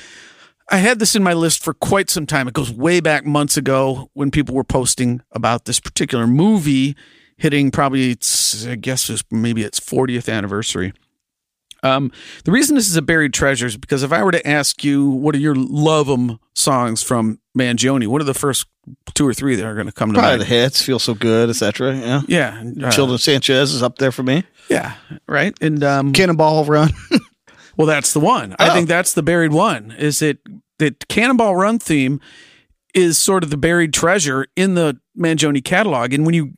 I 0.70 0.78
had 0.78 0.98
this 0.98 1.14
in 1.14 1.22
my 1.22 1.34
list 1.34 1.62
for 1.62 1.74
quite 1.74 2.08
some 2.08 2.24
time. 2.24 2.48
It 2.48 2.54
goes 2.54 2.72
way 2.72 3.00
back 3.00 3.26
months 3.26 3.58
ago 3.58 4.08
when 4.14 4.30
people 4.30 4.54
were 4.54 4.64
posting 4.64 5.20
about 5.32 5.66
this 5.66 5.78
particular 5.78 6.26
movie 6.26 6.96
hitting 7.42 7.70
probably 7.70 8.10
its, 8.12 8.66
I 8.66 8.76
guess, 8.76 9.10
it's 9.10 9.24
maybe 9.30 9.62
its 9.62 9.80
40th 9.80 10.32
anniversary. 10.32 10.92
Um, 11.84 12.12
the 12.44 12.52
reason 12.52 12.76
this 12.76 12.88
is 12.88 12.94
a 12.94 13.02
buried 13.02 13.34
treasure 13.34 13.66
is 13.66 13.76
because 13.76 14.04
if 14.04 14.12
I 14.12 14.22
were 14.22 14.30
to 14.30 14.46
ask 14.46 14.84
you, 14.84 15.10
what 15.10 15.34
are 15.34 15.38
your 15.38 15.56
love 15.56 16.08
'em 16.08 16.38
songs 16.54 17.02
from 17.02 17.40
Mangione? 17.58 18.06
What 18.06 18.20
are 18.20 18.24
the 18.24 18.34
first 18.34 18.66
two 19.14 19.26
or 19.26 19.34
three 19.34 19.56
that 19.56 19.64
are 19.66 19.74
going 19.74 19.86
to 19.86 19.92
come 19.92 20.10
to 20.12 20.18
Probably 20.20 20.30
mind? 20.38 20.40
the 20.42 20.44
hits, 20.46 20.80
feel 20.80 21.00
so 21.00 21.12
good, 21.14 21.50
etc. 21.50 21.96
Yeah. 21.96 22.22
yeah, 22.28 22.62
uh, 22.84 22.90
Children 22.92 23.18
Sanchez 23.18 23.74
is 23.74 23.82
up 23.82 23.98
there 23.98 24.12
for 24.12 24.22
me. 24.22 24.44
Yeah, 24.70 24.94
right. 25.26 25.56
And 25.60 25.82
um, 25.82 26.12
Cannonball 26.12 26.64
Run. 26.64 26.90
Well, 27.74 27.86
that's 27.86 28.12
the 28.12 28.20
one. 28.20 28.54
I 28.58 28.68
Oh. 28.68 28.74
think 28.74 28.86
that's 28.86 29.14
the 29.14 29.22
buried 29.22 29.50
one. 29.52 29.92
Is 29.98 30.20
it 30.20 30.38
that 30.78 31.08
Cannonball 31.08 31.56
Run 31.56 31.78
theme 31.78 32.20
is 32.94 33.16
sort 33.16 33.42
of 33.44 33.48
the 33.50 33.56
buried 33.56 33.94
treasure 33.94 34.46
in 34.56 34.74
the 34.74 35.00
Mangione 35.18 35.64
catalog, 35.64 36.12
and 36.12 36.26
when 36.26 36.34
you 36.34 36.52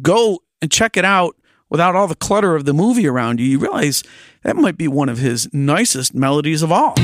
go 0.00 0.40
and 0.60 0.70
check 0.70 0.96
it 0.96 1.04
out 1.04 1.36
without 1.70 1.96
all 1.96 2.06
the 2.06 2.14
clutter 2.14 2.54
of 2.54 2.64
the 2.64 2.74
movie 2.74 3.06
around 3.06 3.40
you, 3.40 3.46
you 3.46 3.58
realize 3.58 4.02
that 4.42 4.56
might 4.56 4.76
be 4.76 4.88
one 4.88 5.08
of 5.08 5.18
his 5.18 5.48
nicest 5.52 6.14
melodies 6.14 6.62
of 6.62 6.70
all. 6.70 6.94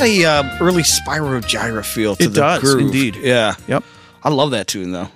Got 0.00 0.04
a 0.06 0.24
uh, 0.24 0.58
early 0.60 0.82
Spyro 0.82 1.40
Gyra 1.42 1.84
feel 1.84 2.16
to 2.16 2.24
It 2.24 2.28
the 2.28 2.34
does, 2.40 2.60
groove. 2.62 2.80
indeed. 2.80 3.16
Yeah. 3.16 3.54
Yep. 3.68 3.84
I 4.22 4.30
love 4.30 4.50
that 4.52 4.66
tune 4.66 4.92
though. 4.92 5.08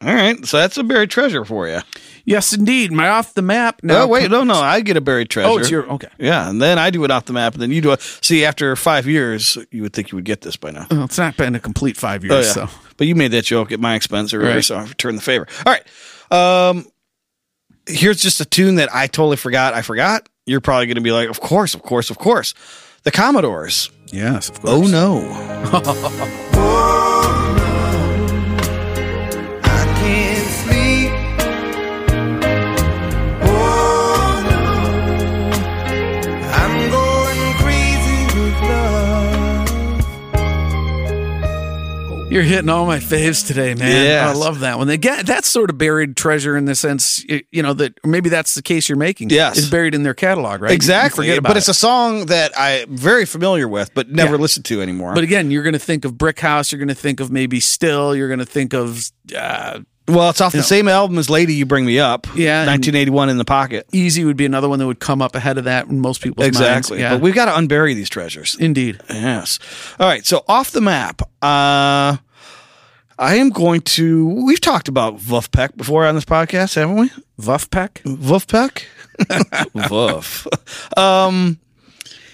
All 0.00 0.12
right, 0.12 0.44
so 0.44 0.56
that's 0.56 0.76
a 0.78 0.82
buried 0.82 1.10
treasure 1.10 1.44
for 1.44 1.68
you. 1.68 1.78
Yes, 2.24 2.52
indeed. 2.52 2.90
My 2.90 3.08
off 3.08 3.34
the 3.34 3.42
map. 3.42 3.80
Now 3.84 4.02
oh 4.02 4.06
wait, 4.08 4.28
no, 4.32 4.42
no, 4.42 4.54
I 4.54 4.80
get 4.80 4.96
a 4.96 5.00
buried 5.00 5.30
treasure. 5.30 5.48
Oh, 5.48 5.58
it's 5.58 5.70
your 5.70 5.88
okay. 5.92 6.08
Yeah, 6.18 6.50
and 6.50 6.60
then 6.60 6.76
I 6.76 6.90
do 6.90 7.04
it 7.04 7.12
off 7.12 7.26
the 7.26 7.32
map, 7.32 7.52
and 7.52 7.62
then 7.62 7.70
you 7.70 7.80
do 7.80 7.92
it. 7.92 8.00
See, 8.20 8.44
after 8.44 8.74
five 8.74 9.06
years, 9.06 9.56
you 9.70 9.82
would 9.82 9.92
think 9.92 10.10
you 10.10 10.16
would 10.16 10.24
get 10.24 10.40
this 10.40 10.56
by 10.56 10.72
now. 10.72 10.88
Well, 10.90 11.04
it's 11.04 11.18
not 11.18 11.36
been 11.36 11.54
a 11.54 11.60
complete 11.60 11.96
five 11.96 12.24
years, 12.24 12.56
Oh, 12.56 12.62
yeah. 12.62 12.66
so 12.66 12.78
But 12.96 13.06
you 13.06 13.14
made 13.14 13.30
that 13.30 13.44
joke 13.44 13.70
at 13.70 13.78
my 13.78 13.94
expense 13.94 14.34
earlier, 14.34 14.54
Right. 14.56 14.64
so 14.64 14.74
I 14.74 14.82
return 14.82 15.14
the 15.14 15.22
favor. 15.22 15.46
All 15.64 15.72
right. 15.72 16.68
Um, 16.68 16.84
here's 17.86 18.20
just 18.20 18.40
a 18.40 18.44
tune 18.44 18.74
that 18.76 18.92
I 18.92 19.06
totally 19.06 19.36
forgot. 19.36 19.72
I 19.74 19.82
forgot. 19.82 20.28
You're 20.46 20.60
probably 20.60 20.86
going 20.86 20.96
to 20.96 21.00
be 21.02 21.12
like, 21.12 21.28
of 21.28 21.38
course, 21.40 21.74
of 21.74 21.82
course, 21.82 22.10
of 22.10 22.18
course. 22.18 22.54
The 23.04 23.12
Commodores. 23.12 23.88
Yes, 24.12 24.50
of 24.50 24.62
course. 24.62 24.74
Oh 24.74 24.86
no. 24.86 26.48
You're 42.32 42.42
hitting 42.42 42.68
all 42.68 42.86
my 42.86 42.98
faves 42.98 43.46
today, 43.46 43.74
man. 43.74 44.04
Yes. 44.04 44.34
I 44.34 44.38
love 44.38 44.60
that 44.60 44.78
one. 44.78 44.88
Again, 44.88 45.24
that's 45.26 45.48
sort 45.48 45.68
of 45.70 45.78
buried 45.78 46.16
treasure 46.16 46.56
in 46.56 46.64
the 46.64 46.74
sense, 46.74 47.24
you 47.50 47.62
know, 47.62 47.74
that 47.74 47.94
maybe 48.04 48.28
that's 48.28 48.54
the 48.54 48.62
case 48.62 48.88
you're 48.88 48.96
making. 48.98 49.30
Yes. 49.30 49.58
It's 49.58 49.68
buried 49.68 49.94
in 49.94 50.02
their 50.02 50.14
catalog, 50.14 50.62
right? 50.62 50.72
Exactly. 50.72 51.24
forget 51.26 51.38
about 51.38 51.50
But 51.50 51.56
it's 51.58 51.68
it. 51.68 51.72
a 51.72 51.74
song 51.74 52.26
that 52.26 52.52
I'm 52.58 52.96
very 52.96 53.26
familiar 53.26 53.68
with, 53.68 53.92
but 53.94 54.08
never 54.10 54.36
Yeah. 54.36 54.40
listened 54.40 54.64
to 54.66 54.80
anymore. 54.80 55.14
But 55.14 55.24
again, 55.24 55.50
you're 55.50 55.62
going 55.62 55.72
to 55.74 55.78
think 55.78 56.04
of 56.04 56.16
Brick 56.16 56.40
House. 56.40 56.72
You're 56.72 56.78
going 56.78 56.88
to 56.88 56.94
think 56.94 57.20
of 57.20 57.30
maybe 57.30 57.60
Still. 57.60 58.16
You're 58.16 58.28
going 58.28 58.38
to 58.40 58.46
think 58.46 58.72
of 58.72 59.10
uh, 59.36 59.80
well, 60.14 60.30
it's 60.30 60.40
off 60.40 60.52
the 60.52 60.58
know. 60.58 60.62
same 60.64 60.88
album 60.88 61.18
as 61.18 61.28
Lady 61.30 61.54
You 61.54 61.66
Bring 61.66 61.84
Me 61.84 61.98
Up. 61.98 62.26
Yeah, 62.34 62.60
1981 62.66 63.28
in 63.30 63.38
the 63.38 63.44
pocket. 63.44 63.86
Easy 63.92 64.24
would 64.24 64.36
be 64.36 64.44
another 64.46 64.68
one 64.68 64.78
that 64.78 64.86
would 64.86 65.00
come 65.00 65.20
up 65.22 65.34
ahead 65.34 65.58
of 65.58 65.64
that 65.64 65.86
in 65.86 66.00
most 66.00 66.20
people's 66.22 66.46
Exactly. 66.46 66.98
minds. 66.98 67.02
Yeah. 67.02 67.14
But 67.14 67.22
we've 67.22 67.34
got 67.34 67.46
to 67.46 67.52
unbury 67.52 67.94
these 67.94 68.08
treasures. 68.08 68.56
Indeed. 68.58 69.00
Yes. 69.08 69.58
All 69.98 70.06
right. 70.08 70.24
So 70.24 70.44
off 70.48 70.70
the 70.70 70.80
map, 70.80 71.22
uh, 71.42 72.16
I 73.18 73.34
am 73.36 73.50
going 73.50 73.80
to. 73.82 74.28
We've 74.46 74.60
talked 74.60 74.88
about 74.88 75.18
Vuffpeck 75.18 75.76
before 75.76 76.06
on 76.06 76.14
this 76.14 76.24
podcast, 76.24 76.74
haven't 76.74 76.96
we? 76.96 77.10
Vuffpeck? 77.40 78.02
Vuffpeck. 78.04 78.84
Vuff. 79.74 80.98
Um. 80.98 81.58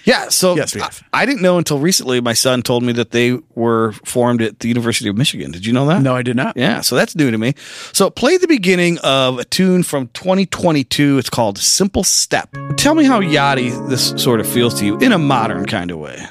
Yeah. 0.09 0.29
So 0.29 0.55
Yes. 0.55 0.75
I, 0.75 1.21
I 1.21 1.25
didn't 1.25 1.41
know 1.43 1.57
until 1.57 1.79
recently. 1.79 2.19
My 2.19 2.33
son 2.33 2.61
told 2.63 2.81
me 2.83 2.93
that 2.93 3.11
they 3.11 3.37
were 3.53 3.91
formed 4.03 4.41
at 4.41 4.59
the 4.59 4.67
University 4.67 5.07
of 5.09 5.15
Michigan. 5.15 5.51
Did 5.51 5.65
you 5.65 5.71
know 5.73 5.85
that? 5.87 6.01
No, 6.01 6.15
I 6.15 6.23
did 6.23 6.35
not. 6.35 6.57
Yeah, 6.57 6.81
so 6.81 6.95
that's 6.95 7.15
new 7.15 7.29
to 7.29 7.37
me. 7.37 7.53
So 7.93 8.09
play 8.09 8.37
the 8.37 8.47
beginning 8.47 8.97
of 9.03 9.37
a 9.39 9.45
tune 9.45 9.83
from 9.83 10.07
2022. 10.09 11.17
It's 11.19 11.29
called 11.29 11.57
Simple 11.59 12.03
Step. 12.03 12.49
Tell 12.77 12.95
me 12.95 13.03
how 13.05 13.21
yachty 13.21 13.69
this 13.89 14.09
sort 14.21 14.39
of 14.39 14.47
feels 14.47 14.79
to 14.79 14.85
you 14.85 14.97
in 14.97 15.11
a 15.11 15.19
modern 15.19 15.65
kind 15.65 15.91
of 15.91 15.99
way. 15.99 16.25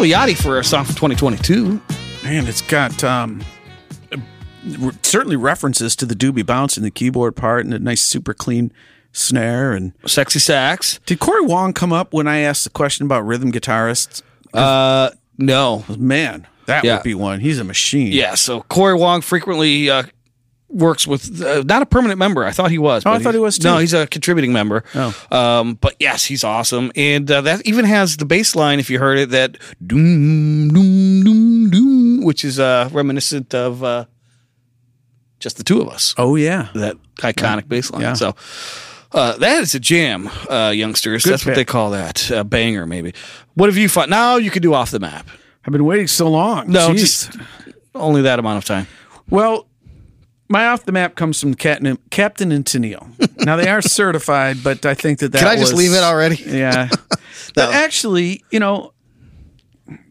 Really 0.00 0.14
yachty 0.14 0.34
for 0.42 0.58
a 0.58 0.64
song 0.64 0.86
from 0.86 0.94
2022. 0.94 1.78
Man, 2.24 2.46
it's 2.46 2.62
got 2.62 3.04
um, 3.04 3.42
certainly 5.02 5.36
references 5.36 5.94
to 5.96 6.06
the 6.06 6.14
doobie 6.14 6.46
bounce 6.46 6.78
in 6.78 6.82
the 6.84 6.90
keyboard 6.90 7.36
part 7.36 7.66
and 7.66 7.74
a 7.74 7.78
nice, 7.78 8.00
super 8.00 8.32
clean 8.32 8.72
snare. 9.12 9.72
And 9.72 9.92
Sexy 10.06 10.38
sax. 10.38 11.00
did 11.04 11.20
Corey 11.20 11.42
Wong 11.44 11.74
come 11.74 11.92
up 11.92 12.14
when 12.14 12.26
I 12.26 12.38
asked 12.38 12.64
the 12.64 12.70
question 12.70 13.04
about 13.04 13.26
rhythm 13.26 13.52
guitarists? 13.52 14.22
Uh, 14.54 15.10
no. 15.36 15.84
Man, 15.98 16.46
that 16.64 16.82
Yeah. 16.82 16.94
would 16.94 17.02
be 17.02 17.14
one. 17.14 17.40
He's 17.40 17.58
a 17.58 17.64
machine. 17.64 18.10
Yeah, 18.12 18.36
so 18.36 18.62
Corey 18.62 18.94
Wong 18.94 19.20
frequently 19.20 19.90
uh, 19.90 20.04
works 20.70 21.06
with 21.06 21.42
uh, 21.42 21.62
not 21.66 21.82
a 21.82 21.86
permanent 21.86 22.18
member. 22.18 22.44
I 22.44 22.52
thought 22.52 22.70
he 22.70 22.78
was. 22.78 23.04
Oh, 23.04 23.12
I 23.12 23.18
thought 23.18 23.34
he 23.34 23.40
was, 23.40 23.58
too. 23.58 23.68
No, 23.68 23.78
he's 23.78 23.92
a 23.92 24.06
contributing 24.06 24.52
member. 24.52 24.84
Oh. 24.94 25.26
um, 25.30 25.74
but 25.74 25.96
yes, 25.98 26.24
he's 26.24 26.44
awesome, 26.44 26.92
and 26.96 27.30
uh, 27.30 27.40
that 27.42 27.66
even 27.66 27.84
has 27.84 28.16
the 28.16 28.24
bass 28.24 28.54
line. 28.56 28.78
If 28.78 28.90
you 28.90 28.98
heard 28.98 29.18
it, 29.18 29.30
that 29.30 29.58
doom 29.84 30.68
doom 30.68 31.24
doom 31.24 31.70
doom, 31.70 32.24
which 32.24 32.44
is 32.44 32.58
uh, 32.58 32.88
reminiscent 32.92 33.54
of 33.54 33.82
uh, 33.84 34.06
just 35.38 35.56
the 35.56 35.64
two 35.64 35.80
of 35.80 35.88
us. 35.88 36.14
Oh 36.16 36.36
yeah. 36.36 36.68
That 36.74 36.96
iconic 37.18 37.68
bass 37.68 37.90
line. 37.90 38.02
Yeah. 38.02 38.14
So. 38.14 38.34
Uh, 39.12 39.36
that 39.38 39.60
is 39.60 39.74
a 39.74 39.80
jam, 39.80 40.30
uh, 40.48 40.72
youngsters. 40.72 41.24
Good 41.24 41.32
That's 41.32 41.44
what 41.44 41.56
they 41.56 41.64
call 41.64 41.90
that. 41.90 42.30
A 42.30 42.44
banger, 42.44 42.86
maybe. 42.86 43.12
What 43.54 43.68
have 43.68 43.76
you 43.76 43.88
found? 43.88 44.08
Now 44.08 44.36
you 44.36 44.52
can 44.52 44.62
do 44.62 44.72
off 44.72 44.92
the 44.92 45.00
map. 45.00 45.26
I've 45.64 45.72
been 45.72 45.84
waiting 45.84 46.06
so 46.06 46.30
long. 46.30 46.70
No, 46.70 46.90
Jeez. 46.90 46.98
just 46.98 47.36
only 47.92 48.22
that 48.22 48.38
amount 48.38 48.58
of 48.58 48.64
time. 48.64 48.86
Well, 49.28 49.66
my 50.50 50.66
off 50.66 50.84
the 50.84 50.92
map 50.92 51.14
comes 51.14 51.40
from 51.40 51.54
Captain, 51.54 51.96
Captain 52.10 52.50
and 52.52 52.64
Tennille. 52.64 53.06
now 53.46 53.56
they 53.56 53.68
are 53.68 53.80
certified, 53.80 54.58
but 54.62 54.84
I 54.84 54.92
think 54.94 55.20
that 55.20 55.32
that 55.32 55.38
Can 55.38 55.48
I 55.48 55.54
just 55.56 55.72
was- 55.72 55.78
leave 55.82 55.92
it 55.92 56.02
already? 56.02 56.36
Yeah. 56.46 56.88
but 57.54 57.72
actually, 57.72 58.44
you 58.50 58.58
know, 58.60 58.92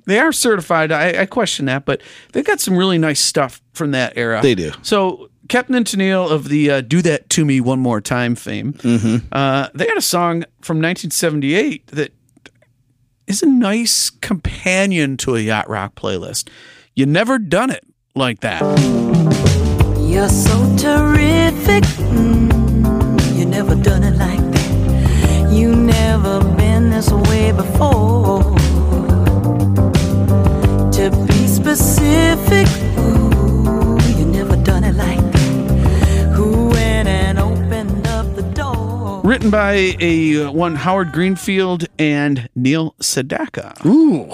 they 0.06 0.18
are 0.20 0.32
certified. 0.32 0.92
I, 0.92 1.22
I 1.22 1.26
question 1.28 1.66
that, 1.66 1.86
but 1.86 2.02
they've 2.32 2.46
got 2.46 2.60
some 2.60 2.76
really 2.76 2.98
nice 2.98 3.20
stuff 3.20 3.62
from 3.74 3.92
that 3.92 4.14
era. 4.18 4.40
They 4.42 4.56
do. 4.56 4.72
So 4.82 5.30
Captain 5.50 5.76
and 5.76 5.86
Tennille 5.86 6.32
of 6.32 6.48
the 6.50 6.72
uh, 6.72 6.82
"Do 6.82 7.02
That 7.02 7.30
to 7.32 7.46
Me 7.46 7.60
One 7.62 7.80
More 7.80 8.02
Time" 8.02 8.36
fame, 8.36 8.74
Mm-hmm. 8.74 9.28
uh, 9.32 9.68
they 9.76 9.88
had 9.88 9.98
a 9.98 10.02
song 10.02 10.46
from 10.62 10.78
1978 10.78 11.88
that 11.88 12.14
is 13.28 13.44
a 13.44 13.48
nice 13.48 14.10
companion 14.10 15.18
to 15.18 15.36
a 15.36 15.40
yacht 15.40 15.70
rock 15.70 15.96
playlist. 15.96 16.50
You 16.96 17.06
never 17.06 17.38
done 17.38 17.70
it 17.70 17.86
like 18.16 18.40
that. 18.40 18.62
You're 20.10 20.28
so 20.28 20.58
terrific. 20.76 21.84
Mm, 22.10 23.38
you 23.38 23.46
never 23.46 23.76
done 23.76 24.04
it 24.04 24.16
like 24.18 24.40
that. 24.40 25.52
You 25.54 25.76
never 25.76 26.44
been 26.56 26.90
this 26.90 27.12
way 27.12 27.52
before. 27.52 28.42
To 30.94 31.26
be 31.28 31.46
specific, 31.46 32.68
ooh, 32.98 34.00
you 34.18 34.26
never 34.26 34.56
done 34.64 34.84
it 34.84 34.96
like 34.96 35.22
that. 35.32 36.32
Who 36.34 36.70
went 36.70 37.08
and 37.08 37.38
opened 37.38 38.08
up 38.08 38.36
the 38.36 38.42
door? 38.42 39.22
Written 39.24 39.52
by 39.52 39.96
a 40.00 40.46
uh, 40.46 40.52
one 40.52 40.76
Howard 40.76 41.12
Greenfield 41.12 41.86
and 42.00 42.50
Neil 42.56 42.96
Sedaka. 43.00 43.86
Ooh. 43.86 44.34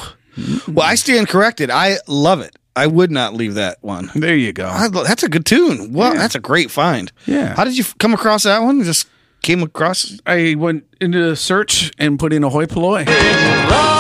Well, 0.72 0.88
I 0.88 0.96
stand 0.96 1.28
corrected. 1.28 1.70
I 1.70 1.98
love 2.08 2.40
it. 2.40 2.56
I 2.76 2.88
would 2.88 3.10
not 3.12 3.34
leave 3.34 3.54
that 3.56 3.78
one. 3.82 4.12
There 4.16 4.36
you 4.36 4.52
go. 4.54 4.68
I, 4.68 4.90
that's 4.90 5.24
a 5.24 5.30
good 5.30 5.46
tune. 5.46 5.94
Well, 5.94 6.14
that's 6.14 6.36
a 6.36 6.40
great 6.40 6.70
find. 6.72 7.12
Yeah. 7.26 7.56
How 7.56 7.64
did 7.64 7.78
you 7.78 7.84
f- 7.84 7.98
come 8.00 8.14
across 8.14 8.44
that 8.44 8.60
one? 8.60 8.84
Just 8.84 9.08
came 9.42 9.62
across. 9.64 10.20
I 10.26 10.56
went 10.56 10.84
into 11.00 11.24
the 11.30 11.36
search 11.36 11.92
and 11.98 12.20
put 12.20 12.34
in 12.34 12.44
a 12.44 12.50
hoi 12.50 12.66
polloi. 12.66 13.06
Love 13.06 13.95